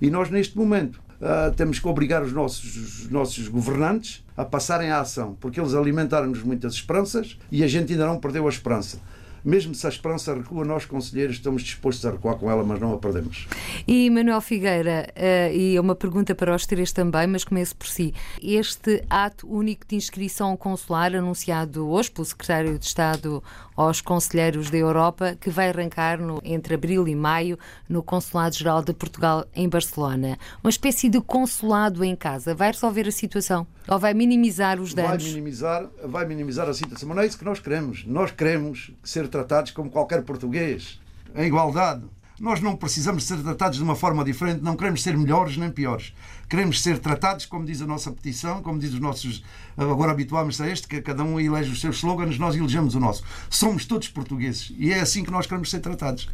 E 0.00 0.10
nós, 0.10 0.30
neste 0.30 0.56
momento, 0.56 1.02
uh, 1.20 1.52
temos 1.56 1.80
que 1.80 1.88
obrigar 1.88 2.22
os 2.22 2.32
nossos, 2.32 2.76
os 2.76 3.10
nossos 3.10 3.48
governantes 3.48 4.24
a 4.36 4.44
passarem 4.44 4.92
à 4.92 5.00
ação, 5.00 5.36
porque 5.40 5.58
eles 5.58 5.74
alimentaram-nos 5.74 6.44
muitas 6.44 6.74
esperanças 6.74 7.36
e 7.50 7.64
a 7.64 7.66
gente 7.66 7.92
ainda 7.92 8.06
não 8.06 8.20
perdeu 8.20 8.46
a 8.46 8.48
esperança 8.48 9.00
mesmo 9.44 9.74
se 9.74 9.86
a 9.86 9.90
esperança 9.90 10.34
recua, 10.34 10.64
nós, 10.64 10.84
conselheiros, 10.84 11.36
estamos 11.36 11.62
dispostos 11.62 12.04
a 12.06 12.10
recuar 12.10 12.36
com 12.36 12.50
ela, 12.50 12.64
mas 12.64 12.80
não 12.80 12.94
a 12.94 12.98
perdemos. 12.98 13.46
E 13.86 14.10
Manuel 14.10 14.40
Figueira, 14.40 15.08
uh, 15.16 15.54
e 15.54 15.76
é 15.76 15.80
uma 15.80 15.94
pergunta 15.94 16.34
para 16.34 16.54
os 16.54 16.66
três 16.66 16.92
também, 16.92 17.26
mas 17.26 17.44
começo 17.44 17.74
por 17.76 17.88
si. 17.88 18.14
Este 18.42 19.02
ato 19.08 19.48
único 19.48 19.86
de 19.86 19.96
inscrição 19.96 20.56
consular, 20.56 21.14
anunciado 21.14 21.88
hoje 21.88 22.10
pelo 22.10 22.24
Secretário 22.24 22.78
de 22.78 22.86
Estado 22.86 23.42
aos 23.76 24.00
Conselheiros 24.00 24.70
da 24.70 24.76
Europa, 24.76 25.36
que 25.40 25.48
vai 25.48 25.70
arrancar 25.70 26.20
no, 26.20 26.40
entre 26.44 26.74
abril 26.74 27.08
e 27.08 27.14
maio 27.14 27.58
no 27.88 28.02
Consulado-Geral 28.02 28.82
de 28.82 28.92
Portugal 28.92 29.46
em 29.54 29.68
Barcelona. 29.68 30.38
Uma 30.62 30.70
espécie 30.70 31.08
de 31.08 31.20
consulado 31.20 32.04
em 32.04 32.14
casa. 32.14 32.54
Vai 32.54 32.72
resolver 32.72 33.08
a 33.08 33.12
situação? 33.12 33.66
Ou 33.88 33.98
vai 33.98 34.12
minimizar 34.12 34.80
os 34.80 34.92
danos? 34.92 35.22
Vai 35.22 35.32
minimizar, 35.32 35.88
vai 36.04 36.26
minimizar 36.26 36.68
a 36.68 36.74
situação. 36.74 37.08
Mas 37.08 37.16
não 37.16 37.22
é 37.22 37.26
isso 37.26 37.38
que 37.38 37.44
nós 37.44 37.58
queremos. 37.58 38.04
Nós 38.06 38.30
queremos 38.30 38.92
ser 39.02 39.28
tratados 39.30 39.70
como 39.72 39.90
qualquer 39.90 40.22
português, 40.22 41.00
em 41.34 41.46
igualdade. 41.46 42.04
Nós 42.38 42.60
não 42.60 42.74
precisamos 42.74 43.24
ser 43.24 43.36
tratados 43.42 43.76
de 43.76 43.84
uma 43.84 43.94
forma 43.94 44.24
diferente, 44.24 44.62
não 44.62 44.74
queremos 44.74 45.02
ser 45.02 45.16
melhores 45.16 45.58
nem 45.58 45.70
piores. 45.70 46.14
Queremos 46.48 46.82
ser 46.82 46.98
tratados, 46.98 47.44
como 47.44 47.66
diz 47.66 47.82
a 47.82 47.86
nossa 47.86 48.10
petição, 48.10 48.62
como 48.62 48.78
diz 48.78 48.94
os 48.94 49.00
nossos. 49.00 49.44
Agora 49.76 50.12
habituámos 50.12 50.58
a 50.60 50.66
este, 50.66 50.88
que 50.88 51.02
cada 51.02 51.22
um 51.22 51.38
elege 51.38 51.70
os 51.70 51.80
seus 51.80 51.96
slogans, 51.96 52.38
nós 52.38 52.56
elegemos 52.56 52.94
o 52.94 53.00
nosso. 53.00 53.22
Somos 53.50 53.84
todos 53.84 54.08
portugueses 54.08 54.72
e 54.78 54.90
é 54.90 55.00
assim 55.00 55.22
que 55.22 55.30
nós 55.30 55.46
queremos 55.46 55.70
ser 55.70 55.80
tratados. 55.80 56.30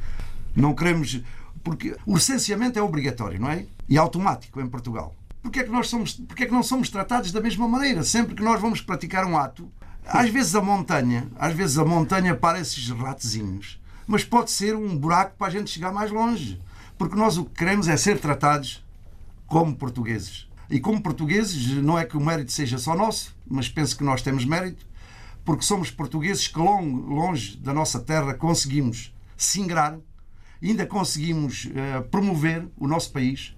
Não 0.54 0.74
queremos. 0.74 1.20
Porque 1.64 1.96
o 2.06 2.14
licenciamento 2.14 2.78
é 2.78 2.82
obrigatório, 2.82 3.40
não 3.40 3.50
é? 3.50 3.66
E 3.88 3.98
automático 3.98 4.60
em 4.60 4.68
Portugal. 4.68 5.12
Porquê 5.42 5.60
é 5.60 5.64
que, 5.64 5.70
nós 5.70 5.88
somos, 5.88 6.14
porquê 6.14 6.44
é 6.44 6.46
que 6.46 6.52
não 6.52 6.62
somos 6.62 6.88
tratados 6.88 7.30
da 7.30 7.40
mesma 7.40 7.68
maneira? 7.68 8.02
Sempre 8.02 8.34
que 8.34 8.42
nós 8.42 8.60
vamos 8.60 8.80
praticar 8.80 9.24
um 9.24 9.36
ato, 9.36 9.70
às 10.06 10.30
vezes 10.30 10.54
a 10.54 10.62
montanha, 10.62 11.28
às 11.38 11.54
vezes 11.54 11.78
a 11.78 11.84
montanha 11.84 12.34
para 12.34 12.60
esses 12.60 12.88
mas 14.06 14.24
pode 14.24 14.50
ser 14.50 14.76
um 14.76 14.96
buraco 14.96 15.34
para 15.36 15.48
a 15.48 15.50
gente 15.50 15.70
chegar 15.70 15.92
mais 15.92 16.10
longe. 16.10 16.60
Porque 16.96 17.16
nós 17.16 17.36
o 17.36 17.44
que 17.44 17.54
queremos 17.54 17.88
é 17.88 17.96
ser 17.96 18.20
tratados 18.20 18.84
como 19.46 19.74
portugueses. 19.74 20.48
E 20.70 20.80
como 20.80 21.00
portugueses, 21.00 21.82
não 21.82 21.98
é 21.98 22.04
que 22.04 22.16
o 22.16 22.20
mérito 22.20 22.52
seja 22.52 22.78
só 22.78 22.94
nosso, 22.94 23.36
mas 23.46 23.68
penso 23.68 23.96
que 23.96 24.04
nós 24.04 24.22
temos 24.22 24.44
mérito, 24.44 24.86
porque 25.44 25.64
somos 25.64 25.90
portugueses 25.90 26.48
que 26.48 26.58
longe 26.58 27.56
da 27.58 27.72
nossa 27.72 28.00
terra 28.00 28.34
conseguimos 28.34 29.14
singrar, 29.36 29.98
ainda 30.62 30.86
conseguimos 30.86 31.66
uh, 31.66 32.02
promover 32.10 32.66
o 32.76 32.88
nosso 32.88 33.12
país, 33.12 33.54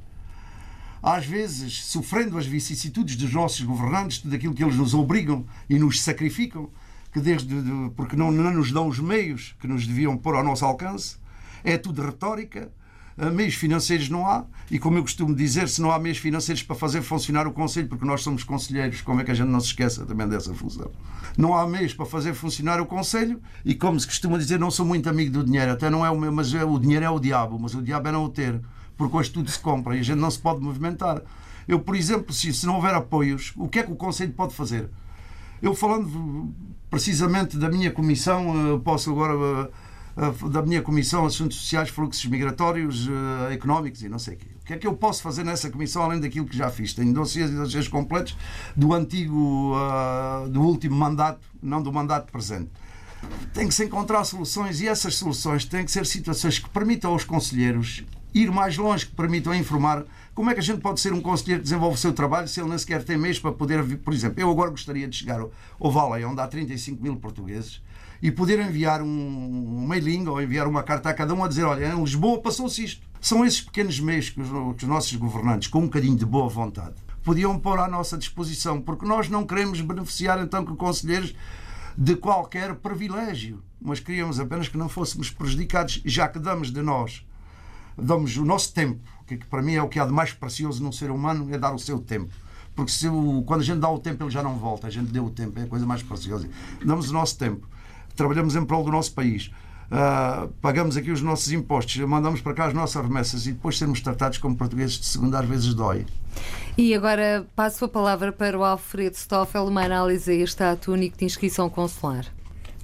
às 1.03 1.25
vezes 1.25 1.85
sofrendo 1.85 2.39
as 2.39 2.47
vicissitudes 2.47 3.17
dos 3.17 3.33
nossos 3.33 3.61
governantes, 3.63 4.19
tudo 4.19 4.35
aquilo 4.35 4.55
que 4.55 4.63
eles 4.63 4.77
nos 4.77 4.95
obrigam 4.95 5.45
e 5.69 5.79
nos 5.79 6.01
sacrificam, 6.01 6.71
que 7.13 7.21
desde 7.21 7.63
de, 7.63 7.91
porque 7.97 8.17
não, 8.17 8.31
não 8.31 8.53
nos 8.53 8.71
dão 8.71 8.89
os 8.89 8.99
meios 8.99 9.55
que 9.61 9.67
nos 9.67 9.87
deviam 9.87 10.17
pôr 10.17 10.35
ao 10.35 10.45
nosso 10.45 10.65
alcance, 10.65 11.17
é 11.65 11.77
tudo 11.77 12.03
retórica, 12.03 12.71
eh, 13.17 13.31
meios 13.31 13.55
financeiros 13.55 14.09
não 14.09 14.27
há, 14.27 14.45
e 14.71 14.79
como 14.79 14.99
eu 14.99 15.03
costumo 15.03 15.35
dizer, 15.35 15.69
se 15.69 15.81
não 15.81 15.91
há 15.91 15.99
meios 15.99 16.19
financeiros 16.19 16.63
para 16.63 16.77
fazer 16.77 17.03
funcionar 17.03 17.47
o 17.49 17.53
Conselho, 17.53 17.89
porque 17.89 18.05
nós 18.05 18.23
somos 18.23 18.45
conselheiros, 18.45 19.01
como 19.01 19.21
é 19.21 19.25
que 19.25 19.31
a 19.31 19.35
gente 19.35 19.49
não 19.49 19.61
se 19.61 19.69
esqueça 19.69 20.07
também 20.07 20.29
dessa 20.29 20.55
função? 20.55 20.91
Não 21.37 21.57
há 21.57 21.67
meios 21.67 21.93
para 21.93 22.07
fazer 22.07 22.35
funcionar 22.35 22.81
o 22.81 22.87
Conselho, 22.87 23.41
e 23.65 23.75
como 23.75 23.99
se 23.99 24.07
costuma 24.07 24.39
dizer, 24.39 24.59
não 24.59 24.71
sou 24.71 24.87
muito 24.87 25.09
amigo 25.09 25.33
do 25.33 25.45
dinheiro, 25.45 25.73
até 25.73 25.91
não 25.91 26.07
é 26.07 26.11
o 26.11 26.19
meu, 26.19 26.33
mas 26.33 26.55
é, 26.55 26.65
o 26.65 26.79
dinheiro 26.79 27.05
é 27.05 27.11
o 27.11 27.19
diabo, 27.19 27.59
mas 27.59 27.75
o 27.75 27.83
diabo 27.83 28.09
é 28.09 28.13
não 28.13 28.25
o 28.25 28.29
ter, 28.29 28.61
porque 28.99 29.17
hoje 29.17 29.31
tudo 29.31 29.49
se 29.51 29.59
compra 29.59 29.97
e 29.97 30.01
a 30.01 30.03
gente 30.03 30.19
não 30.19 30.31
se 30.31 30.41
pode 30.41 30.61
movimentar. 30.61 31.23
Eu, 31.67 31.79
por 31.79 31.95
exemplo, 31.95 32.33
se, 32.33 32.53
se 32.53 32.67
não 32.67 32.75
houver 32.75 32.95
apoios, 32.95 33.53
o 33.57 33.69
que 33.69 33.79
é 33.79 33.83
que 33.85 33.93
o 33.93 33.97
Conselho 33.97 34.33
pode 34.33 34.55
fazer? 34.55 34.91
Eu 35.63 35.75
falando 35.75 36.53
precisamente 36.91 37.57
da 37.57 37.69
minha 37.71 37.91
comissão, 37.91 38.75
eh, 38.75 38.81
posso 38.83 39.11
agora 39.11 39.71
eh, 40.17 40.49
da 40.51 40.63
minha 40.63 40.83
Comissão 40.83 41.25
Assuntos 41.27 41.59
Sociais, 41.59 41.91
Fluxos 41.91 42.25
Migratórios, 42.27 43.09
Económicos 43.53 44.03
e 44.03 44.09
não 44.09 44.19
sei 44.19 44.35
o 44.35 44.37
quê. 44.39 44.47
O 44.63 44.65
que 44.65 44.73
é 44.75 44.77
que 44.77 44.87
eu 44.87 44.95
posso 44.95 45.23
fazer 45.23 45.45
nessa 45.45 45.71
Comissão 45.71 46.03
além 46.03 46.19
daquilo 46.21 46.47
que 46.47 46.57
já 46.57 46.71
fiz? 46.71 46.93
Tenho 46.93 47.13
dossiês 47.13 47.51
e 47.51 47.55
dossiês 47.55 47.87
completos 47.87 48.37
do 48.77 48.93
antigo, 48.93 49.75
do 50.51 50.61
último 50.61 50.97
mandato, 50.97 51.41
não 51.63 51.81
do 51.81 51.93
mandato 51.93 52.33
presente. 52.33 52.71
Tem 53.55 53.69
que 53.69 53.75
se 53.75 53.85
encontrar 53.85 54.25
soluções 54.25 54.81
e 54.81 54.89
essas 54.89 55.15
soluções 55.15 55.65
têm 55.65 55.85
que 55.85 55.91
ser 55.91 56.05
situações 56.05 56.59
que 56.59 56.69
permitam 56.69 57.13
aos 57.13 57.25
conselheiros 57.25 58.05
ir 58.35 58.51
mais 58.51 58.77
longe, 58.77 59.07
que 59.07 59.15
permitam 59.15 59.55
informar 59.55 60.05
como 60.39 60.51
é 60.51 60.55
que 60.55 60.61
a 60.61 60.63
gente 60.63 60.81
pode 60.81 61.01
ser 61.01 61.13
um 61.13 61.21
conselheiro 61.21 61.61
que 61.61 61.65
desenvolve 61.65 61.97
o 61.97 61.99
seu 61.99 62.13
trabalho 62.13 62.47
se 62.47 62.61
ele 62.61 62.69
nem 62.69 62.79
sequer 62.79 63.03
tem 63.03 63.19
meios 63.19 63.41
para 63.41 63.51
poder, 63.51 63.99
por 63.99 64.15
exemplo, 64.15 64.41
eu 64.41 64.49
agora 64.49 64.71
gostaria 64.71 65.09
de 65.09 65.17
chegar 65.17 65.41
ao, 65.41 65.91
Vale, 65.91 66.25
onde 66.25 66.41
há 66.41 66.47
35 66.47 67.03
mil 67.03 67.17
portugueses, 67.17 67.83
e 68.23 68.31
poder 68.31 68.61
enviar 68.61 69.03
um, 69.03 69.09
um 69.09 69.87
mailing 69.87 70.29
ou 70.29 70.41
enviar 70.41 70.69
uma 70.69 70.85
carta 70.85 71.11
a 71.11 71.15
cada 71.15 71.35
um 71.35 71.43
a 71.43 71.49
dizer: 71.49 71.65
olha, 71.65 71.87
em 71.87 72.01
Lisboa 72.01 72.41
passou-se 72.41 72.85
isto. 72.85 73.07
São 73.21 73.45
esses 73.45 73.61
pequenos 73.61 73.99
meios 73.99 74.31
que 74.31 74.41
os, 74.41 74.49
que 74.77 74.85
os 74.85 74.89
nossos 74.89 75.13
governantes, 75.17 75.69
com 75.69 75.81
um 75.81 75.87
bocadinho 75.87 76.17
de 76.17 76.25
boa 76.25 76.49
vontade, 76.49 76.95
podiam 77.25 77.59
pôr 77.59 77.81
à 77.81 77.89
nossa 77.89 78.17
disposição, 78.17 78.81
porque 78.81 79.05
nós 79.05 79.29
não 79.29 79.45
queremos 79.45 79.81
beneficiar 79.81 80.41
então 80.41 80.65
que 80.65 80.75
conselheiros 80.77 81.35
de 81.97 82.15
qualquer 82.15 82.77
privilégio, 82.77 83.61
mas 83.81 83.99
queríamos 83.99 84.39
apenas 84.39 84.69
que 84.69 84.79
não 84.79 84.89
fôssemos 84.89 85.31
prejudicados, 85.31 86.01
já 86.05 86.29
que 86.29 86.39
damos 86.39 86.71
de 86.71 86.81
nós, 86.81 87.27
damos 88.01 88.37
o 88.37 88.45
nosso 88.45 88.73
tempo, 88.73 89.01
que 89.27 89.37
para 89.37 89.63
mim 89.63 89.75
é 89.75 89.83
o 89.83 89.89
que 89.89 89.99
há 89.99 90.07
de 90.07 90.13
mais 90.13 90.33
precioso 90.33 90.83
num 90.83 90.93
ser 90.93 91.11
humano, 91.11 91.53
é 91.53 91.59
dar 91.59 91.75
o 91.75 91.79
seu 91.79 91.99
tempo. 91.99 92.33
Porque 92.75 92.93
se 92.93 93.09
o, 93.09 93.43
quando 93.47 93.61
a 93.61 93.65
gente 93.65 93.81
dá 93.81 93.91
o 93.91 93.99
tempo, 93.99 94.23
ele 94.23 94.31
já 94.31 94.43
não 94.43 94.57
volta, 94.57 94.87
a 94.87 94.91
gente 94.91 95.11
deu 95.11 95.25
o 95.25 95.31
tempo, 95.31 95.59
é 95.59 95.65
a 95.65 95.67
coisa 95.67 95.85
mais 95.85 96.03
preciosa. 96.03 96.49
Damos 96.85 97.11
o 97.11 97.13
nosso 97.13 97.37
tempo 97.37 97.67
trabalhamos 98.19 98.57
em 98.57 98.65
prol 98.65 98.85
do 98.85 98.91
nosso 98.91 99.13
país. 99.13 99.51
Uh, 99.91 100.49
pagamos 100.61 100.99
aqui 100.99 101.11
os 101.11 101.23
nossos 101.23 101.51
impostos, 101.51 101.97
mandamos 101.97 102.43
para 102.43 102.53
cá 102.53 102.67
as 102.67 102.75
nossas 102.75 103.03
remessas 103.03 103.47
e 103.47 103.53
depois 103.53 103.79
sermos 103.79 104.03
tratados 104.03 104.37
como 104.37 104.55
portugueses 104.55 104.99
de 104.99 105.07
segunda 105.07 105.39
às 105.39 105.49
vezes 105.49 105.73
dói. 105.73 106.05
E 106.77 106.95
agora 106.95 107.47
passo 107.57 107.87
a 107.87 107.89
palavra 107.89 108.31
para 108.31 108.59
o 108.59 108.65
Alfredo 108.65 109.17
Stoffel, 109.17 109.65
uma 109.67 109.83
análise 109.83 110.31
a 110.31 110.35
este 110.35 110.63
ato 110.63 110.93
único 110.93 111.17
de 111.17 111.25
inscrição 111.25 111.71
consular. 111.71 112.27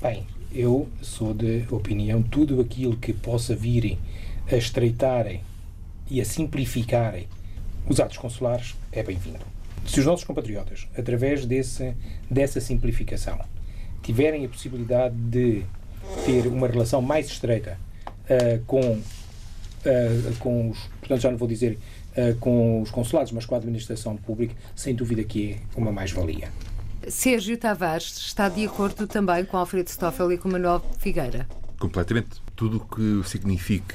Bem, 0.00 0.26
eu 0.50 0.88
sou 1.02 1.34
de 1.34 1.66
opinião 1.70 2.22
tudo 2.22 2.58
aquilo 2.60 2.96
que 2.96 3.12
possa 3.12 3.54
vir 3.54 3.98
a 4.50 4.56
estreitarem 4.56 5.42
e 6.10 6.20
a 6.20 6.24
simplificarem 6.24 7.26
os 7.88 8.00
atos 8.00 8.16
consulares 8.16 8.74
é 8.92 9.02
bem-vindo. 9.02 9.44
Se 9.86 10.00
os 10.00 10.06
nossos 10.06 10.24
compatriotas, 10.24 10.88
através 10.96 11.44
desse, 11.44 11.94
dessa 12.30 12.60
simplificação, 12.60 13.38
tiverem 14.02 14.44
a 14.44 14.48
possibilidade 14.48 15.14
de 15.14 15.64
ter 16.24 16.46
uma 16.46 16.66
relação 16.66 17.02
mais 17.02 17.26
estreita 17.26 17.78
uh, 18.06 18.64
com, 18.66 18.80
uh, 18.80 20.36
com 20.38 20.70
os, 20.70 20.78
portanto 21.00 21.20
já 21.20 21.30
não 21.30 21.38
vou 21.38 21.48
dizer 21.48 21.78
uh, 22.16 22.34
com 22.36 22.82
os 22.82 22.90
consulados, 22.90 23.32
mas 23.32 23.44
com 23.44 23.54
a 23.54 23.58
administração 23.58 24.16
pública, 24.16 24.54
sem 24.74 24.94
dúvida 24.94 25.22
que 25.24 25.52
é 25.52 25.58
uma 25.78 25.92
mais-valia. 25.92 26.48
Sérgio 27.08 27.56
Tavares 27.58 28.16
está 28.16 28.48
de 28.48 28.64
acordo 28.64 29.06
também 29.06 29.44
com 29.44 29.58
Alfredo 29.58 29.90
Stoffel 29.90 30.32
e 30.32 30.38
com 30.38 30.48
Manuel 30.48 30.82
Figueira? 30.98 31.46
Completamente. 31.78 32.42
Tudo 32.56 32.78
o 32.78 32.80
que 32.80 33.28
signifique 33.28 33.94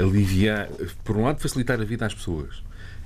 aliviar, 0.00 0.68
por 1.04 1.16
um 1.16 1.24
lado, 1.24 1.40
facilitar 1.40 1.80
a 1.80 1.84
vida 1.84 2.06
às 2.06 2.14
pessoas 2.14 2.62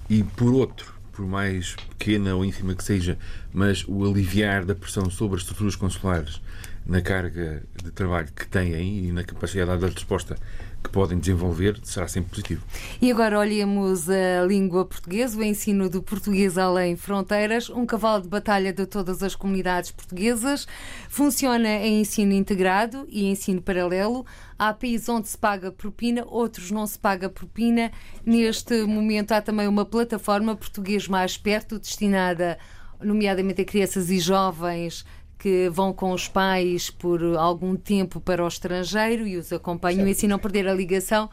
e, 0.08 0.22
por 0.22 0.52
outro, 0.52 0.94
por 1.12 1.26
mais 1.26 1.76
pequena 1.90 2.34
ou 2.34 2.44
ínfima 2.44 2.74
que 2.74 2.84
seja, 2.84 3.16
mas 3.52 3.84
o 3.86 4.04
aliviar 4.04 4.64
da 4.64 4.74
pressão 4.74 5.08
sobre 5.10 5.36
as 5.36 5.42
estruturas 5.42 5.76
consulares 5.76 6.40
na 6.86 7.00
carga 7.00 7.62
de 7.82 7.90
trabalho 7.90 8.28
que 8.34 8.46
têm 8.46 9.06
e 9.06 9.12
na 9.12 9.24
capacidade 9.24 9.80
de 9.80 9.94
resposta 9.94 10.36
que 10.84 10.90
podem 10.90 11.18
desenvolver 11.18 11.80
será 11.82 12.06
sempre 12.06 12.30
positivo. 12.30 12.62
E 13.00 13.10
agora 13.10 13.38
olhemos 13.38 14.08
a 14.10 14.44
língua 14.46 14.84
portuguesa, 14.84 15.38
o 15.38 15.42
ensino 15.42 15.88
do 15.88 16.02
português 16.02 16.58
além 16.58 16.94
fronteiras, 16.94 17.70
um 17.70 17.86
cavalo 17.86 18.22
de 18.22 18.28
batalha 18.28 18.72
de 18.72 18.84
todas 18.84 19.22
as 19.22 19.34
comunidades 19.34 19.90
portuguesas. 19.90 20.68
Funciona 21.08 21.68
em 21.68 22.02
ensino 22.02 22.34
integrado 22.34 23.06
e 23.08 23.24
ensino 23.24 23.62
paralelo. 23.62 24.26
Há 24.58 24.74
países 24.74 25.08
onde 25.08 25.26
se 25.26 25.38
paga 25.38 25.72
propina, 25.72 26.22
outros 26.26 26.70
não 26.70 26.86
se 26.86 26.98
paga 26.98 27.30
propina. 27.30 27.90
Neste 28.24 28.84
momento 28.84 29.32
há 29.32 29.40
também 29.40 29.66
uma 29.66 29.86
plataforma 29.86 30.54
português 30.54 31.08
mais 31.08 31.38
perto, 31.38 31.78
destinada 31.78 32.58
nomeadamente 33.02 33.62
a 33.62 33.64
crianças 33.64 34.10
e 34.10 34.18
jovens 34.18 35.04
que 35.38 35.68
vão 35.68 35.92
com 35.92 36.12
os 36.12 36.28
pais 36.28 36.90
por 36.90 37.22
algum 37.36 37.76
tempo 37.76 38.20
para 38.20 38.44
o 38.44 38.48
estrangeiro 38.48 39.26
e 39.26 39.36
os 39.36 39.52
acompanham 39.52 40.06
e 40.06 40.12
assim 40.12 40.26
não 40.26 40.38
perder 40.38 40.66
a 40.68 40.74
ligação. 40.74 41.28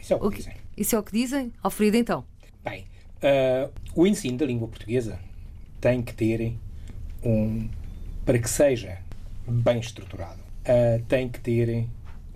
Isso 0.00 0.12
é 0.12 0.16
o 0.16 0.30
que, 0.30 0.38
dizem. 0.38 0.54
Isso 0.76 0.96
é 0.96 0.98
o 0.98 1.02
que 1.02 1.12
dizem? 1.12 1.52
Alfredo, 1.62 1.96
então. 1.96 2.24
Bem, 2.64 2.86
uh, 3.22 3.70
o 3.94 4.06
ensino 4.06 4.38
da 4.38 4.46
língua 4.46 4.66
portuguesa 4.68 5.18
tem 5.80 6.02
que 6.02 6.14
ter 6.14 6.54
um. 7.22 7.68
para 8.24 8.38
que 8.38 8.48
seja 8.48 8.98
bem 9.46 9.80
estruturado, 9.80 10.40
uh, 10.40 11.02
tem 11.06 11.28
que 11.28 11.40
ter 11.40 11.86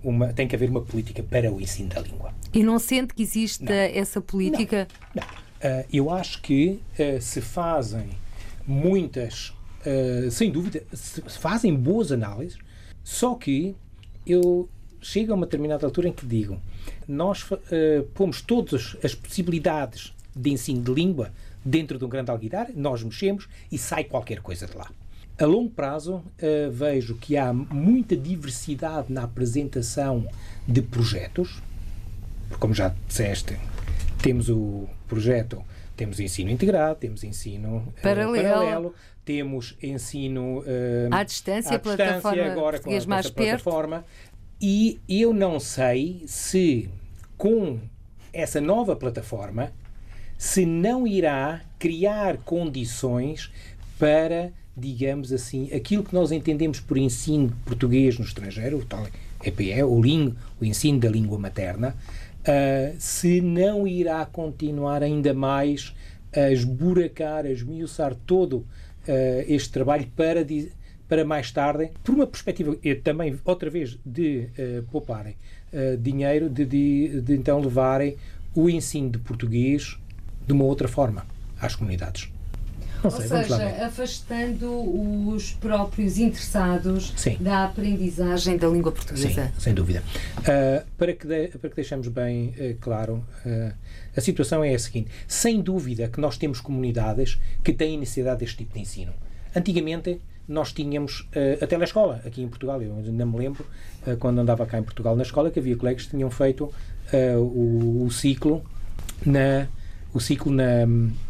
uma, 0.03 0.33
tem 0.33 0.47
que 0.47 0.55
haver 0.55 0.69
uma 0.69 0.81
política 0.81 1.23
para 1.23 1.51
o 1.51 1.59
ensino 1.59 1.89
da 1.89 2.01
língua. 2.01 2.33
E 2.53 2.63
não 2.63 2.79
sente 2.79 3.13
que 3.13 3.23
existe 3.23 3.65
essa 3.71 4.21
política? 4.21 4.87
Não. 5.13 5.23
não. 5.23 5.45
Uh, 5.79 5.85
eu 5.91 6.09
acho 6.11 6.41
que 6.41 6.79
se 7.19 7.41
fazem 7.41 8.09
muitas 8.67 9.54
uh, 9.85 10.31
sem 10.31 10.51
dúvida, 10.51 10.83
fazem 11.27 11.75
boas 11.75 12.11
análises, 12.11 12.57
só 13.03 13.35
que 13.35 13.75
eu 14.25 14.69
chego 15.01 15.31
a 15.31 15.35
uma 15.35 15.45
determinada 15.45 15.85
altura 15.85 16.07
em 16.07 16.13
que 16.13 16.25
digo 16.25 16.59
nós 17.07 17.49
uh, 17.51 17.57
pomos 18.13 18.41
todas 18.41 18.97
as 19.03 19.13
possibilidades 19.13 20.13
de 20.35 20.49
ensino 20.49 20.81
de 20.81 20.93
língua 20.93 21.31
dentro 21.63 21.97
de 21.97 22.05
um 22.05 22.09
grande 22.09 22.31
alguidar, 22.31 22.69
nós 22.75 23.03
mexemos 23.03 23.47
e 23.71 23.77
sai 23.77 24.03
qualquer 24.03 24.39
coisa 24.39 24.67
de 24.67 24.75
lá. 24.75 24.89
A 25.37 25.45
longo 25.45 25.69
prazo, 25.69 26.15
uh, 26.15 26.71
vejo 26.71 27.15
que 27.15 27.35
há 27.37 27.51
muita 27.51 28.15
diversidade 28.15 29.11
na 29.11 29.23
apresentação 29.23 30.27
de 30.67 30.81
projetos, 30.81 31.61
porque, 32.47 32.59
como 32.59 32.73
já 32.73 32.93
disseste, 33.07 33.57
temos 34.21 34.49
o 34.49 34.87
projeto, 35.07 35.61
temos 35.95 36.19
ensino 36.19 36.49
integrado, 36.49 36.99
temos 36.99 37.23
ensino 37.23 37.77
uh, 37.77 38.01
paralelo. 38.01 38.43
paralelo, 38.43 38.95
temos 39.23 39.77
ensino 39.81 40.59
uh, 40.59 40.63
à 41.11 41.23
distância, 41.23 41.75
à 41.75 41.79
plataforma 41.79 42.43
agora 42.43 42.79
com 42.79 42.89
a 42.89 43.05
mais 43.07 43.29
plataforma. 43.29 43.97
Perto. 43.97 44.35
E 44.61 44.99
eu 45.07 45.33
não 45.33 45.59
sei 45.59 46.23
se 46.27 46.89
com 47.37 47.79
essa 48.31 48.61
nova 48.61 48.95
plataforma 48.95 49.71
se 50.37 50.65
não 50.65 51.07
irá 51.07 51.61
criar 51.79 52.37
condições 52.37 53.51
para, 53.97 54.51
digamos 54.75 55.31
assim, 55.31 55.71
aquilo 55.73 56.03
que 56.03 56.13
nós 56.13 56.31
entendemos 56.31 56.79
por 56.79 56.97
ensino 56.97 57.55
português 57.65 58.19
no 58.19 58.25
estrangeiro, 58.25 58.79
o 58.79 58.85
tal 58.85 59.07
EPE, 59.43 59.83
o, 59.83 60.01
ling, 60.01 60.35
o 60.59 60.65
ensino 60.65 60.99
da 60.99 61.09
língua 61.09 61.37
materna, 61.37 61.95
uh, 62.47 62.95
se 62.99 63.41
não 63.41 63.87
irá 63.87 64.25
continuar 64.25 65.03
ainda 65.03 65.33
mais 65.33 65.93
a 66.35 66.51
esburacar, 66.51 67.45
a 67.45 67.51
esmiuçar 67.51 68.15
todo 68.25 68.57
uh, 68.57 68.65
este 69.47 69.71
trabalho 69.71 70.07
para, 70.15 70.45
para 71.07 71.25
mais 71.25 71.51
tarde, 71.51 71.91
por 72.03 72.15
uma 72.15 72.27
perspectiva 72.27 72.75
também, 73.03 73.39
outra 73.43 73.69
vez, 73.69 73.97
de 74.05 74.49
uh, 74.57 74.83
pouparem 74.91 75.35
uh, 75.73 75.97
dinheiro, 75.97 76.49
de, 76.49 76.65
de, 76.65 77.21
de 77.21 77.33
então 77.33 77.59
levarem 77.59 78.17
o 78.53 78.69
ensino 78.69 79.09
de 79.09 79.19
português 79.19 79.97
de 80.45 80.53
uma 80.53 80.63
outra 80.63 80.87
forma 80.87 81.25
às 81.59 81.75
comunidades. 81.75 82.34
Não 83.05 83.11
sei, 83.11 83.21
Ou 83.21 83.29
vamos 83.29 83.49
lá 83.49 83.57
seja, 83.57 83.85
afastando 83.85 85.29
os 85.29 85.51
próprios 85.53 86.17
interessados 86.17 87.13
Sim. 87.15 87.37
da 87.39 87.65
aprendizagem 87.65 88.57
da 88.57 88.67
língua 88.67 88.91
Sim, 88.91 88.95
portuguesa. 88.97 89.53
sem 89.59 89.73
dúvida. 89.75 90.01
Uh, 90.39 90.83
para, 90.97 91.13
que 91.13 91.27
de, 91.27 91.49
para 91.49 91.69
que 91.69 91.75
deixemos 91.75 92.07
bem 92.07 92.55
uh, 92.57 92.75
claro, 92.81 93.23
uh, 93.45 93.73
a 94.17 94.21
situação 94.21 94.63
é 94.63 94.73
a 94.73 94.79
seguinte: 94.79 95.11
sem 95.27 95.61
dúvida 95.61 96.07
que 96.07 96.19
nós 96.19 96.35
temos 96.35 96.59
comunidades 96.59 97.39
que 97.63 97.71
têm 97.71 97.99
necessidade 97.99 98.39
deste 98.39 98.57
tipo 98.57 98.73
de 98.73 98.79
ensino. 98.79 99.13
Antigamente, 99.55 100.19
nós 100.47 100.73
tínhamos 100.73 101.27
a 101.61 101.65
telescola 101.65 102.21
aqui 102.25 102.41
em 102.41 102.47
Portugal. 102.47 102.81
Eu 102.81 102.93
ainda 102.97 103.25
me 103.25 103.37
lembro, 103.37 103.65
quando 104.19 104.39
andava 104.39 104.65
cá 104.65 104.77
em 104.77 104.83
Portugal 104.83 105.15
na 105.15 105.23
escola, 105.23 105.49
que 105.49 105.59
havia 105.59 105.77
colegas 105.77 106.03
que 106.03 106.09
tinham 106.09 106.29
feito 106.29 106.71
o, 107.37 108.03
o, 108.03 108.11
ciclo 108.11 108.61
na. 109.25 109.67
O 110.13 110.19
ciclo 110.19 110.51
na, 110.51 110.85
Uh, 110.85 111.24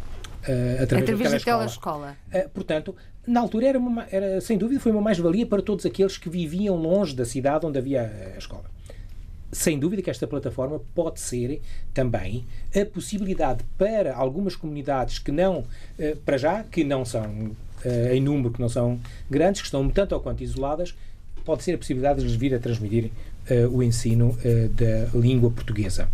através, 0.82 1.10
através 1.10 1.32
da 1.32 1.58
telescola. 1.58 2.16
Uh, 2.32 2.48
portanto, 2.50 2.94
na 3.26 3.40
altura 3.40 3.66
era, 3.66 3.78
uma, 3.78 4.06
era, 4.10 4.40
sem 4.40 4.56
dúvida, 4.56 4.80
foi 4.80 4.92
uma 4.92 5.00
mais-valia 5.00 5.46
para 5.46 5.62
todos 5.62 5.84
aqueles 5.84 6.16
que 6.16 6.28
viviam 6.28 6.76
longe 6.76 7.14
da 7.14 7.24
cidade 7.24 7.66
onde 7.66 7.78
havia 7.78 8.32
a 8.34 8.38
escola. 8.38 8.64
Sem 9.52 9.78
dúvida 9.78 10.02
que 10.02 10.10
esta 10.10 10.26
plataforma 10.26 10.80
pode 10.94 11.20
ser 11.20 11.60
também 11.94 12.44
a 12.74 12.84
possibilidade 12.84 13.64
para 13.78 14.14
algumas 14.14 14.56
comunidades 14.56 15.18
que 15.18 15.32
não, 15.32 15.60
uh, 15.60 16.16
para 16.24 16.36
já, 16.36 16.62
que 16.64 16.84
não 16.84 17.04
são 17.04 17.54
em 18.10 18.20
número, 18.20 18.50
que 18.50 18.60
não 18.60 18.68
são 18.68 18.98
grandes, 19.30 19.60
que 19.60 19.66
estão 19.66 19.88
tanto 19.90 20.12
ou 20.12 20.20
quanto 20.20 20.42
isoladas, 20.42 20.92
pode 21.44 21.62
ser 21.62 21.74
a 21.74 21.78
possibilidade 21.78 22.18
de 22.18 22.24
lhes 22.26 22.34
vir 22.34 22.52
a 22.52 22.58
transmitir 22.58 23.12
o 23.70 23.80
ensino 23.80 24.36
da 24.72 25.16
língua 25.16 25.52
portuguesa. 25.52 26.08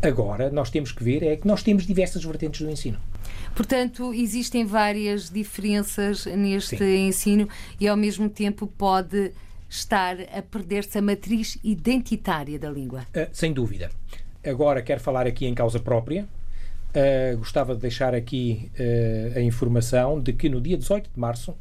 Agora, 0.00 0.48
nós 0.50 0.70
temos 0.70 0.92
que 0.92 1.02
ver 1.02 1.22
é 1.22 1.36
que 1.36 1.46
nós 1.46 1.62
temos 1.62 1.86
diversas 1.86 2.24
vertentes 2.24 2.60
do 2.60 2.70
ensino. 2.70 2.98
Portanto, 3.56 4.12
existem 4.12 4.66
várias 4.66 5.30
diferenças 5.30 6.26
neste 6.26 6.76
Sim. 6.76 7.08
ensino 7.08 7.48
e, 7.80 7.88
ao 7.88 7.96
mesmo 7.96 8.28
tempo, 8.28 8.66
pode 8.66 9.32
estar 9.66 10.14
a 10.20 10.42
perder-se 10.42 10.98
a 10.98 11.02
matriz 11.02 11.56
identitária 11.64 12.58
da 12.58 12.68
língua. 12.68 13.06
Uh, 13.16 13.26
sem 13.32 13.54
dúvida. 13.54 13.90
Agora, 14.44 14.82
quero 14.82 15.00
falar 15.00 15.26
aqui 15.26 15.46
em 15.46 15.54
causa 15.54 15.80
própria. 15.80 16.28
Uh, 16.90 17.38
gostava 17.38 17.74
de 17.74 17.80
deixar 17.80 18.14
aqui 18.14 18.70
uh, 18.78 19.38
a 19.38 19.40
informação 19.40 20.20
de 20.20 20.34
que 20.34 20.50
no 20.50 20.60
dia 20.60 20.76
18 20.76 21.10
de 21.14 21.18
março, 21.18 21.56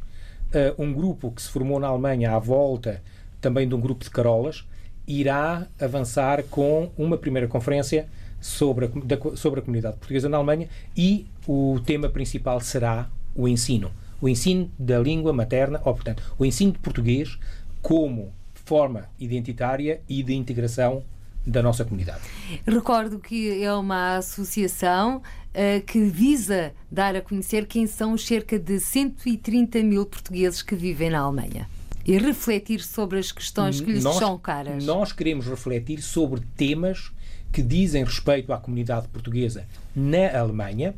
um 0.77 0.93
grupo 0.93 1.31
que 1.31 1.41
se 1.41 1.49
formou 1.49 1.81
na 1.81 1.87
Alemanha 1.87 2.31
à 2.31 2.39
volta 2.39 3.01
também 3.41 3.67
de 3.67 3.75
um 3.75 3.79
grupo 3.79 4.05
de 4.05 4.09
carolas 4.09 4.65
irá 5.05 5.67
avançar 5.79 6.43
com 6.43 6.89
uma 6.97 7.17
primeira 7.17 7.45
conferência 7.45 8.07
sobre 8.45 8.85
a, 8.85 8.87
da, 9.03 9.17
sobre 9.35 9.59
a 9.59 9.63
comunidade 9.63 9.97
portuguesa 9.97 10.29
na 10.29 10.37
Alemanha 10.37 10.69
e 10.95 11.25
o 11.47 11.79
tema 11.83 12.07
principal 12.09 12.61
será 12.61 13.09
o 13.33 13.47
ensino. 13.47 13.91
O 14.21 14.29
ensino 14.29 14.71
da 14.77 14.99
língua 14.99 15.33
materna, 15.33 15.81
ou, 15.83 15.93
portanto, 15.93 16.21
o 16.37 16.45
ensino 16.45 16.71
de 16.71 16.79
português 16.79 17.39
como 17.81 18.31
forma 18.53 19.09
identitária 19.19 20.01
e 20.07 20.21
de 20.21 20.33
integração 20.35 21.03
da 21.45 21.61
nossa 21.61 21.83
comunidade. 21.83 22.21
Recordo 22.65 23.19
que 23.19 23.63
é 23.63 23.73
uma 23.73 24.17
associação 24.17 25.17
uh, 25.17 25.81
que 25.85 26.03
visa 26.05 26.71
dar 26.89 27.15
a 27.15 27.21
conhecer 27.21 27.65
quem 27.65 27.85
são 27.87 28.13
os 28.13 28.25
cerca 28.25 28.57
de 28.57 28.79
130 28.79 29.81
mil 29.83 30.05
portugueses 30.05 30.61
que 30.61 30.75
vivem 30.75 31.09
na 31.09 31.19
Alemanha 31.19 31.67
e 32.05 32.17
refletir 32.17 32.81
sobre 32.81 33.17
as 33.17 33.31
questões 33.31 33.81
que 33.81 33.91
lhes 33.91 34.03
nós, 34.03 34.17
são 34.17 34.37
caras. 34.37 34.85
Nós 34.85 35.11
queremos 35.11 35.47
refletir 35.47 36.01
sobre 36.01 36.41
temas 36.55 37.11
que 37.55 37.61
dizem 37.61 38.03
respeito 38.03 38.51
à 38.51 38.57
comunidade 38.57 39.07
portuguesa 39.07 39.65
na 39.95 40.37
Alemanha 40.37 40.93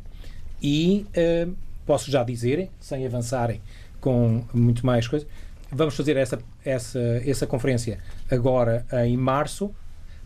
e 0.60 1.06
uh, 1.16 1.54
posso 1.86 2.10
já 2.10 2.24
dizer, 2.24 2.68
sem 2.80 3.06
avançarem 3.06 3.60
com 4.00 4.42
muito 4.52 4.84
mais 4.84 5.06
coisas, 5.06 5.28
vamos 5.70 5.94
fazer 5.94 6.16
essa, 6.16 6.40
essa, 6.64 6.98
essa 7.24 7.46
conferência 7.46 8.00
agora 8.28 8.84
em 9.06 9.16
março, 9.16 9.72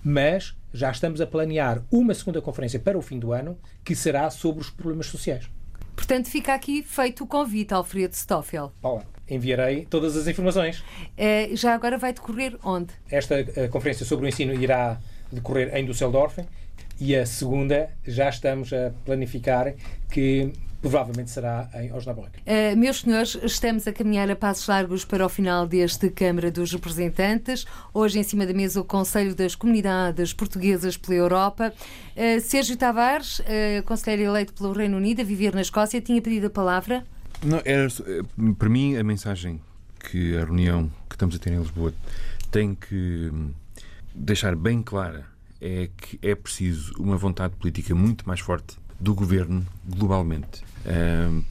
mas 0.03 0.57
já 0.73 0.91
estamos 0.91 1.21
a 1.21 1.27
planear 1.27 1.83
uma 1.91 2.15
segunda 2.15 2.41
conferência 2.41 2.81
para 2.81 2.97
o 2.97 3.03
fim 3.03 3.19
do 3.19 3.31
ano 3.31 3.59
que 3.85 3.95
será 3.95 4.31
sobre 4.31 4.63
os 4.63 4.71
problemas 4.71 5.09
sociais. 5.09 5.51
Portanto, 5.95 6.31
fica 6.31 6.55
aqui 6.55 6.83
feito 6.83 7.25
o 7.25 7.27
convite, 7.27 7.75
Alfredo 7.75 8.15
Stoffel. 8.15 8.73
Paula, 8.81 9.05
enviarei 9.29 9.85
todas 9.85 10.17
as 10.17 10.27
informações. 10.27 10.81
Uh, 10.81 11.55
já 11.55 11.75
agora 11.75 11.99
vai 11.99 12.15
decorrer 12.15 12.57
onde? 12.65 12.95
Esta 13.11 13.43
uh, 13.43 13.69
conferência 13.69 14.07
sobre 14.07 14.25
o 14.25 14.29
ensino 14.29 14.55
irá 14.55 14.99
decorrer 15.33 15.75
em 15.77 15.85
Düsseldorf 15.85 16.39
e 17.01 17.17
a 17.17 17.27
segunda 17.27 17.91
já 18.07 18.29
estamos 18.29 18.73
a 18.73 18.93
planificar 19.05 19.75
que 20.11 20.53
provavelmente 20.81 21.31
será 21.31 21.71
em 21.75 21.93
Osnabrück. 21.93 22.31
Uh, 22.41 22.77
meus 22.77 23.01
senhores, 23.01 23.39
estamos 23.43 23.87
a 23.87 23.93
caminhar 23.93 24.29
a 24.29 24.35
passos 24.35 24.67
largos 24.67 25.05
para 25.05 25.25
o 25.25 25.29
final 25.29 25.67
deste 25.67 26.11
Câmara 26.11 26.51
dos 26.51 26.73
Representantes. 26.73 27.65
Hoje, 27.95 28.19
em 28.19 28.23
cima 28.25 28.45
da 28.45 28.53
mesa, 28.53 28.81
o 28.81 28.85
Conselho 28.85 29.35
das 29.35 29.55
Comunidades 29.55 30.33
Portuguesas 30.33 30.97
pela 30.97 31.15
Europa. 31.15 31.73
Uh, 32.17 32.41
Sérgio 32.41 32.77
Tavares, 32.77 33.39
uh, 33.39 33.83
conselheiro 33.85 34.31
eleito 34.31 34.53
pelo 34.53 34.73
Reino 34.73 34.97
Unido, 34.97 35.21
a 35.21 35.25
viver 35.25 35.55
na 35.55 35.61
Escócia, 35.61 36.01
tinha 36.01 36.21
pedido 36.21 36.49
a 36.49 36.51
palavra. 36.51 37.05
Não, 37.45 37.61
era, 37.65 37.87
para 38.59 38.69
mim, 38.69 38.97
a 38.97 39.05
mensagem 39.05 39.61
que 40.11 40.37
a 40.37 40.45
reunião 40.45 40.91
que 41.09 41.15
estamos 41.15 41.37
a 41.37 41.39
ter 41.39 41.53
em 41.53 41.59
Lisboa 41.59 41.95
tem 42.51 42.75
que 42.75 43.31
deixar 44.15 44.55
bem 44.57 44.83
clara 44.83 45.27
é 45.61 45.89
que 45.97 46.19
é 46.21 46.35
preciso 46.35 46.93
uma 46.99 47.17
vontade 47.17 47.55
política 47.57 47.95
muito 47.95 48.27
mais 48.27 48.41
forte 48.41 48.77
do 48.99 49.15
governo 49.15 49.67
globalmente. 49.85 50.63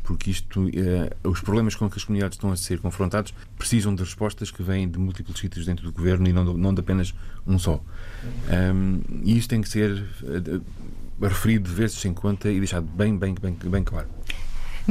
porque 0.03 0.29
isto, 0.31 0.65
uh, 0.65 1.29
os 1.29 1.39
problemas 1.39 1.75
com 1.75 1.89
que 1.89 1.97
as 1.97 2.03
comunidades 2.03 2.37
estão 2.37 2.51
a 2.51 2.55
ser 2.57 2.79
confrontados 2.79 3.33
precisam 3.57 3.95
de 3.95 4.03
respostas 4.03 4.51
que 4.51 4.61
vêm 4.61 4.89
de 4.89 4.99
múltiplos 4.99 5.39
sítios 5.39 5.65
dentro 5.65 5.85
do 5.85 5.91
governo 5.93 6.27
e 6.27 6.33
não 6.33 6.43
não 6.53 6.73
de 6.73 6.81
apenas 6.81 7.13
um 7.47 7.57
só. 7.57 7.81
E 9.23 9.37
isto 9.37 9.49
tem 9.49 9.61
que 9.61 9.69
ser 9.69 10.05
uh, 10.23 11.25
referido 11.25 11.69
de 11.69 11.75
vezes 11.75 12.03
em 12.05 12.13
conta 12.13 12.49
e 12.51 12.57
deixado 12.57 12.85
bem, 12.85 13.17
bem, 13.17 13.33
bem, 13.33 13.53
bem 13.53 13.83
claro. 13.83 14.07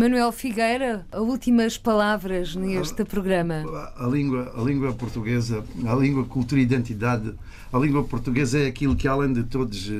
Manuel 0.00 0.32
Figueira, 0.32 1.06
últimas 1.12 1.76
palavras 1.76 2.56
neste 2.56 3.04
programa. 3.04 3.66
A 3.98 4.06
língua, 4.06 4.50
a 4.56 4.62
língua 4.62 4.94
portuguesa, 4.94 5.62
a 5.86 5.94
língua 5.94 6.24
cultura 6.24 6.58
e 6.58 6.64
identidade, 6.64 7.34
a 7.70 7.78
língua 7.78 8.02
portuguesa 8.04 8.60
é 8.60 8.66
aquilo 8.66 8.96
que, 8.96 9.06
além 9.06 9.30
de 9.30 9.42
todos, 9.42 9.90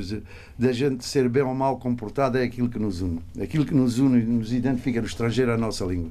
da 0.58 0.72
gente 0.72 1.04
ser 1.04 1.28
bem 1.28 1.42
ou 1.42 1.54
mal 1.54 1.78
comportada, 1.78 2.40
é 2.40 2.44
aquilo 2.44 2.70
que 2.70 2.78
nos 2.78 3.02
une. 3.02 3.20
Aquilo 3.38 3.66
que 3.66 3.74
nos 3.74 3.98
une 3.98 4.22
e 4.22 4.24
nos 4.24 4.54
identifica 4.54 5.02
no 5.02 5.06
estrangeiro 5.06 5.50
é 5.50 5.54
a 5.54 5.58
nossa 5.58 5.84
língua. 5.84 6.10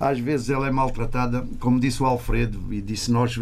Às 0.00 0.18
vezes 0.18 0.48
ela 0.48 0.66
é 0.66 0.70
maltratada, 0.70 1.46
como 1.60 1.78
disse 1.78 2.02
o 2.02 2.06
Alfredo, 2.06 2.72
e 2.72 2.80
disse 2.80 3.12
nós, 3.12 3.38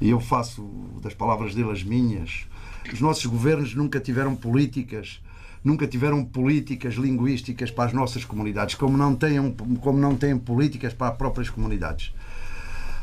e 0.00 0.08
eu 0.08 0.18
faço 0.18 0.66
das 1.02 1.12
palavras 1.12 1.54
dele 1.54 1.72
as 1.72 1.84
minhas, 1.84 2.46
os 2.90 3.02
nossos 3.02 3.26
governos 3.26 3.74
nunca 3.74 4.00
tiveram 4.00 4.34
políticas 4.34 5.20
nunca 5.62 5.86
tiveram 5.86 6.24
políticas 6.24 6.94
linguísticas 6.94 7.70
para 7.70 7.84
as 7.84 7.92
nossas 7.92 8.24
comunidades, 8.24 8.74
como 8.74 8.96
não 8.96 9.14
têm, 9.14 9.52
como 9.80 9.98
não 9.98 10.16
têm 10.16 10.38
políticas 10.38 10.92
para 10.92 11.12
as 11.12 11.16
próprias 11.16 11.50
comunidades. 11.50 12.12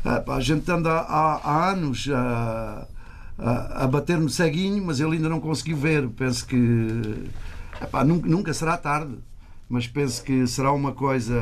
A 0.04 0.40
gente 0.40 0.70
anda 0.70 0.90
há, 0.90 1.34
há 1.36 1.70
anos 1.70 2.08
a, 2.12 2.86
a, 3.38 3.84
a 3.84 3.86
bater 3.86 4.18
no 4.18 4.28
ceguinho, 4.28 4.84
mas 4.84 5.00
ele 5.00 5.16
ainda 5.16 5.28
não 5.28 5.40
conseguiu 5.40 5.76
ver. 5.76 6.08
Penso 6.08 6.46
que 6.46 7.30
epá, 7.82 8.04
nunca, 8.04 8.28
nunca 8.28 8.54
será 8.54 8.76
tarde, 8.76 9.14
mas 9.68 9.86
penso 9.86 10.22
que 10.22 10.46
será 10.46 10.72
uma 10.72 10.92
coisa 10.92 11.38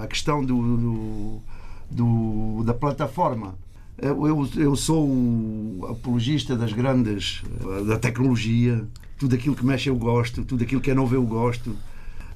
a 0.00 0.06
questão 0.06 0.44
do, 0.44 0.76
do, 0.76 1.42
do 1.90 2.64
da 2.64 2.74
plataforma. 2.74 3.54
Eu, 4.00 4.48
eu 4.56 4.76
sou 4.76 5.08
o 5.08 5.86
apologista 5.90 6.56
das 6.56 6.72
grandes 6.72 7.42
da 7.86 7.98
tecnologia, 7.98 8.86
tudo 9.18 9.34
aquilo 9.34 9.54
que 9.54 9.64
mexe 9.64 9.88
eu 9.90 9.96
gosto, 9.96 10.44
tudo 10.44 10.62
aquilo 10.62 10.80
que 10.80 10.90
é 10.90 10.94
novo 10.94 11.14
eu 11.14 11.22
gosto. 11.22 11.76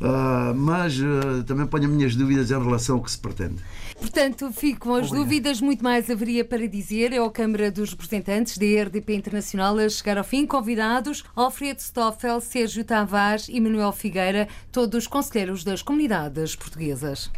Uh, 0.02 0.52
mas 0.56 0.98
uh, 0.98 1.44
também 1.46 1.64
ponho 1.64 1.84
as 1.84 1.90
minhas 1.90 2.16
dúvidas 2.16 2.50
em 2.50 2.60
relação 2.60 2.96
ao 2.96 3.02
que 3.02 3.10
se 3.10 3.18
pretende. 3.18 3.62
Portanto, 4.00 4.50
fico 4.52 4.80
com 4.80 4.94
as 4.94 5.06
Obrigado. 5.06 5.24
dúvidas, 5.24 5.60
muito 5.60 5.84
mais 5.84 6.10
haveria 6.10 6.44
para 6.44 6.66
dizer. 6.66 7.12
É 7.12 7.24
a 7.24 7.30
Câmara 7.30 7.70
dos 7.70 7.90
Representantes 7.90 8.58
da 8.58 8.66
RDP 8.66 9.14
Internacional 9.14 9.78
a 9.78 9.88
chegar 9.88 10.18
ao 10.18 10.24
fim. 10.24 10.44
Convidados 10.44 11.22
Alfredo 11.36 11.80
Stoffel, 11.80 12.40
Sérgio 12.40 12.84
Tavares 12.84 13.48
e 13.48 13.60
Manuel 13.60 13.92
Figueira, 13.92 14.48
todos 14.72 15.06
conselheiros 15.06 15.62
das 15.62 15.82
comunidades 15.82 16.56
portuguesas. 16.56 17.30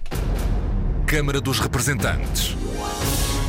Câmara 1.07 1.43
dos 1.43 1.61
Representantes. 1.61 2.57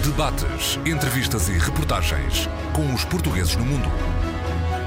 Debates, 0.04 0.78
entrevistas 0.86 1.48
e 1.48 1.54
reportagens 1.54 2.50
com 2.74 2.94
os 2.94 3.06
portugueses 3.06 3.56
no 3.56 3.66
mundo. 3.66 4.35